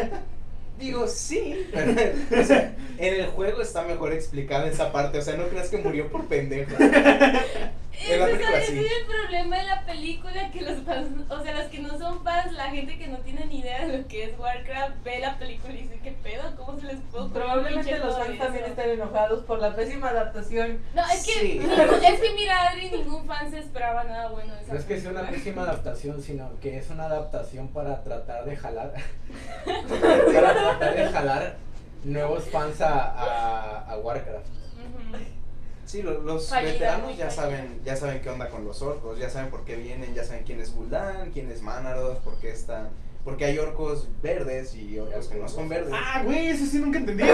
Digo, 0.78 1.08
sí, 1.08 1.68
pero 1.72 1.92
o 2.40 2.44
sea, 2.44 2.74
en 2.98 3.14
el 3.14 3.26
juego 3.26 3.62
está 3.62 3.82
mejor 3.82 4.12
explicada 4.12 4.68
esa 4.68 4.92
parte, 4.92 5.18
o 5.18 5.22
sea, 5.22 5.36
no 5.36 5.48
creas 5.48 5.68
que 5.68 5.78
murió 5.78 6.08
por 6.08 6.26
pendejo. 6.26 6.72
En 8.06 8.20
la 8.20 8.26
es, 8.26 8.32
película 8.36 8.60
sí. 8.60 8.78
es 8.78 8.92
el 9.00 9.06
problema 9.06 9.56
de 9.58 9.64
la 9.64 9.84
película, 9.84 10.50
que 10.52 10.60
los 10.62 10.82
fans, 10.82 11.08
o 11.28 11.42
sea, 11.42 11.54
los 11.58 11.66
que 11.66 11.78
no 11.80 11.98
son 11.98 12.22
fans, 12.22 12.52
la 12.52 12.70
gente 12.70 12.96
que 12.96 13.08
no 13.08 13.18
tiene 13.18 13.44
ni 13.46 13.58
idea 13.58 13.86
de 13.86 13.98
lo 13.98 14.06
que 14.08 14.24
es 14.24 14.38
Warcraft, 14.38 15.02
ve 15.04 15.18
la 15.18 15.38
película 15.38 15.74
y 15.74 15.82
dice, 15.82 15.98
¿qué 16.02 16.12
pedo? 16.22 16.54
¿Cómo 16.56 16.78
se 16.78 16.86
les 16.86 16.96
puede 17.10 17.24
ocurrir 17.24 17.32
Probablemente 17.42 17.98
los 17.98 18.16
fans 18.16 18.38
también 18.38 18.64
eso?" 18.64 18.72
están 18.72 18.90
enojados 18.90 19.44
por 19.44 19.58
la 19.58 19.74
pésima 19.74 20.10
adaptación. 20.10 20.80
No, 20.94 21.02
es 21.12 21.26
que, 21.26 21.32
Sí. 21.32 21.60
es 22.06 22.20
que 22.20 22.34
mira, 22.34 22.68
Adri, 22.68 22.90
ningún 22.90 23.26
fan 23.26 23.50
se 23.50 23.58
esperaba 23.58 24.04
nada 24.04 24.28
bueno 24.28 24.54
de 24.54 24.60
esa 24.62 24.72
No 24.72 24.78
es 24.78 24.84
que 24.84 25.00
sea 25.00 25.10
una 25.10 25.28
pésima 25.28 25.62
adaptación, 25.62 26.22
sino 26.22 26.50
que 26.60 26.78
es 26.78 26.88
una 26.90 27.06
adaptación 27.06 27.68
para 27.68 28.02
tratar 28.04 28.44
de 28.44 28.56
jalar. 28.56 28.92
para 29.64 30.52
tratar 30.54 30.94
de 30.94 31.08
jalar 31.08 31.56
nuevos 32.04 32.44
fans 32.50 32.80
a, 32.80 32.94
a, 33.00 33.90
a 33.90 33.98
Warcraft. 33.98 34.46
Ujú. 34.46 35.18
Sí, 35.88 36.02
lo- 36.02 36.20
los 36.20 36.50
veteranos 36.50 37.16
ya 37.16 37.30
saben, 37.30 37.80
ya 37.82 37.96
saben 37.96 38.20
qué 38.20 38.28
onda 38.28 38.50
con 38.50 38.62
los 38.66 38.82
orcos, 38.82 39.18
ya 39.18 39.30
saben 39.30 39.48
por 39.50 39.64
qué 39.64 39.74
vienen, 39.76 40.14
ya 40.14 40.22
saben 40.22 40.44
quién 40.44 40.60
es 40.60 40.74
Gul'dan, 40.74 41.30
quién 41.32 41.50
es 41.50 41.62
Manaroth, 41.62 42.18
por 42.18 42.38
qué 42.40 42.50
están, 42.50 42.90
porque 43.24 43.46
hay 43.46 43.58
orcos 43.58 44.06
verdes 44.22 44.74
y 44.74 44.98
orcos 44.98 45.28
que 45.28 45.36
no 45.36 45.48
son 45.48 45.66
verdes. 45.70 45.94
Ah, 45.96 46.20
güey, 46.22 46.48
eso 46.48 46.66
sí 46.66 46.78
nunca 46.78 46.98
entendí. 46.98 47.24
Los 47.24 47.32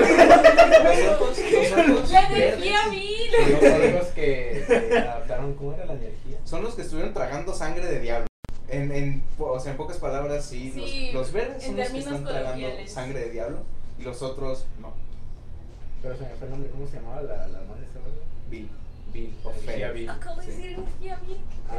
orcos, 1.11 1.38
los 1.51 1.73
orcos 1.73 2.11
La 2.12 2.29
energía 2.29 2.79
mil. 2.90 3.31
Los 3.33 3.73
orcos 3.73 4.07
que 4.14 4.64
se 4.69 4.99
adaptaron, 4.99 5.55
¿cómo 5.55 5.73
era 5.75 5.87
la 5.87 5.95
energía? 5.95 6.38
son 6.45 6.62
los 6.62 6.77
que 6.77 6.83
estuvieron 6.83 7.12
tragando 7.12 7.53
sangre 7.55 7.87
de 7.87 7.99
diablo. 7.99 8.27
En, 8.69 8.93
en, 8.93 9.25
o 9.38 9.59
sea, 9.59 9.73
en 9.73 9.77
pocas 9.79 9.97
palabras, 9.97 10.45
sí, 10.45 10.73
los- 10.77 10.88
Sí, 10.88 11.11
los, 11.12 11.33
verdes 11.33 11.64
son 11.64 11.77
los 11.77 11.88
que 11.88 11.99
están 11.99 12.25
tragando 12.25 12.69
sangre 12.87 13.19
de 13.19 13.31
diablo 13.31 13.59
y 13.99 14.03
los 14.05 14.23
otros 14.23 14.67
no. 14.81 14.93
Pero 16.03 16.17
se 16.17 16.23
me 16.23 16.29
fue 16.37 16.47
el 16.47 16.51
nombre, 16.53 16.71
¿cómo 16.71 16.87
se 16.87 16.97
llamaba 16.97 17.23
la, 17.23 17.37
la 17.49 17.59
madre 17.62 17.81
de? 17.81 18.34
Bill. 18.50 18.68
Bill, 19.12 19.33
O 19.44 19.50
energía 19.52 19.88
Fey. 19.88 20.00
Bill. 20.00 20.11
Acabo 20.11 20.40
de 20.40 20.46
Sí. 20.46 20.50
decir 20.52 20.66
energía. 20.72 21.18
Ah, 21.68 21.74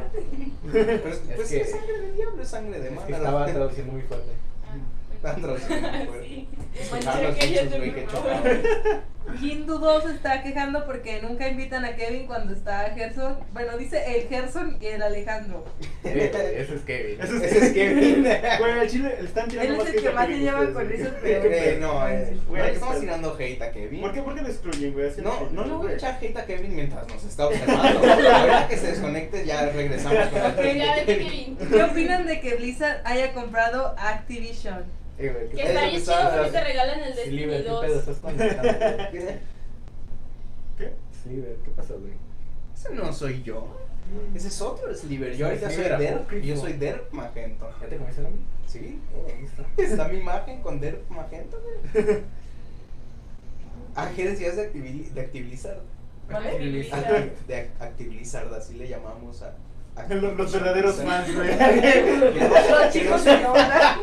Pero 0.72 0.92
es, 0.92 1.16
Es 1.16 1.22
pues 1.36 1.50
que- 1.50 1.62
es 1.62 1.72
sangre 1.72 1.98
de 2.00 2.12
diablo, 2.14 2.42
es 2.42 2.48
sangre 2.50 2.80
de 2.80 2.86
es 2.86 2.90
que 2.90 2.96
Manaroth. 2.96 3.18
estaba 3.26 3.46
traduciendo 3.46 3.92
muy 3.94 4.02
fuerte. 4.04 4.32
Están 5.16 5.42
traduciendo 5.42 5.90
muy 5.92 6.06
fuerte. 6.08 6.28
Sí. 6.30 6.48
Que 7.94 8.08
chocaban. 8.08 9.02
Hindu 9.42 9.80
2 9.80 10.04
se 10.04 10.12
está 10.12 10.42
quejando 10.44 10.86
porque 10.86 11.22
nunca 11.22 11.48
invitan 11.48 11.84
a 11.84 11.96
Kevin 11.96 12.26
cuando 12.28 12.54
está 12.54 12.92
Gerson. 12.96 13.38
Bueno, 13.54 13.78
dice 13.78 14.02
el 14.16 14.28
Gerson 14.28 14.78
y 14.80 14.86
el 14.86 15.02
Alejandro. 15.02 15.66
Eh, 16.04 16.32
Ese 16.58 16.76
es 16.76 16.82
Kevin. 16.82 17.22
Eso 17.22 17.36
Ese 17.36 17.66
es 17.68 17.74
Kevin. 17.74 18.24
Güey, 18.60 18.72
al 18.72 18.90
chile 18.90 19.16
le 19.20 19.26
están 19.28 19.48
tirando 19.50 19.74
Él 19.74 19.80
es 19.80 19.86
más 19.86 19.94
el 19.96 20.02
que 20.02 20.10
más 20.12 20.28
se 20.28 20.38
lleva 20.38 20.60
con 20.66 20.74
güey. 20.74 20.94
esos 20.94 21.08
Eh, 21.24 21.40
peores. 21.42 21.80
no, 21.80 22.08
eh, 22.10 22.38
Güey, 22.48 22.64
qué 22.64 22.72
estamos 22.72 23.00
tirando 23.00 23.36
hate 23.40 23.62
a 23.62 23.72
Kevin. 23.72 24.02
¿Por 24.02 24.14
qué, 24.14 24.22
¿Por 24.22 24.36
qué 24.36 24.42
lo 24.42 24.48
excluyen, 24.48 24.94
güey? 24.94 25.12
No, 25.18 25.50
no 25.52 25.66
le 25.66 25.72
voy 25.74 25.92
a 25.92 25.96
echar 25.96 26.18
hate 26.22 26.38
a 26.38 26.46
Kevin 26.46 26.76
mientras 26.76 27.08
nos 27.08 27.24
está 27.24 27.48
observando. 27.48 28.00
Ahorita 28.14 28.68
que 28.70 28.78
se 28.78 28.88
desconecte 28.88 29.46
ya 29.46 29.66
regresamos 29.70 30.28
con 30.28 30.42
el 30.46 30.56
Kevin. 30.56 30.96
Kevin. 31.06 31.58
¿Qué 31.72 31.84
opinan 31.84 32.26
de 32.28 32.40
que 32.40 32.56
Blizzard 32.56 33.02
haya 33.06 33.34
comprado 33.34 33.96
Activision? 33.98 34.84
Eh, 35.18 35.30
güey, 35.34 35.48
¿qué 35.50 35.56
Que 35.56 35.62
Es 35.64 35.70
está 35.70 35.82
bien 35.86 36.02
chido 36.02 36.32
porque 36.36 36.52
te 36.52 36.64
regalan 36.66 37.00
el 37.00 37.16
Destiny 37.16 37.38
Sliver, 37.38 37.64
¿qué 37.64 37.70
2. 37.70 37.86
¿Qué? 39.20 39.40
¿Qué? 40.78 40.94
Sliver, 41.24 41.56
¿qué 41.64 41.72
pasó, 41.72 42.00
güey? 42.00 42.14
Ese 42.76 42.94
no 42.94 43.12
soy 43.14 43.42
yo. 43.44 43.68
Ese 44.36 44.50
es 44.50 44.62
otro 44.62 44.94
Sliver. 44.94 45.36
Yo 45.36 45.48
ahorita 45.48 45.70
soy 45.72 45.84
Derp. 45.86 46.32
Yo 46.44 46.58
soy 46.58 46.74
Derp 46.74 47.12
Magento. 47.14 47.70
¿Ya 47.82 47.88
te 47.88 47.98
comiste 47.98 48.22
la 48.22 48.30
mía? 48.30 48.40
¿Sí? 48.68 49.00
Oh, 49.16 49.26
ahí 49.28 49.46
está. 49.46 49.66
Está 49.82 50.08
mi 50.10 50.20
imagen 50.20 50.62
con 50.62 50.80
Derp 50.80 51.10
Magento, 51.10 51.60
güey. 51.62 52.18
Ah, 53.98 54.12
¿qué 54.14 54.28
decías 54.30 54.58
de, 54.58 54.74
Activi- 54.74 55.10
de 55.10 55.22
Activilizar? 55.22 55.80
¿Vale? 56.30 56.50
Activilizar. 56.50 57.06
Acti- 57.06 57.46
de 57.48 57.56
Ac- 57.56 57.82
Activilizar, 57.82 58.54
así 58.54 58.74
le 58.76 58.90
llamamos 58.90 59.42
a. 59.42 59.56
Los, 60.10 60.36
los 60.38 60.52
verdaderos 60.52 60.96
fans, 60.98 61.34
güey. 61.34 61.48
Los 61.58 62.94
chicos 62.94 63.24
de 63.24 63.32
onda. 63.46 63.96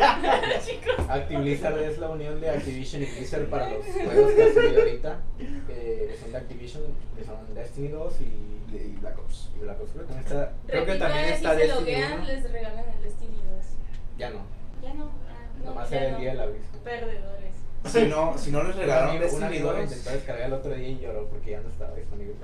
Chicos. 0.65 1.07
Activision 1.09 1.79
es 1.81 1.99
la 1.99 2.09
unión 2.11 2.41
de 2.41 2.49
Activision 2.51 3.03
y 3.03 3.07
Blizzard 3.07 3.45
para 3.47 3.69
los 3.71 3.85
juegos 4.05 4.33
que 4.33 4.43
ha 4.43 4.53
subido 4.55 4.81
ahorita, 4.81 5.21
que 5.67 6.17
son 6.21 6.33
de 6.33 6.39
Activision, 6.39 6.83
que 7.17 7.25
son 7.25 7.55
Destiny 7.55 7.89
2 7.89 8.15
y, 8.21 8.75
Y 8.75 8.97
Black 9.01 9.19
Ops. 9.19 9.51
y 9.55 9.59
Black 9.61 9.81
Ops. 9.83 9.91
Creo 9.93 10.07
que 10.07 10.15
también 10.15 10.25
está, 10.25 10.53
creo 10.67 10.87
que 10.87 10.95
también 10.95 11.25
si 11.27 11.33
está 11.35 11.51
se 11.51 11.57
Destiny 11.57 11.79
loguean, 11.81 12.13
1. 12.21 12.25
les 12.27 12.53
regalan 12.53 12.85
el 12.97 13.03
Destiny 13.03 13.37
2. 13.37 13.67
Ya 14.19 14.31
no, 14.31 14.39
Ya 14.83 14.95
no. 14.95 15.05
ah, 15.05 15.59
no, 15.59 15.65
nomás 15.67 15.91
ya 15.91 15.97
era 15.99 16.07
el 16.07 16.13
no. 16.15 16.19
día 16.21 16.31
del 16.31 16.41
aviso. 16.41 16.65
Perdedores. 16.83 17.53
Si 17.85 18.07
no, 18.07 18.39
si 18.39 18.51
no 18.51 18.63
les 18.63 18.75
Un 18.77 18.81
regalaron 18.81 19.11
amigo, 19.11 19.25
un 19.25 19.31
Destiny 19.31 19.45
amigo 19.47 19.73
lo 19.73 19.79
2, 19.79 19.83
intentó 19.85 20.11
descargar 20.11 20.47
el 20.47 20.53
otro 20.55 20.75
día 20.75 20.89
y 20.89 20.99
lloró 21.01 21.27
porque 21.29 21.51
ya 21.51 21.61
no 21.61 21.69
estaba 21.69 21.95
disponible. 21.95 22.35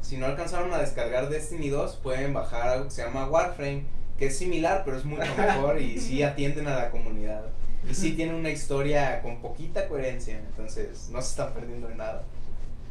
Si 0.00 0.16
no 0.16 0.26
alcanzaron 0.26 0.72
a 0.72 0.78
descargar 0.78 1.28
Destiny 1.28 1.68
2, 1.68 1.96
pueden 1.96 2.32
bajar 2.32 2.68
algo 2.68 2.84
que 2.86 2.90
se 2.90 3.02
llama 3.02 3.28
Warframe, 3.28 3.84
que 4.18 4.26
es 4.26 4.36
similar, 4.36 4.82
pero 4.84 4.96
es 4.96 5.04
mucho 5.04 5.34
mejor 5.36 5.80
y 5.80 5.98
sí 5.98 6.22
atienden 6.22 6.68
a 6.68 6.76
la 6.76 6.90
comunidad. 6.90 7.44
Y 7.88 7.94
sí 7.94 8.12
tiene 8.12 8.34
una 8.34 8.50
historia 8.50 9.22
con 9.22 9.40
poquita 9.40 9.88
coherencia, 9.88 10.38
entonces 10.38 11.08
no 11.10 11.20
se 11.22 11.30
están 11.30 11.54
perdiendo 11.54 11.88
de 11.88 11.94
nada. 11.94 12.24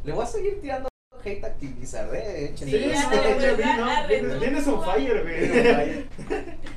Le 0.04 0.12
voy 0.12 0.24
a 0.24 0.26
seguir 0.26 0.60
tirando 0.60 0.88
hate 1.24 1.44
a 1.44 1.48
Activision, 1.48 2.08
eh, 2.14 2.54
Tienes 2.56 4.66
un 4.66 4.82
fire, 4.82 5.22
güey. 5.22 6.06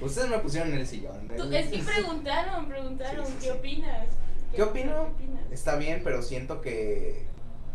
Ustedes 0.01 0.29
me 0.29 0.37
pusieron 0.39 0.73
en 0.73 0.79
el 0.79 0.87
sillón. 0.87 1.31
es 1.31 1.69
que 1.69 1.79
preguntaron, 1.79 2.67
preguntaron, 2.67 3.25
Sí, 3.25 3.33
sí, 3.39 3.45
¿qué 3.45 3.51
opinas? 3.51 4.07
¿Qué 4.53 4.61
opino? 4.61 4.91
¿Qué 4.91 4.99
opinas? 4.99 5.51
Está 5.51 5.77
bien, 5.77 6.01
pero 6.03 6.21
siento 6.21 6.61
que, 6.61 7.23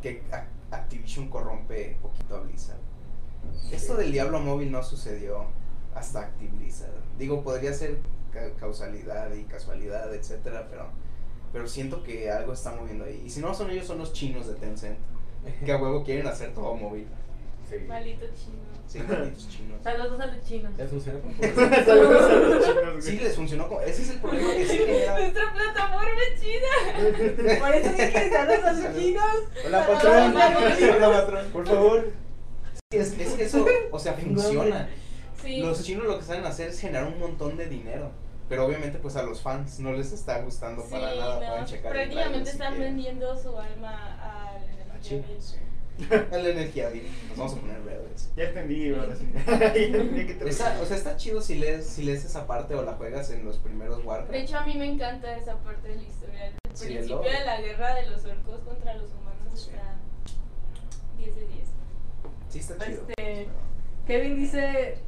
que 0.03 0.23
Activision 0.71 1.29
corrompe 1.29 1.95
un 1.97 2.01
poquito 2.11 2.37
a 2.37 2.41
Blizzard. 2.41 2.79
Esto 3.73 3.97
del 3.97 4.13
Diablo 4.13 4.41
móvil 4.41 4.71
no 4.71 4.83
sucedió 4.83 5.47
hasta 5.95 6.21
Activision. 6.21 6.91
Digo, 7.19 7.43
podría 7.43 7.73
ser 7.73 7.99
ca- 8.33 8.53
causalidad 8.59 9.33
y 9.35 9.45
casualidad, 9.45 10.15
etcétera, 10.15 10.67
pero, 10.71 10.87
pero 11.53 11.67
siento 11.67 12.03
que 12.03 12.31
algo 12.31 12.53
está 12.53 12.75
moviendo 12.75 13.05
ahí. 13.05 13.23
Y 13.27 13.31
si 13.31 13.41
no 13.41 13.55
son 13.55 13.71
ellos, 13.71 13.87
son 13.87 13.99
los 13.99 14.13
chinos 14.13 14.47
de 14.47 14.55
Tencent, 14.55 14.99
que 15.65 15.73
a 15.73 15.77
huevo 15.77 16.05
quieren 16.05 16.27
hacer 16.27 16.53
todo 16.55 16.75
móvil. 16.75 17.07
Sí. 17.69 17.77
Maldito 17.87 18.27
chino. 18.35 18.69
Sí, 18.87 19.01
malditos 19.01 19.49
chinos. 19.49 19.83
Saludos 19.83 20.21
a 20.21 20.27
los 20.27 20.45
chinos. 20.45 20.73
¿Les 20.79 20.89
funciona 20.91 21.19
por 21.21 21.33
Saludos 21.85 22.23
a 22.31 22.35
los 22.35 22.65
chinos. 22.67 23.05
Sí, 23.05 23.19
les 23.19 23.37
funcionó. 23.37 23.69
como- 23.69 23.81
Ese 23.83 24.03
es 24.03 24.11
el 24.11 24.21
problema 24.21 24.55
que 24.55 24.67
sí 24.67 24.79
genera. 24.79 25.19
Nuestra 25.19 25.53
plataforma 25.53 26.21
es 26.35 26.41
china. 26.41 27.59
Por 27.61 27.75
eso 27.75 27.91
dije 27.91 28.31
saludos 28.31 28.65
a 28.65 28.73
los 28.73 28.97
chinos. 28.97 29.25
Hola, 29.67 29.87
patrón. 29.87 30.37
a 30.39 30.77
chinos. 30.77 30.97
Hola, 30.97 31.11
patrón. 31.21 31.47
Por 31.53 31.67
favor. 31.67 32.13
Es, 32.91 33.19
es 33.19 33.33
que 33.35 33.43
eso, 33.45 33.67
o 33.91 33.99
sea, 33.99 34.15
funciona. 34.15 34.89
Sí. 35.43 35.59
Los 35.61 35.83
chinos 35.85 36.07
lo 36.07 36.19
que 36.19 36.25
saben 36.25 36.45
hacer 36.47 36.69
es 36.71 36.81
generar 36.81 37.05
un 37.07 37.19
montón 37.21 37.57
de 37.59 37.67
dinero. 37.67 38.11
Pero 38.49 38.65
obviamente 38.65 38.99
pues 38.99 39.15
a 39.17 39.23
los 39.23 39.43
fans 39.43 39.79
no 39.79 39.93
les 39.93 40.11
está 40.13 40.41
gustando 40.41 40.83
Sí, 40.83 40.89
para 40.93 41.15
nada. 41.15 41.39
Pueden 41.51 41.67
checar 41.67 41.93
prácticamente 41.93 42.51
están 42.51 42.75
quieren. 42.75 42.95
vendiendo 42.97 43.37
su 43.37 43.55
alma 43.59 44.17
a 44.23 44.59
China, 45.03 45.27
energía. 45.27 45.37
sí. 45.39 45.57
A 46.33 46.37
la 46.39 46.49
energía 46.49 46.89
viva. 46.91 47.09
Nos 47.31 47.39
vamos 47.39 47.55
a 47.55 47.61
poner 47.61 47.81
verdes. 47.83 48.31
Ya 48.37 48.45
entendí, 48.45 48.91
te 50.39 50.49
Esa- 50.49 50.81
o 50.81 50.85
sea, 50.87 50.97
está 50.97 51.17
chido 51.17 51.41
si 51.41 51.57
lees, 51.57 51.87
si 51.87 52.05
lees 52.05 52.25
esa 52.25 52.47
parte 52.47 52.75
o 52.75 52.83
la 52.83 52.93
juegas 52.95 53.31
en 53.31 53.45
los 53.45 53.57
primeros 53.59 54.05
Warcraft. 54.05 54.31
De 54.33 54.41
hecho, 54.41 54.57
a 54.59 54.65
mí 54.67 54.75
me 54.75 54.87
encanta 54.87 55.37
esa 55.37 55.57
parte 55.59 55.89
de 55.89 55.97
la 55.97 56.03
historia. 56.03 56.47
El 56.47 56.55
Sí, 56.75 56.87
principio 56.87 57.21
de 57.23 57.45
la 57.45 57.61
guerra 57.61 57.95
de 57.97 58.07
los 58.11 58.25
orcos 58.25 58.61
contra 58.61 58.95
los 58.95 59.11
humanos 59.13 59.29
Sí. 59.55 59.71
está 59.71 59.97
10 61.19 61.35
de 61.35 61.41
10. 61.47 61.69
Sí, 62.51 62.59
está 62.61 62.87
chido. 62.87 63.05
Este, 63.09 63.49
Kevin 64.07 64.37
dice 64.37 64.99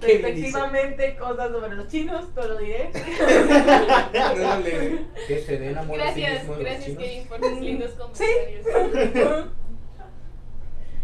Kevin 0.00 0.22
respectivamente 0.22 1.16
cosas 1.16 1.50
sobre 1.52 1.74
los 1.76 1.86
chinos, 1.88 2.24
pero 2.34 2.48
lo 2.48 2.58
diré. 2.58 2.90
Que 5.28 5.38
se 5.40 5.58
den 5.58 5.78
amor 5.78 6.00
a 6.00 6.12
sí 6.12 6.20
Gracias, 6.20 6.42
mismos 6.42 6.58
gracias. 6.58 6.98
Kevin 6.98 7.26
por 7.28 7.40
tus 7.40 7.60
lindos 7.60 7.90
comentarios. 7.92 9.46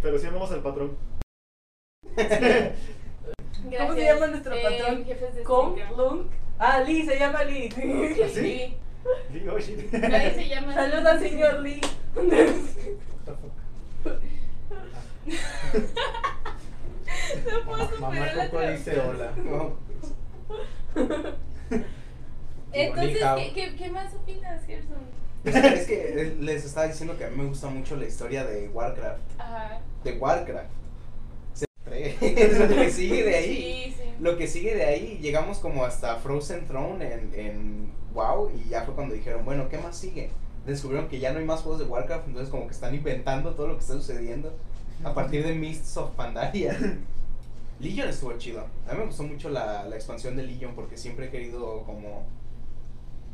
Pero 0.03 0.19
sí 0.19 0.27
andamos 0.27 0.51
al 0.53 0.63
patrón. 0.63 0.97
¿Cómo 3.79 3.95
se 3.95 4.05
llama 4.05 4.27
nuestro 4.29 4.55
eh, 4.55 4.63
patrón? 4.63 5.05
jefes 5.05 5.35
de 5.35 5.43
Kong. 5.43 5.79
Lung. 5.97 6.27
Ah, 6.59 6.81
Lee, 6.81 7.05
se 7.05 7.19
llama 7.19 7.45
Lee. 7.45 7.71
Sí. 7.71 8.77
Digo, 9.33 9.59
shit. 9.59 9.93
Nadie 9.93 10.35
se 10.35 10.49
llama 10.49 10.75
al 11.11 11.21
señor 11.21 11.61
Lee. 11.61 11.81
No 17.51 17.65
puedo 17.65 17.85
Mamá, 17.85 18.01
mamá 18.01 18.27
superar 18.27 18.37
la 18.37 18.51
Coco 18.51 18.63
dice 18.63 19.01
hola. 19.01 19.33
Entonces. 22.73 23.19
¿qué, 23.37 23.53
qué, 23.55 23.77
qué 23.77 23.91
más 23.91 24.15
opinas, 24.15 24.65
Gerson? 24.67 24.99
Es 25.45 25.55
que, 25.55 25.69
es 25.69 25.87
que 25.87 26.37
les 26.41 26.65
estaba 26.65 26.87
diciendo 26.87 27.17
que 27.17 27.25
a 27.25 27.31
mí 27.31 27.37
me 27.37 27.47
gusta 27.47 27.69
mucho 27.69 27.97
la 27.97 28.07
historia 28.07 28.45
de 28.45 28.69
Warcraft. 28.69 29.21
Ajá. 29.39 29.81
De 30.05 30.13
Warcraft. 30.13 30.71
Se 31.55 31.67
lo 32.59 32.75
que 32.75 32.91
sigue 32.91 33.25
de 33.25 33.37
ahí. 33.37 33.85
Sí, 33.87 33.95
sí. 33.97 34.15
Lo 34.21 34.37
que 34.37 34.47
sigue 34.47 34.75
de 34.75 34.85
ahí, 34.85 35.19
llegamos 35.21 35.59
como 35.59 35.85
hasta 35.85 36.17
Frozen 36.17 36.67
Throne 36.67 37.13
en, 37.13 37.35
en 37.35 37.93
WoW 38.15 38.51
y 38.51 38.69
ya 38.69 38.83
fue 38.83 38.95
cuando 38.95 39.15
dijeron, 39.15 39.45
bueno, 39.45 39.69
¿qué 39.69 39.79
más 39.79 39.97
sigue? 39.97 40.31
Descubrieron 40.67 41.09
que 41.09 41.19
ya 41.19 41.33
no 41.33 41.39
hay 41.39 41.45
más 41.45 41.63
juegos 41.63 41.81
de 41.81 41.87
Warcraft, 41.87 42.29
entonces 42.29 42.51
como 42.51 42.67
que 42.67 42.75
están 42.75 42.95
inventando 42.95 43.55
todo 43.55 43.69
lo 43.69 43.75
que 43.75 43.81
está 43.81 43.95
sucediendo 43.95 44.55
a 45.03 45.15
partir 45.15 45.45
de 45.45 45.55
Mists 45.55 45.97
of 45.97 46.11
Pandaria. 46.11 46.77
Legion 47.81 48.09
estuvo 48.09 48.37
chido. 48.37 48.67
A 48.87 48.93
mí 48.93 48.99
me 48.99 49.07
gustó 49.07 49.23
mucho 49.23 49.49
la, 49.49 49.85
la 49.85 49.97
expansión 49.97 50.37
de 50.37 50.43
Legion 50.43 50.75
porque 50.75 50.99
siempre 50.99 51.27
he 51.27 51.31
querido 51.31 51.83
como 51.85 52.27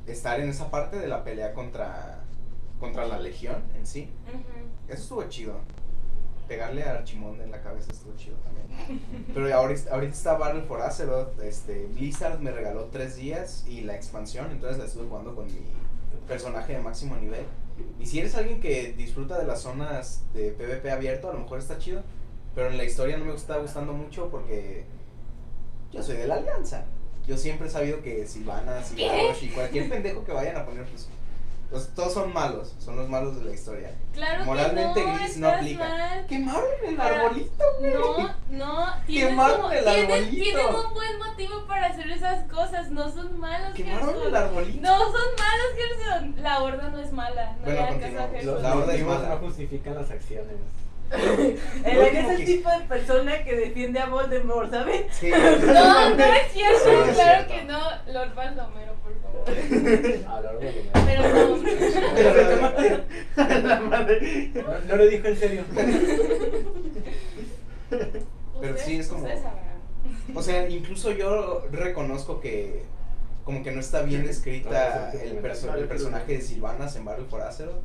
estar 0.07 0.41
en 0.41 0.49
esa 0.49 0.71
parte 0.71 0.99
de 0.99 1.09
la 1.09 1.25
pelea 1.25 1.53
contra, 1.53 2.21
contra 2.79 3.07
la 3.07 3.19
Legión 3.19 3.57
en 3.77 3.87
sí. 3.87 4.09
Eso 4.89 5.03
estuvo 5.03 5.25
chido. 5.25 5.55
Pegarle 6.49 6.85
a 6.85 6.93
Archimond 6.93 7.41
en 7.41 7.51
la 7.51 7.61
cabeza 7.61 7.91
estuvo 7.93 8.15
chido 8.17 8.37
también. 8.39 8.67
Pero 9.35 9.53
ahorita, 9.55 9.93
ahorita 9.93 10.13
está 10.13 10.39
Battle 10.39 10.63
for 10.63 10.81
Azeroth. 10.81 11.41
Este, 11.41 11.87
Blizzard 11.87 12.41
me 12.41 12.53
regaló 12.53 12.85
tres 12.85 13.17
días 13.17 13.65
y 13.67 13.81
la 13.81 13.97
expansión, 13.97 14.51
entonces 14.51 14.79
la 14.79 14.85
estuve 14.85 15.09
jugando 15.09 15.35
con 15.35 15.47
mi 15.47 15.65
personaje 16.29 16.75
de 16.75 16.81
máximo 16.81 17.17
nivel. 17.17 17.45
Y 18.01 18.07
si 18.07 18.21
eres 18.21 18.35
alguien 18.37 18.61
que 18.61 18.93
disfruta 18.93 19.39
de 19.39 19.47
las 19.47 19.61
zonas 19.61 20.25
de 20.33 20.51
PvP 20.53 20.91
abierto, 20.91 21.31
a 21.31 21.33
lo 21.33 21.41
mejor 21.41 21.59
está 21.59 21.79
chido. 21.79 22.03
Pero 22.55 22.71
en 22.71 22.79
la 22.79 22.85
historia 22.85 23.19
no 23.19 23.27
me 23.27 23.35
está 23.35 23.59
gustando 23.59 23.93
mucho 23.93 24.31
porque 24.31 24.85
yo 25.93 26.03
soy 26.03 26.17
de 26.17 26.27
la 26.27 26.37
Alianza. 26.37 26.85
Yo 27.27 27.37
siempre 27.37 27.67
he 27.67 27.71
sabido 27.71 28.03
que 28.03 28.25
¿Qué? 28.25 28.41
Barosh 28.45 29.43
y 29.43 29.49
cualquier 29.49 29.89
pendejo 29.89 30.25
que 30.25 30.33
vayan 30.33 30.57
a 30.57 30.65
poner, 30.65 30.85
pues, 30.85 31.09
pues, 31.71 31.89
todos 31.95 32.13
son 32.15 32.33
malos, 32.33 32.75
son 32.79 32.97
los 32.97 33.09
malos 33.09 33.39
de 33.39 33.45
la 33.45 33.53
historia. 33.55 33.93
Claro 34.13 34.45
Moralmente 34.45 35.01
que 35.03 35.07
no, 35.07 35.15
gris 35.19 35.37
no 35.37 35.47
estás 35.49 35.61
aplica. 35.61 35.89
mal. 35.89 36.27
Quemaron 36.27 36.65
el 36.87 36.97
Para- 36.97 37.17
arbolito, 37.21 37.65
güey. 37.81 37.93
No, 37.95 38.35
no, 38.51 38.87
tienen, 39.07 39.29
Quemaron 39.31 39.57
como- 39.61 39.73
el 39.73 39.85
tienen, 39.85 40.11
arbolito. 40.13 40.43
tienen 40.45 40.67
un 40.75 40.95
buen 40.95 41.19
motivo 41.19 41.67
para 41.67 41.87
hacer 41.87 42.11
esas 42.11 42.45
cosas, 42.51 42.91
no 42.91 43.11
son 43.13 43.39
malos, 43.39 43.75
Quemaron 43.75 44.07
Gerson. 44.09 44.27
el 44.29 44.37
arbolito. 44.37 44.81
No 44.83 44.99
son 44.99 45.13
malos, 45.39 45.67
Gerson. 45.77 46.43
La 46.43 46.63
horda 46.63 46.89
no 46.89 46.99
es 46.99 47.13
mala, 47.13 47.53
no 47.59 47.65
Bueno, 47.65 47.81
caso 47.81 47.95
a. 48.23 48.29
Gerson. 48.29 48.47
Los 48.55 48.63
La 48.63 48.75
horda 48.75 48.81
es 48.95 49.01
motivos 49.03 49.23
mala. 49.23 49.29
no 49.35 49.39
justifican 49.47 49.95
las 49.97 50.11
acciones. 50.11 50.57
Último 51.13 52.31
ese 52.31 52.37
que- 52.37 52.45
tipo 52.45 52.69
de 52.71 52.81
persona 52.89 53.45
que 53.45 53.55
defiende 53.55 54.01
a 54.01 54.07
Voldemort, 54.07 54.71
¿saben? 54.71 55.05
Sí. 55.13 55.31
No, 55.31 56.11
no 56.17 56.25
es 56.25 56.53
cierto, 56.53 56.83
claro 56.85 57.15
cierto. 57.15 57.55
que 57.55 57.65
no. 57.65 57.79
Lord 58.13 58.35
Baldomero, 58.35 58.95
por 59.03 59.15
favor. 59.23 59.45
A 60.29 60.37
lo 60.37 60.43
largo 60.43 60.61
de 60.61 60.91
Pero 61.07 61.23
no. 63.37 63.69
La 63.69 63.81
madre. 63.81 64.51
no, 64.55 64.79
no 64.89 64.97
lo 64.97 65.07
dijo 65.07 65.27
en 65.29 65.37
serio. 65.37 65.63
Pero 68.61 68.79
sí, 68.79 68.97
es 68.97 69.09
como- 69.09 69.23
ustedes 69.23 69.43
sabrán. 69.43 69.67
O 70.35 70.43
sea, 70.43 70.69
incluso 70.69 71.13
yo 71.13 71.65
reconozco 71.71 72.41
que 72.41 72.83
como 73.45 73.63
que 73.63 73.71
no 73.71 73.79
está 73.81 74.03
bien 74.03 74.29
escrita 74.29 75.13
el, 75.13 75.41
perso- 75.41 75.73
el 75.77 75.85
personaje 75.87 76.33
de 76.33 76.41
Silvanas 76.41 76.97
en 76.97 77.05
Battle 77.05 77.27
for 77.31 77.43
Azeroth. 77.43 77.81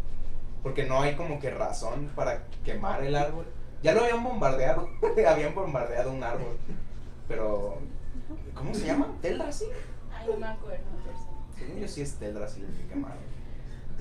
Porque 0.63 0.85
no 0.85 1.01
hay 1.01 1.15
como 1.15 1.39
que 1.39 1.49
razón 1.49 2.11
para 2.15 2.43
quemar 2.63 3.03
el 3.03 3.15
árbol. 3.15 3.45
Ya 3.81 3.93
lo 3.93 4.01
habían 4.01 4.23
bombardeado. 4.23 4.87
habían 5.27 5.55
bombardeado 5.55 6.11
un 6.11 6.23
árbol. 6.23 6.57
Pero... 7.27 7.77
¿Cómo 8.53 8.73
se 8.73 8.85
llama? 8.85 9.17
¿Teldrassil? 9.21 9.69
Ay, 10.13 10.27
no 10.29 10.37
me 10.37 10.47
acuerdo. 10.47 10.83
Según 11.57 11.79
yo 11.79 11.87
sí 11.87 12.01
es 12.01 12.13
Teldrassil 12.15 12.65
el 12.65 12.77
que 12.77 12.87
quemaron. 12.87 13.17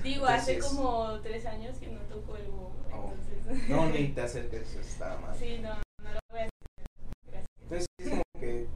Digo, 0.03 0.25
hace 0.25 0.53
Entonces- 0.55 0.77
como 0.77 1.19
tres 1.21 1.45
años 1.45 1.77
que 1.77 1.87
no 1.87 1.99
toco 2.01 2.35
el 2.35 2.47
WoW, 2.47 2.71
Oh. 2.93 3.11
entonces. 3.13 3.69
No, 3.69 3.85
ni 3.89 4.07
te 4.15 4.21
acerques, 4.21 4.75
está 4.75 5.17
mal. 5.17 5.35
Sí, 5.37 5.59
no, 5.61 5.69
no 6.03 6.11
lo 6.11 6.19
voy 6.31 6.39
a 6.39 6.43
hacer. 6.43 6.49
Gracias. 7.27 7.47
Entonces 7.61 7.87
es 7.99 8.09
como 8.09 8.21
que, 8.39 8.67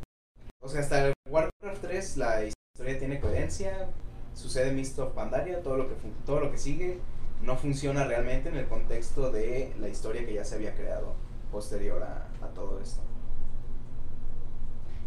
o 0.61 0.69
sea, 0.69 0.81
hasta 0.81 1.07
el 1.07 1.13
Warcraft 1.29 1.81
3 1.81 2.17
la 2.17 2.43
historia 2.45 2.99
tiene 2.99 3.19
coherencia, 3.19 3.87
sucede 4.35 4.71
Mist 4.71 4.99
of 4.99 5.13
Pandaria, 5.13 5.61
todo 5.63 5.77
lo 5.77 5.87
que 5.89 5.95
todo 6.25 6.39
lo 6.41 6.51
que 6.51 6.57
sigue 6.57 6.99
no 7.41 7.55
funciona 7.57 8.05
realmente 8.05 8.49
en 8.49 8.57
el 8.57 8.67
contexto 8.67 9.31
de 9.31 9.73
la 9.79 9.87
historia 9.89 10.25
que 10.25 10.33
ya 10.33 10.45
se 10.45 10.55
había 10.55 10.73
creado 10.75 11.13
posterior 11.51 12.01
a, 12.03 12.27
a 12.43 12.47
todo 12.49 12.79
esto. 12.81 13.01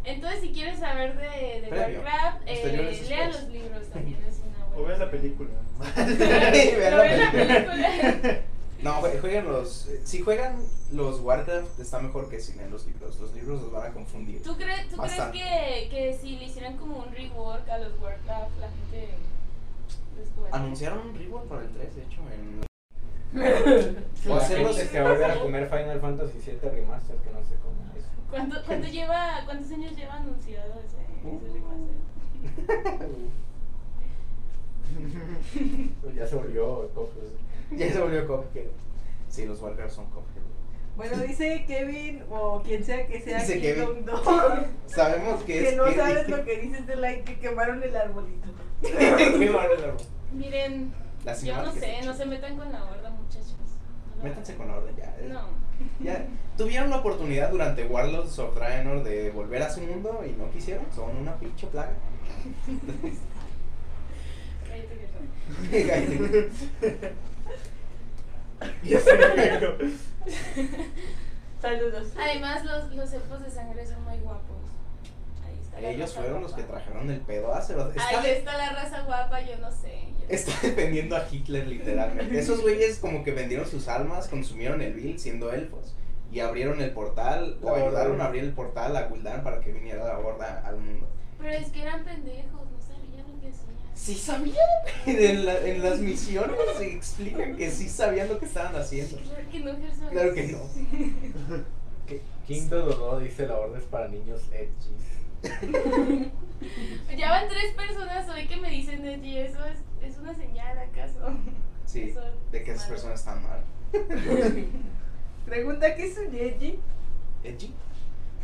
Entonces, 0.04 0.40
si 0.40 0.52
quieres 0.52 0.78
saber 0.78 1.16
de, 1.16 1.60
de. 1.62 1.68
Warcraft, 1.70 2.42
eh, 2.46 3.04
lea 3.08 3.28
los 3.28 3.42
libros 3.48 3.88
también, 3.92 4.24
es 4.24 4.38
una 4.38 4.64
buena. 4.66 4.82
O 4.82 4.84
vean 4.86 5.00
la 5.00 5.10
película. 5.10 5.50
La 5.96 7.76
la. 7.76 8.38
No, 8.80 9.02
jue- 9.02 9.20
jueguen 9.20 9.48
los, 9.48 9.88
eh, 9.88 10.00
si 10.04 10.20
juegan 10.20 10.56
los 10.92 11.20
Warcraft 11.20 11.80
está 11.80 11.98
mejor 11.98 12.30
que 12.30 12.38
si 12.40 12.52
leen 12.56 12.70
los 12.70 12.86
libros, 12.86 13.18
los 13.18 13.34
libros 13.34 13.60
los 13.60 13.72
van 13.72 13.90
a 13.90 13.92
confundir. 13.92 14.40
¿Tú, 14.42 14.56
crees 14.56 14.88
tú 14.88 14.96
crees 14.98 15.20
que, 15.32 15.88
que 15.90 16.16
si 16.20 16.36
le 16.36 16.44
hicieran 16.44 16.76
como 16.76 16.98
un 16.98 17.12
rework 17.12 17.68
a 17.68 17.78
los 17.78 17.92
Warcraft, 18.00 18.56
la 18.60 18.68
gente. 18.68 19.14
Anunciaron 20.52 21.08
un 21.08 21.14
reboot 21.14 21.44
para 21.48 21.62
el 21.62 21.68
3, 21.70 21.96
de 21.96 22.02
hecho, 22.02 22.20
en... 22.32 22.68
O 24.30 24.40
se 24.40 24.62
va 24.62 24.70
a 25.10 25.12
volver 25.12 25.30
a 25.30 25.38
comer 25.40 25.68
Final 25.68 26.00
Fantasy 26.00 26.38
VII 26.38 26.70
Remaster, 26.70 27.16
que 27.16 27.30
no 27.30 27.40
sé 27.42 27.54
cómo 27.62 27.76
es. 27.96 28.04
¿Cuánto, 28.30 28.56
cuánto 28.66 28.88
lleva, 28.88 29.42
¿Cuántos 29.44 29.70
años 29.72 29.94
lleva 29.96 30.14
anunciado 30.14 30.74
ese, 30.80 30.96
ese 31.28 31.52
remaster? 31.52 33.08
Pues 36.02 36.14
ya 36.16 36.26
se 36.26 36.36
volvió 36.36 36.88
Cuphead. 36.88 37.78
Ya 37.78 37.92
se 37.92 38.00
volvió 38.00 38.26
Cuphead. 38.26 38.66
Sí, 39.28 39.44
los 39.44 39.60
Warcraft 39.60 39.94
son 39.94 40.06
Cuphead. 40.06 40.42
Bueno, 40.96 41.16
dice 41.18 41.64
Kevin 41.66 42.24
o 42.30 42.60
quien 42.62 42.82
sea 42.82 43.06
que 43.06 43.20
sea 43.20 43.38
Dice 43.38 43.60
Kingdom 43.60 43.92
Kevin. 43.92 44.06
Dawn, 44.06 44.66
Sabemos 44.86 45.40
que 45.42 45.52
que 45.52 45.68
es 45.68 45.76
no 45.76 45.84
Kirby. 45.84 45.96
sabes 45.96 46.28
lo 46.28 46.44
que 46.44 46.56
dices 46.60 46.86
de 46.86 46.96
like 46.96 47.22
que 47.24 47.38
quemaron 47.38 47.82
el 47.82 47.94
arbolito. 47.96 48.48
Miren, 50.32 50.92
La 51.24 51.34
yo 51.36 51.62
no 51.62 51.72
sé, 51.72 52.00
no 52.04 52.14
se 52.14 52.26
metan 52.26 52.56
con 52.56 52.70
la 52.70 52.84
horda, 52.84 53.10
muchachos. 53.10 53.54
No 54.18 54.24
Métanse 54.24 54.54
con 54.56 54.68
la 54.68 54.76
orden 54.76 54.94
ya. 54.96 55.16
eh. 55.18 55.28
No. 55.28 55.48
Ya 56.00 56.26
tuvieron 56.56 56.90
la 56.90 56.96
oportunidad 56.98 57.50
durante 57.50 57.86
Warlords 57.86 58.38
of 58.40 58.54
Draenor 58.54 59.04
de 59.04 59.30
volver 59.30 59.62
a 59.62 59.70
su 59.70 59.80
mundo 59.80 60.24
y 60.26 60.32
no 60.32 60.50
quisieron. 60.50 60.86
Son 60.94 61.16
una 61.16 61.36
pinche 61.36 61.66
plaga. 61.68 61.92
Saludos. 71.60 72.08
Además, 72.18 72.64
los, 72.64 72.94
los 72.94 73.12
elfos 73.12 73.42
de 73.42 73.50
sangre 73.50 73.86
son 73.86 74.02
muy 74.04 74.18
guapos. 74.18 74.56
Ellos 75.82 76.14
fueron 76.14 76.42
los 76.42 76.52
que 76.52 76.62
trajeron 76.62 77.10
el 77.10 77.20
pedo 77.20 77.52
a 77.54 77.58
Azeroth. 77.58 77.90
Está, 77.96 78.08
Ahí 78.20 78.30
está 78.30 78.56
la 78.58 78.72
raza 78.72 79.02
guapa, 79.02 79.40
yo 79.40 79.56
no 79.58 79.70
sé. 79.70 79.92
yo- 80.20 80.26
está 80.28 80.52
defendiendo 80.62 81.16
a 81.16 81.26
Hitler 81.30 81.66
literalmente. 81.66 82.38
Esos 82.40 82.60
güeyes 82.62 82.98
como 82.98 83.22
que 83.24 83.32
vendieron 83.32 83.66
sus 83.66 83.88
almas, 83.88 84.28
consumieron 84.28 84.80
el 84.82 84.94
Bill 84.94 85.18
siendo 85.18 85.52
elfos. 85.52 85.94
Y 86.30 86.40
abrieron 86.40 86.80
el 86.82 86.90
portal, 86.90 87.56
o 87.62 87.74
ayudaron 87.74 88.12
horda. 88.12 88.24
a 88.24 88.26
abrir 88.26 88.44
el 88.44 88.52
portal 88.52 88.94
a 88.96 89.04
Gul'dan 89.08 89.42
para 89.42 89.60
que 89.60 89.72
viniera 89.72 90.04
la 90.04 90.18
horda 90.18 90.62
al 90.66 90.76
mundo. 90.76 91.08
Pero 91.38 91.50
es 91.50 91.68
que 91.70 91.80
eran 91.82 92.04
pendejos, 92.04 92.52
no 92.70 92.78
sabían 92.86 93.26
lo 93.32 93.40
que 93.40 93.48
hacían. 93.48 93.68
Sí 93.94 94.14
sabían. 94.14 94.56
En, 95.06 95.46
la- 95.46 95.58
en 95.66 95.82
las 95.82 95.98
misiones 96.00 96.56
se 96.76 96.92
explican 96.94 97.56
que 97.56 97.70
sí 97.70 97.88
sabían 97.88 98.28
lo 98.28 98.38
que 98.38 98.44
estaban 98.44 98.76
haciendo. 98.76 99.16
Claro 99.16 99.48
que 99.50 99.60
no, 99.60 99.76
Gerson. 99.78 100.08
Claro 100.10 100.34
que 100.34 100.42
no. 100.48 100.58
Que 102.06 102.22
King 102.46 102.68
Dododo 102.68 103.20
dice 103.20 103.46
la 103.46 103.56
orden 103.58 103.78
es 103.80 103.86
para 103.86 104.08
niños 104.08 104.42
edgys. 104.52 105.17
Ya 107.16 107.30
van 107.30 107.48
tres 107.48 107.72
personas 107.74 108.28
hoy 108.28 108.46
que 108.46 108.56
me 108.56 108.70
dicen 108.70 109.02
de 109.02 109.18
ti, 109.18 109.38
¿eso 109.38 109.58
es, 109.66 109.78
es 110.08 110.18
una 110.18 110.34
señal 110.34 110.78
acaso? 110.78 111.18
Sí, 111.86 112.02
Eso 112.10 112.20
de 112.52 112.62
que 112.62 112.72
es 112.72 112.76
esas 112.76 112.90
malo. 112.90 112.94
personas 112.94 113.20
están 113.20 113.42
mal. 113.42 113.64
Pregunta 115.46 115.94
qué 115.94 116.04
es 116.06 116.18
un 116.18 116.30
Yeji. 116.30 116.78
Edgy. 117.44 117.74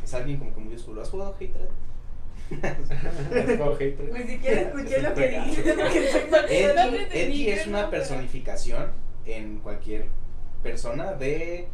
Es 0.03 0.15
alguien 0.15 0.39
como 0.39 0.55
que 0.55 0.61
muy 0.61 0.75
oscuro. 0.75 1.03
¿Has 1.03 1.11
jugado 1.11 1.35
Hatred? 1.35 1.69
Ni 4.13 4.23
siquiera 4.25 4.61
escuché 4.63 4.97
Es 4.97 5.03
lo 5.03 5.15
que 5.15 5.39
más- 6.31 6.51
Edgy, 6.51 7.19
Edgy 7.19 7.51
es 7.51 7.67
una 7.69 7.91
personificación 7.91 8.91
en 9.27 9.59
cualquier 9.59 10.07
persona 10.63 11.13
de 11.15 11.69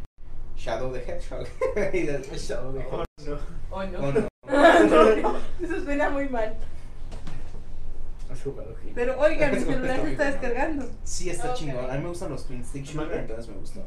Shadow 0.60 0.92
the 0.92 1.00
Hedgehog. 1.00 1.46
Y 1.94 2.02
de- 2.02 2.22
Shadow 2.36 2.72
de- 2.72 2.84
Oh, 2.90 3.04
no. 3.24 3.38
Oh, 3.70 3.84
no. 3.86 4.10
No, 4.10 5.36
Eso 5.62 5.84
suena 5.84 6.10
muy 6.10 6.28
mal. 6.28 6.54
Pero 8.94 9.18
oigan, 9.18 9.50
mi 9.54 9.60
celular 9.60 10.00
se 10.02 10.10
está 10.12 10.24
descargando. 10.26 10.86
Sí, 11.04 11.30
está 11.30 11.50
Ok. 11.50 11.56
chingón. 11.56 11.90
A 11.90 11.94
mí 11.94 12.02
me 12.02 12.08
gustan 12.08 12.30
los 12.30 12.46
Twin 12.46 12.64
Stick 12.64 12.86
entonces 12.94 13.48
me 13.48 13.54
gustó. 13.56 13.84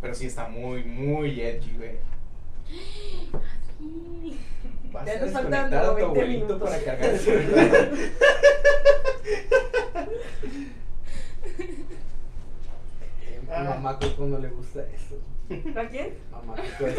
Pero 0.00 0.14
sí 0.14 0.26
está 0.26 0.48
muy, 0.48 0.84
muy 0.84 1.40
edgy, 1.40 1.76
güey. 1.76 1.98
Vas 4.92 5.06
Ya 5.06 5.12
a 5.12 5.16
nos 5.20 5.32
faltan 5.32 5.74
a 5.74 5.82
tu 5.82 5.94
20 5.94 6.02
abuelito 6.04 6.46
minutos. 6.46 6.70
para 6.70 6.82
cargar 6.82 7.10
el 7.10 7.18
celular. 7.20 7.90
A 13.50 13.62
mamá 13.64 13.98
Coco 13.98 14.26
no 14.26 14.38
le 14.38 14.48
gusta 14.48 14.80
eso. 14.94 15.16
¿A 15.76 15.88
quién? 15.88 16.14
Mamá 16.30 16.54
Coco 16.56 16.86
es 16.86 16.96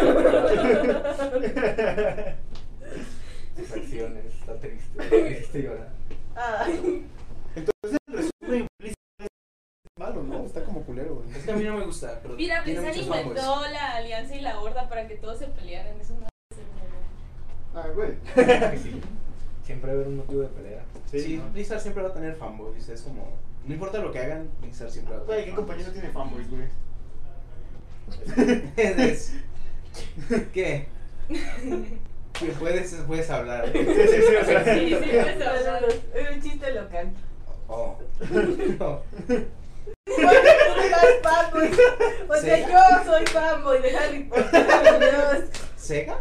sus 3.58 3.72
acciones, 3.78 4.26
está 4.26 4.56
triste, 4.60 5.04
triste 5.10 5.62
llorar. 5.64 5.90
Ay, 6.36 7.06
Resumen, 8.08 8.68
Blizzard 8.80 8.96
es 9.20 9.28
malo, 10.00 10.24
¿no? 10.24 10.46
Está 10.46 10.64
como 10.64 10.82
culero, 10.84 11.16
güey. 11.16 11.30
Es 11.38 11.44
que 11.44 11.52
a 11.52 11.56
mí 11.56 11.64
no 11.66 11.78
me 11.78 11.86
gusta, 11.86 12.20
pero 12.22 12.36
Mira, 12.36 12.62
Blizzard 12.62 12.96
inventó 12.96 13.62
la 13.72 13.96
alianza 13.98 14.36
y 14.36 14.42
la 14.42 14.60
horda 14.62 14.88
para 14.88 15.08
que 15.08 15.16
todos 15.16 15.40
se 15.40 15.48
pelearan. 15.48 16.00
Eso 16.00 16.14
no 16.20 16.28
es 16.52 16.58
el 16.58 17.78
Ah, 17.78 17.88
güey. 17.94 18.14
Sí. 18.82 19.02
Siempre 19.64 19.88
va 19.92 19.94
a 19.94 19.96
haber 19.98 20.08
un 20.08 20.18
motivo 20.18 20.42
de 20.42 20.48
pelea. 20.48 20.84
Sí, 21.12 21.38
¿no? 21.38 21.50
Blizzard 21.52 21.82
siempre 21.82 22.02
va 22.02 22.10
a 22.10 22.14
tener 22.14 22.36
fanboys. 22.36 22.88
Es 22.90 23.02
como. 23.02 23.34
No 23.66 23.74
importa 23.74 24.00
lo 24.00 24.12
que 24.12 24.20
hagan, 24.20 24.50
Blizzard 24.62 24.90
siempre 24.90 25.16
va 25.16 25.22
a 25.22 25.26
Güey, 25.26 25.40
tener 25.42 25.50
¿qué 25.52 25.56
compañía 25.56 25.86
no 25.88 25.94
tiene 25.94 26.10
fanboys, 26.10 26.50
güey? 26.50 26.64
¿Qué? 30.54 30.88
¿Qué 32.34 32.46
puedes, 32.58 32.94
puedes 33.08 33.30
hablar? 33.30 33.72
Sí, 33.72 33.80
sí, 33.80 34.22
sí, 34.28 34.36
o 34.36 34.46
sea. 34.46 34.64
Sí, 34.64 34.88
sí, 34.90 34.96
pues, 34.96 35.44
hablar. 35.68 35.86
Es 36.16 36.36
un 36.36 36.42
chiste 36.42 36.74
local. 36.74 37.12
Oh. 37.68 37.98
No. 38.80 39.02
Porque 40.06 40.50
tú 40.66 41.00
eres 41.04 41.22
fanboy. 41.22 41.72
O 42.30 42.34
sea, 42.36 42.56
¿Sega? 42.56 42.68
yo 43.06 43.12
soy 43.12 43.26
fanboy 43.28 43.82
de 43.82 43.98
Harry 43.98 44.24
Potter. 44.24 44.66
Dios. 45.00 45.50
¿Sega? 45.78 46.18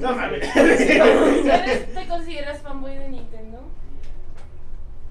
No 0.00 0.14
mames. 0.14 0.52
¿Tú 0.52 0.60
eres- 0.60 1.94
¿Te 1.94 2.06
consideras 2.08 2.60
fanboy 2.62 2.96
de 2.96 3.08
Nintendo? 3.08 3.60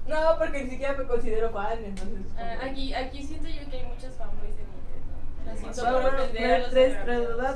No, 0.08 0.38
porque 0.38 0.64
ni 0.64 0.70
siquiera 0.70 0.94
me 0.94 1.04
considero 1.04 1.50
fan, 1.50 1.78
entonces. 1.84 2.22
Ah, 2.36 2.56
aquí, 2.64 2.92
aquí 2.94 3.22
siento 3.22 3.48
yo 3.48 3.70
que 3.70 3.76
hay 3.78 3.86
muchos 3.86 4.14
fanboys 4.16 4.56
de 4.56 4.62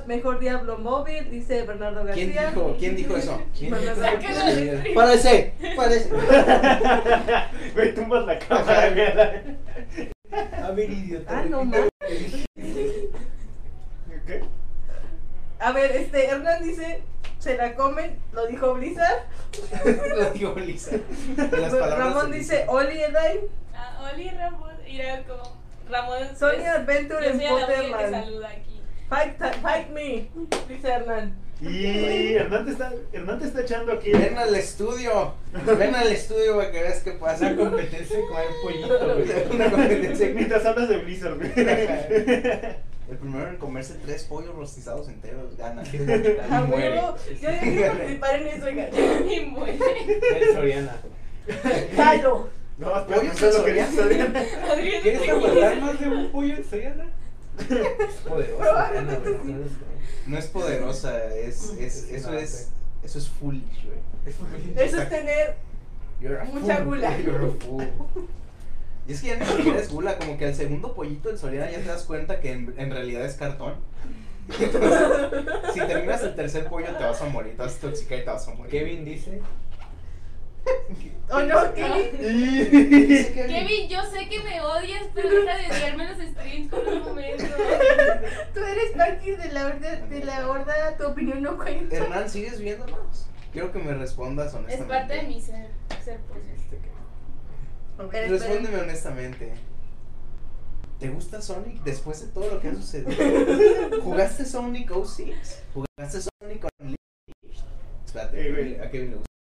Mejor 0.06 0.38
Diablo 0.38 0.78
móvil, 0.78 1.30
dice 1.30 1.62
Bernardo 1.62 2.04
¿Quién 2.12 2.34
García. 2.34 2.50
dijo, 2.50 2.76
¿Quién 2.78 2.96
dijo 2.96 3.16
eso? 3.16 3.42
¿Quién 3.56 3.74
dijo. 3.74 4.94
Parece, 4.94 5.54
parece. 5.76 6.10
Güey, 7.74 7.94
tumbas 7.94 8.24
la 8.26 8.38
cámara, 8.38 8.90
güey. 8.90 9.56
A 10.62 10.70
ver, 10.72 10.90
idiota. 10.90 11.38
Ah, 11.38 11.44
no 11.48 11.64
repite 11.64 12.46
¿Qué? 14.26 14.42
A 15.58 15.72
ver, 15.72 15.92
este, 15.92 16.26
Hernán 16.28 16.62
dice, 16.62 17.02
se 17.38 17.56
la 17.56 17.74
comen, 17.74 18.18
lo 18.32 18.46
dijo 18.46 18.74
Blizzard. 18.74 19.22
Lo 20.16 20.30
dijo 20.30 20.54
palabras 21.80 21.98
Ramón 21.98 22.32
dice. 22.32 22.64
Oli 22.68 23.02
Edai, 23.02 23.40
Ah, 23.74 24.10
Oli 24.12 24.30
Ramón, 24.30 24.72
mira 24.84 25.22
como 25.24 25.63
Ramón. 25.90 26.18
Sony 26.38 26.60
es- 26.60 26.68
Adventure 26.68 27.30
en 27.30 27.38
que 27.38 27.48
Potterland. 27.48 28.24
saluda 28.24 28.48
aquí. 28.48 28.80
Fight, 29.08 29.36
fight 29.62 29.88
me, 29.90 30.28
dice 30.68 30.88
Hernán. 30.88 31.36
Y 31.60 32.34
Hernán 32.34 32.64
te 32.66 32.72
está, 32.72 32.92
Hernán 33.12 33.38
te 33.38 33.46
está 33.46 33.60
echando 33.60 33.92
aquí. 33.92 34.10
Ven 34.12 34.36
al 34.36 34.54
estudio. 34.54 35.34
Ven 35.78 35.94
al 35.94 36.08
estudio 36.08 36.56
para 36.56 36.70
que 36.72 36.82
veas 36.82 37.00
qué 37.02 37.12
pasa. 37.12 37.46
Una 37.46 37.56
competencia 37.56 38.16
de 38.16 38.24
comer 38.26 38.46
pollito, 38.62 39.14
güey. 39.14 39.54
Una 39.54 39.70
competencia. 39.70 40.30
Mientras 40.34 40.66
hablas 40.66 40.88
de 40.88 40.98
Blizzard, 40.98 41.36
güey. 41.36 41.52
El 43.06 43.18
primero 43.18 43.50
en 43.50 43.56
comerse 43.56 43.94
tres 44.02 44.24
pollos 44.24 44.54
rostizados 44.54 45.08
enteros 45.08 45.56
gana. 45.58 45.82
Y 45.92 45.98
muere. 46.66 46.96
yo 46.96 47.16
ya 47.40 47.60
quiero 47.60 47.92
participar 47.92 48.34
en 48.40 48.48
eso, 48.48 48.64
oiga. 48.66 48.88
Y 49.30 49.40
muere. 49.46 49.78
El 50.40 50.54
Soriana. 50.54 50.96
Jalo. 51.96 52.48
No, 52.78 53.06
Pollo 53.06 53.22
no 53.22 53.34
sé 53.34 53.52
lo 53.52 53.64
que. 53.64 53.80
Adrián 53.82 55.02
¿Quieres 55.02 55.28
aguantar 55.28 55.80
más 55.80 56.00
de 56.00 56.08
un 56.08 56.32
pollo 56.32 56.56
en 56.56 56.64
Soriana? 56.64 57.06
Es 57.58 58.28
güey, 58.28 58.46
No 60.26 60.38
es 60.38 60.46
poderosa, 60.46 61.32
es, 61.36 61.72
es, 61.78 62.10
eso 62.10 62.34
es, 62.34 62.70
eso 63.04 63.18
es 63.18 63.28
foolish, 63.28 63.84
güey. 63.84 63.98
Eso 64.76 65.02
es 65.02 65.08
tener 65.08 65.56
mucha 66.52 66.76
fool. 66.78 66.84
gula. 66.86 67.18
You're 67.18 67.46
a 67.46 67.64
fool. 67.64 67.86
Y 69.06 69.12
es 69.12 69.20
que 69.20 69.28
ya 69.28 69.36
ni 69.36 69.44
siquiera 69.44 69.78
es 69.78 69.90
gula, 69.90 70.18
como 70.18 70.38
que 70.38 70.46
al 70.46 70.54
segundo 70.54 70.94
pollito 70.94 71.28
del 71.28 71.38
Soriana 71.38 71.70
ya 71.70 71.78
te 71.78 71.84
das 71.84 72.04
cuenta 72.04 72.40
que 72.40 72.52
en, 72.52 72.74
en 72.76 72.90
realidad 72.90 73.24
es 73.24 73.34
cartón. 73.34 73.74
Entonces, 74.48 75.00
si 75.74 75.80
terminas 75.80 76.22
el 76.22 76.34
tercer 76.34 76.66
pollo 76.68 76.86
te 76.86 77.04
vas 77.04 77.20
a 77.20 77.26
morir, 77.26 77.52
te 77.52 77.62
vas 77.62 77.72
a 77.72 77.74
intoxicar 77.76 78.18
y 78.18 78.24
te 78.24 78.30
vas 78.30 78.48
a 78.48 78.54
morir. 78.54 78.70
Kevin 78.70 79.04
dice. 79.04 79.40
¿O 81.30 81.40
no, 81.40 81.74
Kevin? 81.74 82.10
Kevin. 83.34 83.88
Yo 83.88 84.02
sé 84.04 84.28
que 84.28 84.40
me 84.44 84.60
odias, 84.60 85.04
pero 85.14 85.30
deja 85.30 85.56
de 85.56 85.66
odiarme 85.70 86.08
los 86.08 86.18
streams 86.18 86.68
por 86.70 86.80
un 86.86 87.02
momento. 87.02 87.44
Tú 88.54 88.60
eres 88.60 88.96
mártir 88.96 89.38
de 89.38 89.52
la 89.52 89.66
horda, 89.66 89.96
de 89.96 90.24
la 90.24 90.48
horda, 90.48 90.96
tu 90.96 91.06
opinión 91.06 91.42
no 91.42 91.56
cuenta. 91.56 91.96
Hernán, 91.96 92.28
¿sigues 92.30 92.60
viéndonos? 92.60 93.26
Quiero 93.52 93.72
que 93.72 93.78
me 93.78 93.94
respondas 93.94 94.48
Es 94.48 94.54
honestamente. 94.54 94.94
parte 94.94 95.14
de 95.14 95.22
mi 95.22 95.40
ser, 95.40 95.68
ser 96.04 96.20
pollo. 96.20 96.40
Este 96.54 96.76
que- 96.76 98.02
Espera, 98.04 98.28
Respóndeme 98.28 98.80
honestamente. 98.80 99.52
¿Te 100.98 101.08
gusta 101.08 101.40
Sonic 101.42 101.82
después 101.82 102.20
de 102.20 102.28
todo 102.28 102.50
lo 102.54 102.60
que 102.60 102.68
ha 102.68 102.74
sucedido? 102.74 103.10
¿Jugaste 104.02 104.44
Sonic 104.44 104.90
06? 104.90 105.62
¿Jugaste 105.74 106.20
Sonic 106.20 106.66
Unleashed? 106.80 107.64
Espérate, 108.06 108.80
a 108.80 108.90
Kevin 108.90 109.10
le 109.10 109.16
gusta 109.16 109.33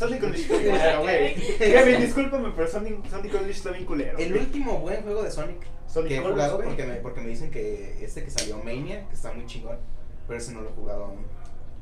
Sonic. 0.00 0.22
Unleashed 0.22 0.50
está 0.50 0.58
bien 0.58 0.70
culero, 0.76 1.00
güey. 1.02 1.34
Kevin, 1.58 2.00
discúlpame, 2.00 2.52
pero 2.56 2.68
Sonic, 2.68 3.06
Sonic 3.08 3.34
Unleashed 3.34 3.50
está 3.56 3.70
bien 3.70 3.84
culero. 3.84 4.18
El 4.18 4.28
güey. 4.30 4.40
último 4.44 4.78
buen 4.80 5.02
juego 5.02 5.22
de 5.22 5.30
Sonic 5.30 5.66
Sonic 5.86 6.08
que 6.08 6.14
he 6.16 6.22
Colors, 6.22 6.34
jugado 6.34 6.56
güey. 6.56 6.68
porque 6.68 6.84
me, 6.86 6.94
porque 6.96 7.20
me 7.20 7.28
dicen 7.28 7.50
que 7.50 8.04
este 8.04 8.24
que 8.24 8.30
salió 8.30 8.58
Mania, 8.58 9.06
que 9.08 9.14
está 9.14 9.32
muy 9.32 9.46
chingón, 9.46 9.78
pero 10.26 10.38
ese 10.38 10.52
no 10.52 10.60
lo 10.62 10.70
he 10.70 10.72
jugado 10.72 11.04
aún. 11.04 11.24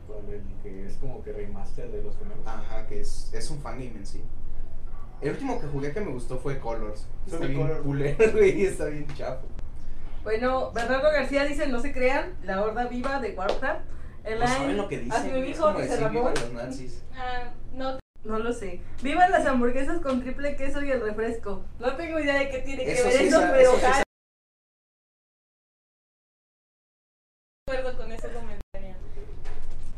Con 0.07 0.27
el 0.33 0.41
que 0.63 0.87
es 0.87 0.95
como 0.95 1.23
que 1.23 1.33
remaster 1.33 1.91
de 1.91 2.03
los 2.03 2.15
primeros. 2.17 2.47
Ajá, 2.47 2.87
que 2.87 3.01
es, 3.01 3.31
es 3.35 3.51
un 3.51 3.61
fangame 3.61 3.93
en 3.97 4.07
sí. 4.07 4.23
El 5.21 5.31
último 5.31 5.61
que 5.61 5.67
jugué 5.67 5.93
que 5.93 6.01
me 6.01 6.13
gustó 6.13 6.39
fue 6.39 6.59
Colors. 6.59 7.07
Está 7.27 7.39
Sonic 7.39 7.49
bien 7.51 7.61
Colors. 7.61 7.83
culero, 7.83 8.33
güey, 8.33 8.65
está 8.65 8.87
bien 8.87 9.07
chapo. 9.15 9.47
Bueno, 10.25 10.73
Bernardo 10.73 11.11
García 11.11 11.45
dice, 11.45 11.69
no 11.69 11.81
se 11.81 11.93
crean, 11.93 12.35
la 12.43 12.63
horda 12.63 12.87
viva 12.87 13.21
de 13.21 13.33
Warcraft. 13.33 13.81
El 14.25 14.41
No 14.41 14.47
saben 14.47 14.77
lo 14.77 14.89
que 14.89 14.99
dicen. 14.99 15.13
Así 15.13 15.29
me 15.31 15.43
dijo, 15.43 15.73
dice 15.75 15.97
Ramón. 15.97 16.33
los 16.35 16.53
nazis. 16.53 17.03
Ah, 17.15 17.51
no, 17.75 17.99
No 18.25 18.39
lo 18.39 18.53
sé. 18.53 18.81
Vivan 19.03 19.31
las 19.31 19.47
hamburguesas 19.47 20.01
con 20.01 20.21
triple 20.21 20.57
queso 20.57 20.83
y 20.83 20.91
el 20.91 21.01
refresco. 21.01 21.65
No 21.79 21.97
tengo 21.97 22.19
idea 22.19 22.39
de 22.39 22.51
qué 22.51 22.59
tiene 22.59 22.85
que 22.85 22.93
Eso 22.93 23.05
ver 23.05 23.13
sí 23.13 23.25
eso, 23.27 23.41
sa- 23.41 23.51
pero 23.53 23.61
eso 23.73 23.79
sí 23.79 24.03
acuerdo 27.69 27.97
con 27.99 28.13
ese 28.13 28.29
comentario. 28.29 28.97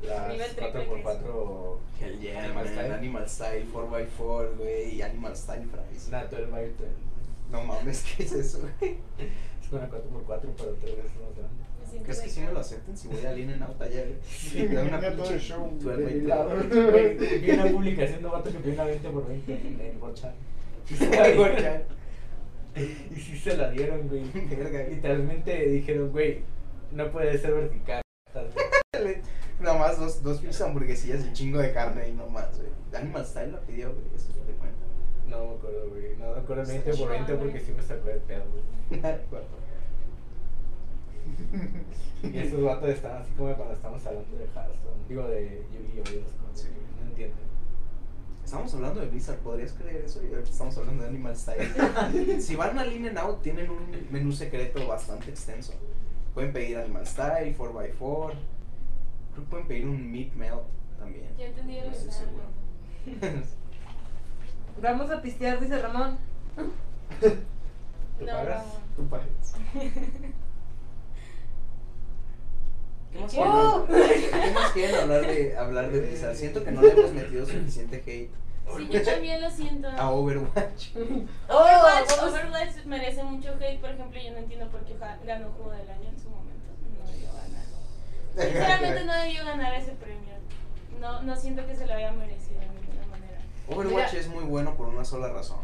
Las 0.02 0.28
Nivel 0.28 0.54
triple 0.56 0.88
4x4 1.04 1.78
Hell 2.00 2.20
yeah, 2.20 2.38
Animal 2.44 2.64
man, 2.64 2.72
Style. 2.74 2.92
Animal 2.94 3.28
Style 3.28 3.66
4x4, 3.72 4.56
güey, 4.56 4.94
y 4.94 5.02
Animal 5.02 5.36
Style 5.36 5.66
Fries. 5.66 6.08
Natural 6.08 6.46
by 6.46 6.64
12. 6.70 6.84
No 7.50 7.64
mames, 7.64 8.02
¿qué 8.16 8.22
es 8.24 8.32
eso, 8.32 8.60
güey? 8.80 8.98
Es 9.18 9.72
una 9.72 9.88
4x4 9.88 10.26
pero 10.26 10.74
tres 10.80 10.96
veces 10.96 11.12
más 11.20 11.36
grande. 11.36 11.64
¿Crees 12.02 12.20
que 12.20 12.28
sí 12.30 12.40
me 12.40 12.52
lo 12.52 12.60
acepten 12.60 12.96
si 12.96 13.08
voy 13.08 13.24
a 13.24 13.36
In 13.36 13.50
and 13.50 13.62
Out 13.62 13.80
allá, 13.82 14.02
güey? 14.02 14.16
Sí, 14.26 14.66
Me 14.68 14.74
da 14.74 14.82
una 14.82 14.98
el 15.06 15.14
pinche 15.14 15.38
show 15.38 15.70
12 15.80 16.02
by 16.02 16.14
de 16.14 16.20
12. 16.20 16.90
Güey, 16.90 17.38
Vi 17.40 17.50
una 17.50 17.66
publicación 17.66 18.20
de 18.20 18.26
un 18.26 18.32
vato 18.32 18.50
que 18.50 18.58
pide 18.58 18.72
una 18.74 18.84
20 18.84 19.10
por 19.10 19.28
20 19.28 19.52
en 19.52 19.80
el 19.80 19.98
Gochan. 19.98 20.32
Y 20.90 20.94
se 20.94 21.10
la 21.10 21.28
dieron. 21.28 21.82
Y 22.76 23.16
sí 23.20 23.38
se 23.38 23.56
la 23.56 23.70
dieron, 23.70 24.08
güey. 24.08 24.24
Literalmente 24.90 25.68
dijeron, 25.68 26.10
güey, 26.10 26.42
no 26.92 27.10
puede 27.10 27.36
ser 27.38 27.54
vertical. 27.54 28.02
Nada 29.60 29.78
más 29.78 29.98
dos, 29.98 30.22
dos 30.22 30.38
pinches 30.38 30.60
hamburguesillas 30.62 31.24
y 31.26 31.32
chingo 31.32 31.58
de 31.58 31.72
carne 31.72 32.08
y 32.08 32.12
no 32.12 32.26
más, 32.28 32.56
güey. 32.56 32.70
Animal 32.94 33.26
Style 33.26 33.52
lo 33.52 33.60
pidió, 33.60 33.92
güey, 33.92 34.04
eso 34.16 34.28
te 34.46 34.52
cuenta. 34.52 34.78
No 35.28 35.46
me 35.46 35.54
acuerdo, 35.56 35.88
güey. 35.90 36.16
No 36.16 36.32
me 36.32 36.40
acuerdo 36.40 36.62
el 36.62 36.68
20 36.68 36.94
por 36.94 37.10
20 37.10 37.34
porque 37.34 37.60
sí 37.60 37.72
me 37.76 37.82
sacó 37.82 38.08
de 38.08 38.20
pedo, 38.20 38.44
güey. 38.50 39.02
Y 42.22 42.38
esos 42.38 42.62
vatos 42.62 42.88
están 42.90 43.16
así 43.22 43.30
como 43.36 43.54
cuando 43.54 43.74
estamos 43.74 44.06
hablando 44.06 44.36
de 44.36 44.44
Hearthstone. 44.44 45.08
Digo, 45.08 45.26
de 45.28 45.64
Yu-Gi-Oh! 45.72 46.14
y 46.14 46.18
esas 46.18 46.32
cosas, 46.34 46.70
güey, 46.70 46.84
No 47.02 47.10
entiendo. 47.10 47.36
Estamos 48.44 48.74
hablando 48.74 49.00
de 49.00 49.06
Blizzard, 49.06 49.38
¿podrías 49.38 49.72
creer 49.72 50.04
eso? 50.04 50.22
Y 50.22 50.28
ahorita 50.30 50.50
estamos 50.50 50.76
hablando 50.76 51.02
de 51.04 51.08
Animal 51.08 51.36
Style. 51.36 52.40
si 52.40 52.56
van 52.56 52.78
a 52.78 52.86
In 52.86 53.06
and 53.08 53.18
Out, 53.18 53.42
tienen 53.42 53.70
un 53.70 54.06
menú 54.10 54.32
secreto 54.32 54.86
bastante 54.86 55.30
extenso. 55.30 55.72
Pueden 56.34 56.52
pedir 56.52 56.78
Animal 56.78 57.06
Style, 57.06 57.56
4x4. 57.56 57.98
Creo 57.98 58.34
que 59.34 59.40
pueden 59.50 59.66
pedir 59.68 59.86
un 59.86 60.10
Meat 60.10 60.32
Melt 60.34 60.62
también. 60.98 61.28
Ya 61.38 61.46
entendí 61.46 61.76
No 61.78 61.84
el 61.84 61.92
estoy 61.92 62.12
seguro. 62.12 62.44
Vamos 64.82 65.10
a 65.10 65.22
pistear, 65.22 65.60
dice 65.60 65.80
Ramón. 65.80 66.18
¿Tú 67.20 68.26
No, 68.26 68.32
pagas? 68.32 68.64
no. 68.96 68.96
Tú 68.96 69.08
pagas. 69.08 69.54
¿Qué 73.12 73.18
más, 73.18 73.34
¡Oh! 73.38 73.86
quieren, 73.86 74.30
¿Qué 74.30 74.50
más 74.52 74.70
quieren 74.72 74.94
hablar 74.96 75.26
de, 75.26 75.56
hablar 75.56 75.90
de 75.90 76.00
Blizzard? 76.00 76.34
Siento 76.36 76.62
que 76.64 76.70
no 76.72 76.80
le 76.82 76.90
hemos 76.92 77.12
metido 77.12 77.44
suficiente 77.46 77.96
hate 78.06 78.30
Sí, 78.76 78.88
yo 78.88 79.02
también 79.02 79.40
lo 79.40 79.50
siento. 79.50 79.88
a 79.88 80.10
Overwatch. 80.12 80.90
Overwatch, 80.94 81.30
Oh, 81.48 82.16
vamos- 82.18 82.22
Overwatch 82.34 82.84
merece 82.86 83.24
mucho 83.24 83.48
hate, 83.60 83.80
por 83.80 83.90
ejemplo, 83.90 84.20
yo 84.20 84.30
no 84.30 84.38
entiendo 84.38 84.68
por 84.68 84.80
qué 84.84 84.94
ganó 85.26 85.50
Juego 85.52 85.72
del 85.72 85.90
Año 85.90 86.08
en 86.08 86.20
su 86.20 86.28
momento. 86.30 86.70
No 87.00 87.10
debió 87.10 87.28
ganar. 87.32 87.64
Sinceramente 88.36 89.04
no 89.04 89.12
debió 89.14 89.44
ganar 89.44 89.74
ese 89.74 89.90
premio. 89.92 90.20
No, 91.00 91.20
no 91.22 91.34
siento 91.34 91.66
que 91.66 91.74
se 91.74 91.86
lo 91.86 91.94
haya 91.94 92.12
merecido 92.12 92.60
de 92.60 92.66
ninguna 92.66 93.06
manera. 93.10 93.38
Overwatch 93.68 94.12
Mira. 94.12 94.20
es 94.20 94.28
muy 94.28 94.44
bueno 94.44 94.76
por 94.76 94.88
una 94.88 95.04
sola 95.04 95.28
razón. 95.30 95.58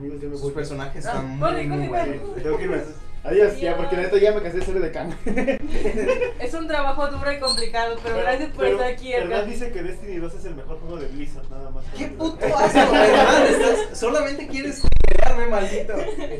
Me 0.00 0.36
Sus 0.38 0.52
personajes 0.52 1.04
Ah, 1.06 1.08
están 1.10 1.38
muy, 1.38 1.66
muy 1.66 1.88
buenos. 1.88 2.34
Tengo 2.42 2.56
que 2.56 2.64
irme. 2.64 2.82
Adiós, 3.26 3.58
ya, 3.60 3.76
porque 3.76 3.96
neta 3.96 4.18
ya 4.18 4.32
me 4.32 4.40
cansé 4.42 4.58
de 4.58 4.64
ser 4.64 4.74
de 4.80 4.92
can. 4.92 5.18
Es 6.40 6.54
un 6.54 6.68
trabajo 6.68 7.08
duro 7.08 7.32
y 7.32 7.40
complicado, 7.40 7.96
pero, 8.02 8.16
gracias 8.18 8.50
por 8.50 8.66
estar 8.66 8.86
aquí, 8.86 9.10
Verdad 9.12 9.26
Edgar. 9.40 9.46
dice 9.46 9.70
que 9.72 9.82
Destiny 9.82 10.16
2 10.18 10.34
es 10.34 10.44
el 10.44 10.54
mejor 10.54 10.78
juego 10.80 10.96
de 10.98 11.08
Blizzard, 11.08 11.50
nada 11.50 11.70
más. 11.70 11.84
¡Qué 11.96 12.06
puto 12.06 12.44
asco, 12.56 12.92
verdad! 12.92 13.46
Estás- 13.50 13.98
solamente 13.98 14.46
quieres 14.46 14.82
crearme, 15.08 15.46
maldito. 15.46 15.94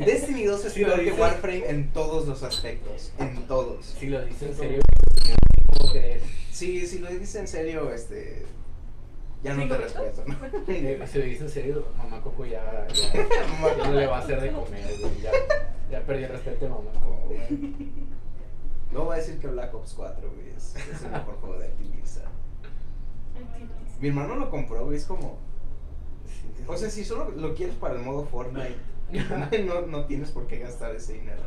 Destiny 0.05 0.45
2 0.45 0.65
es 0.65 0.73
Sí, 0.73 0.85
peor 0.85 1.03
que. 1.03 1.11
Warframe 1.11 1.69
en 1.69 1.91
todos 1.91 2.25
los 2.27 2.41
aspectos. 2.43 3.11
En 3.19 3.35
todos. 3.47 3.85
Si 3.99 4.07
lo 4.07 4.23
dices 4.25 4.43
en 4.43 4.55
serio, 4.57 4.81
¿cómo 5.77 5.91
crees? 5.91 6.21
Sí, 6.51 6.87
si 6.87 6.99
lo 6.99 7.07
dices 7.09 7.35
en 7.35 7.47
serio, 7.47 7.91
este. 7.93 8.45
Ya 9.47 9.53
no 9.53 9.61
¿Cinco 9.61 9.75
te 9.75 9.81
respeto, 9.81 10.23
¿no? 10.27 10.35
Si 11.07 11.17
lo 11.19 11.25
dices 11.25 11.41
en 11.41 11.49
serio, 11.49 11.87
mamá 11.97 12.21
Coco 12.21 12.45
ya, 12.45 12.85
ya, 12.89 13.13
ya 13.13 13.85
no 13.85 13.93
le 13.93 14.05
va 14.05 14.17
a 14.17 14.19
hacer 14.19 14.41
de 14.41 14.51
comer, 14.51 14.83
güey. 14.99 15.21
Ya, 15.21 15.31
ya 15.89 16.01
perdió 16.01 16.25
el 16.25 16.33
respeto 16.33 16.65
de 16.65 16.69
mamá 16.69 16.91
Coco, 16.93 17.27
güey. 17.27 17.39
Luego 18.91 19.07
va 19.07 19.13
a 19.13 19.17
decir 19.17 19.39
que 19.39 19.47
Black 19.47 19.73
Ops 19.73 19.93
4, 19.93 20.31
güey, 20.33 20.49
es, 20.49 20.75
es 20.75 21.03
el 21.03 21.11
mejor 21.11 21.35
juego 21.39 21.59
de 21.59 21.67
Activision. 21.67 22.25
Mi 24.01 24.09
hermano 24.09 24.35
lo 24.35 24.49
compró, 24.49 24.83
güey, 24.83 24.97
es 24.97 25.05
como. 25.05 25.37
O 26.67 26.75
sea, 26.75 26.89
si 26.89 27.05
solo 27.05 27.31
lo 27.31 27.55
quieres 27.55 27.75
para 27.75 27.95
el 27.95 28.01
modo 28.01 28.25
Fortnite, 28.25 28.75
no, 29.65 29.81
no 29.87 30.05
tienes 30.07 30.31
por 30.31 30.47
qué 30.47 30.59
gastar 30.59 30.93
ese 30.93 31.13
dinero. 31.13 31.43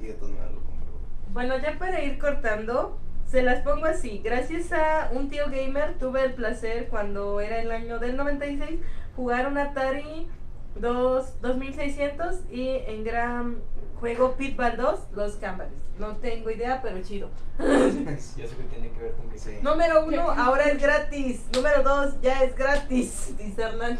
Y 0.00 0.06
de 0.06 0.14
todas 0.14 0.30
maneras 0.30 0.54
lo 0.54 0.60
compró. 0.60 0.92
Bueno, 1.32 1.56
ya 1.58 1.78
para 1.78 2.02
ir 2.02 2.18
cortando, 2.18 2.98
se 3.26 3.42
las 3.42 3.60
pongo 3.60 3.86
así. 3.86 4.20
Gracias 4.22 4.72
a 4.72 5.10
un 5.12 5.28
tío 5.28 5.44
gamer 5.46 5.94
tuve 5.98 6.24
el 6.24 6.34
placer 6.34 6.88
cuando 6.88 7.40
era 7.40 7.60
el 7.60 7.70
año 7.70 7.98
del 7.98 8.16
96 8.16 8.80
jugar 9.16 9.46
un 9.46 9.58
Atari 9.58 10.28
2, 10.76 11.40
2600 11.40 12.40
y 12.50 12.68
en 12.68 13.04
gran 13.04 13.58
juego 14.00 14.36
Pitball 14.36 14.76
2, 14.76 15.00
los 15.14 15.36
Cambares. 15.36 15.72
No 15.98 16.16
tengo 16.16 16.50
idea, 16.50 16.80
pero 16.82 17.00
chido. 17.02 17.30
Ya 17.58 18.46
sé 18.48 18.56
que 18.56 18.64
tiene 18.64 18.90
que 18.90 19.00
ver 19.00 19.12
con 19.12 19.30
que 19.30 19.38
Sí. 19.38 19.58
Número 19.62 20.04
uno, 20.04 20.30
ahora 20.30 20.64
es 20.64 20.80
gratis. 20.80 21.44
Número 21.54 21.82
dos, 21.82 22.20
ya 22.20 22.42
es 22.42 22.56
gratis, 22.56 23.34
dice 23.38 23.62
Hernán. 23.62 23.98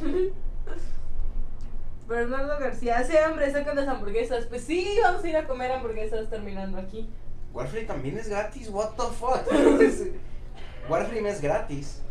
Bernardo 2.09 2.59
García, 2.59 2.99
hace 2.99 3.19
hambre, 3.19 3.51
sacan 3.51 3.77
las 3.77 3.89
hamburguesas. 3.89 4.47
Pues 4.47 4.65
sí, 4.65 4.99
vamos 5.03 5.25
a 5.25 5.29
ir 5.29 5.37
a 5.37 5.47
comer 5.47 5.73
hamburguesas 5.73 6.29
terminando 6.29 6.79
aquí. 6.79 7.09
Warframe 7.55 7.87
también 7.87 8.19
es 8.19 8.29
gratis, 8.29 8.69
what 8.69 8.91
the 8.97 9.05
fuck. 9.15 9.47
Warframe 10.91 11.31
es 11.31 11.41
gratis. 11.41 12.03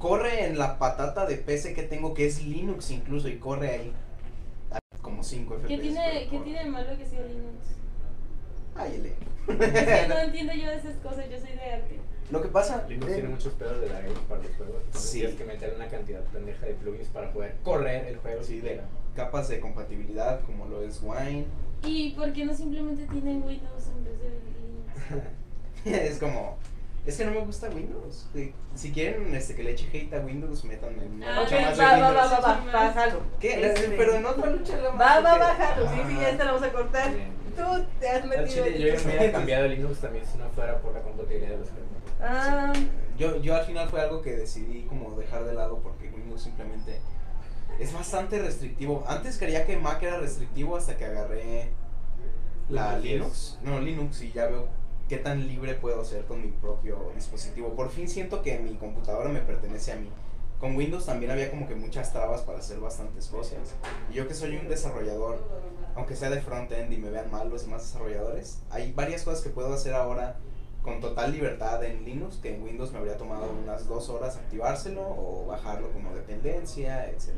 Corre 0.00 0.46
en 0.46 0.58
la 0.58 0.80
patata 0.80 1.26
de 1.26 1.36
PC 1.36 1.74
que 1.74 1.84
tengo, 1.84 2.12
que 2.12 2.26
es 2.26 2.44
Linux 2.44 2.90
incluso, 2.90 3.28
y 3.28 3.38
corre 3.38 3.70
ahí. 3.70 3.92
a 4.72 4.80
como 5.00 5.22
5 5.22 5.54
FPS. 5.54 5.68
¿Qué 5.68 5.78
tiene, 5.78 6.28
¿qué 6.28 6.38
tiene 6.40 6.64
de 6.64 6.70
malo 6.70 6.98
que 6.98 7.06
sea 7.06 7.20
Linux? 7.20 7.66
Ay, 8.74 8.94
ele. 8.96 9.14
Es 9.64 9.84
que 10.02 10.08
no 10.08 10.18
entiendo 10.24 10.52
yo 10.54 10.70
de 10.70 10.76
esas 10.76 10.96
cosas, 10.96 11.30
yo 11.30 11.38
soy 11.38 11.52
de 11.52 11.72
arte. 11.72 12.00
Lo 12.32 12.42
que 12.42 12.48
pasa. 12.48 12.84
Linux 12.88 13.12
eh, 13.12 13.14
tiene 13.14 13.28
muchos 13.28 13.52
pedos 13.52 13.80
de 13.80 13.88
drivers 13.88 14.18
para 14.28 14.42
los 14.42 14.56
juegos. 14.56 14.82
Sí. 14.92 15.20
tienes 15.20 15.36
que 15.36 15.44
meter 15.44 15.72
una 15.76 15.86
cantidad 15.86 16.20
pendeja 16.24 16.66
de 16.66 16.74
plugins 16.74 17.08
para 17.08 17.32
poder 17.32 17.56
correr 17.62 18.08
el 18.08 18.16
juego 18.16 18.42
Sí, 18.42 18.60
de 18.60 18.80
capas 19.14 19.48
de 19.48 19.60
compatibilidad 19.60 20.40
como 20.46 20.66
lo 20.66 20.82
es 20.82 21.00
Wine. 21.00 21.46
¿Y 21.84 22.10
por 22.12 22.32
qué 22.32 22.44
no 22.44 22.54
simplemente 22.54 23.06
tienen 23.06 23.42
Windows 23.42 23.88
en 23.96 24.04
vez 24.04 24.18
de 24.20 24.30
Linux? 25.84 26.10
es 26.12 26.18
como. 26.18 26.58
Es 27.04 27.16
que 27.16 27.24
no 27.24 27.32
me 27.32 27.40
gusta 27.40 27.68
Windows. 27.68 28.28
Eh, 28.36 28.52
Si 28.76 28.92
quieren 28.92 29.34
este, 29.34 29.56
que 29.56 29.64
le 29.64 29.72
eche 29.72 29.88
hate 29.92 30.14
a 30.14 30.20
Windows, 30.20 30.64
métanme 30.64 31.02
en 31.04 31.14
una 31.14 31.36
Ah, 31.36 31.42
lucha 31.42 31.60
más 31.60 31.76
de 31.76 31.82
va, 31.84 31.90
va, 31.90 32.08
Windows. 32.08 32.32
va, 32.32 32.38
va, 32.40 32.64
va, 32.64 32.72
bájalo. 32.72 33.20
¿Qué? 33.40 33.66
Este, 33.66 33.88
Pero 33.96 34.14
en 34.14 34.26
otra 34.26 34.50
lucha 34.50 34.76
la 34.76 34.90
Va, 34.90 35.20
va, 35.20 35.38
bájalo. 35.38 35.88
Sí, 35.90 35.96
sí, 36.08 36.14
ya 36.20 36.28
esta 36.30 36.44
la 36.44 36.52
vamos 36.52 36.68
a 36.68 36.72
cortar. 36.72 37.12
Bien. 37.12 37.42
Tú 37.56 37.84
te 38.00 38.08
has 38.08 38.24
metido 38.24 38.46
chile, 38.64 38.78
yo 38.80 38.94
ya 38.94 39.04
me 39.26 39.32
cambiado 39.32 39.68
Linux 39.68 39.98
también 40.00 40.24
si 40.24 40.38
no 40.38 40.48
fuera 40.50 40.78
por 40.78 40.94
la 40.94 41.02
compatibilidad 41.02 41.50
de 41.50 41.58
los 41.58 41.68
juegos. 41.68 41.88
Ah, 42.22 42.72
Yo, 43.18 43.42
yo 43.42 43.56
al 43.56 43.64
final 43.66 43.88
fue 43.88 44.00
algo 44.00 44.22
que 44.22 44.30
decidí 44.36 44.82
como 44.88 45.10
dejar 45.16 45.44
de 45.44 45.52
lado 45.54 45.80
porque 45.82 46.08
Windows 46.08 46.40
simplemente 46.42 47.00
es 47.78 47.92
bastante 47.92 48.38
restrictivo. 48.40 49.04
Antes 49.06 49.38
creía 49.38 49.66
que 49.66 49.76
Mac 49.76 50.02
era 50.02 50.18
restrictivo 50.18 50.76
hasta 50.76 50.96
que 50.96 51.04
agarré 51.04 51.70
la 52.68 52.94
Windows 52.94 53.02
10. 53.02 53.12
Linux. 53.14 53.58
No, 53.62 53.80
Linux 53.80 54.22
y 54.22 54.32
ya 54.32 54.46
veo 54.46 54.68
qué 55.08 55.18
tan 55.18 55.46
libre 55.46 55.74
puedo 55.74 56.04
ser 56.04 56.24
con 56.24 56.40
mi 56.40 56.50
propio 56.50 57.12
dispositivo. 57.14 57.74
Por 57.74 57.90
fin 57.90 58.08
siento 58.08 58.42
que 58.42 58.58
mi 58.58 58.74
computadora 58.76 59.28
me 59.28 59.40
pertenece 59.40 59.92
a 59.92 59.96
mí. 59.96 60.08
con 60.58 60.76
Windows 60.76 61.06
también 61.06 61.32
había 61.32 61.50
como 61.50 61.66
que 61.66 61.74
muchas 61.74 62.12
trabas 62.12 62.42
para 62.42 62.60
hacer 62.60 62.78
bastantes 62.78 63.26
cosas. 63.26 63.74
Y 64.10 64.14
yo 64.14 64.28
que 64.28 64.34
soy 64.34 64.56
un 64.56 64.68
desarrollador, 64.68 65.44
aunque 65.96 66.14
sea 66.14 66.30
de 66.30 66.40
front-end 66.40 66.92
y 66.92 66.98
me 66.98 67.10
vean 67.10 67.32
mal 67.32 67.50
los 67.50 67.64
demás 67.64 67.82
desarrolladores, 67.82 68.62
hay 68.70 68.92
varias 68.92 69.24
cosas 69.24 69.42
que 69.42 69.50
puedo 69.50 69.74
hacer 69.74 69.92
ahora 69.92 70.36
con 70.82 71.00
total 71.00 71.32
libertad 71.32 71.82
en 71.84 72.04
Linux, 72.04 72.36
que 72.36 72.54
en 72.54 72.62
Windows 72.62 72.92
me 72.92 72.98
habría 72.98 73.16
tomado 73.16 73.50
unas 73.50 73.88
dos 73.88 74.08
horas 74.08 74.36
activárselo 74.36 75.02
o 75.02 75.46
bajarlo 75.46 75.90
como 75.92 76.14
dependencia, 76.14 77.10
etc. 77.10 77.30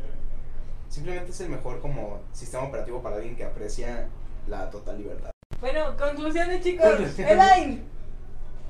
Simplemente 0.89 1.31
es 1.33 1.41
el 1.41 1.49
mejor 1.49 1.81
como 1.81 2.21
sistema 2.33 2.65
operativo 2.65 3.03
para 3.03 3.17
alguien 3.17 3.37
que 3.37 3.45
aprecia 3.45 4.09
la 4.47 4.71
total 4.71 4.99
libertad. 4.99 5.31
Bueno, 5.61 5.97
conclusiones, 5.97 6.63
chicos. 6.63 7.19
Elaine. 7.19 7.83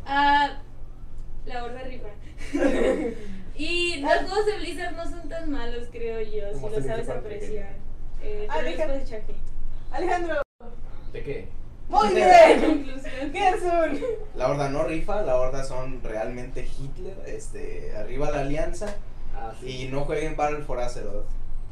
Ah, 0.06 0.58
la 1.46 1.64
horda 1.64 1.82
rifa. 1.82 2.08
y 3.56 4.00
los 4.00 4.12
juegos 4.22 4.46
de 4.46 4.58
Blizzard 4.58 4.96
no 4.96 5.04
son 5.04 5.28
tan 5.28 5.50
malos, 5.50 5.88
creo 5.90 6.20
yo, 6.20 6.58
si 6.58 6.74
lo 6.74 6.82
sabes 6.82 7.08
apreciar. 7.08 7.74
Eh, 8.22 8.46
Ah. 8.50 8.58
Alejandro. 9.92 10.42
¿De 11.12 11.22
qué? 11.22 11.48
Muy 11.88 12.14
bien. 12.14 12.60
Conclusión. 12.60 13.32
Gerson. 13.32 14.00
La 14.34 14.48
horda 14.48 14.68
no 14.70 14.84
rifa, 14.84 15.22
la 15.22 15.36
horda 15.36 15.62
son 15.62 16.02
realmente 16.02 16.66
Hitler, 16.66 17.16
este, 17.26 17.94
arriba 17.96 18.30
la 18.30 18.40
alianza 18.40 18.96
Ah, 19.36 19.52
sí. 19.60 19.82
y 19.84 19.88
no 19.88 20.04
jueguen 20.04 20.36
Battle 20.36 20.62
for 20.62 20.80
Azeroth. 20.80 21.26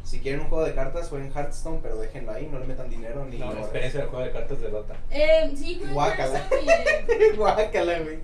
Si 0.04 0.18
quieren 0.20 0.40
un 0.40 0.48
juego 0.48 0.64
de 0.64 0.74
cartas, 0.74 1.08
jueguen 1.08 1.32
Hearthstone, 1.34 1.78
pero 1.82 1.96
déjenlo 1.98 2.32
ahí, 2.32 2.48
no 2.50 2.58
le 2.58 2.66
metan 2.66 2.90
dinero 2.90 3.24
ni 3.24 3.38
No, 3.38 3.48
horas. 3.48 3.60
experiencia 3.62 4.00
del 4.00 4.08
juego 4.10 4.24
de 4.24 4.32
cartas 4.32 4.60
de 4.60 4.68
Dota. 4.68 4.94
Eh, 5.10 5.50
sí, 5.56 5.80
Guácala. 5.92 6.42
Guácala, 7.36 7.98
güey. 8.00 8.18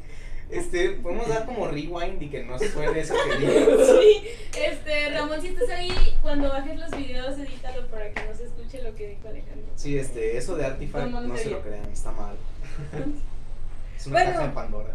Este, 0.51 0.91
podemos 0.93 1.29
dar 1.29 1.45
como 1.45 1.69
rewind 1.69 2.23
y 2.23 2.29
que 2.31 2.43
no 2.43 2.59
suene 2.59 3.01
eso 3.01 3.15
que 3.15 3.37
digo. 3.39 3.85
Sí, 4.01 4.29
este, 4.59 5.11
Ramón, 5.11 5.41
si 5.43 5.49
estás 5.49 5.69
ahí, 5.71 5.93
cuando 6.23 6.49
bajes 6.49 6.79
los 6.79 6.91
videos, 6.97 7.39
edítalo 7.39 7.87
para 7.89 8.11
que 8.11 8.25
no 8.25 8.35
se 8.35 8.45
escuche 8.45 8.83
lo 8.83 8.95
que 8.95 9.09
dijo 9.09 9.29
Alejandro. 9.29 9.67
Sí, 9.77 9.99
este, 9.99 10.37
eso 10.39 10.57
de 10.57 10.65
Artifact 10.67 11.11
No, 11.11 11.37
se 11.37 11.51
lo 11.51 11.61
crean, 11.63 11.85
está 11.93 12.11
mal. 12.13 12.35
Es 13.97 14.07
una 14.07 14.15
Bueno. 14.17 14.33
caja 14.33 14.47
de 14.47 14.53
Pandora. 14.55 14.95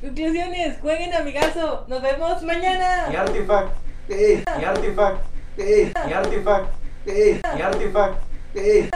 Conclusiones. 0.00 0.78
Jueguen, 0.80 1.14
amigazo. 1.14 1.84
Nos 1.88 2.02
vemos 2.02 2.42
mañana. 2.42 3.08
Y 3.12 3.16
Artifact, 3.16 3.70
y 4.08 4.64
Artifact, 4.64 5.24
¡Ey! 5.56 5.92
y 6.08 6.12
Artifact, 6.12 6.66
¡Ey! 7.06 7.40
y 7.58 7.60
Artifact. 7.60 8.14
¡Ey! 8.54 8.90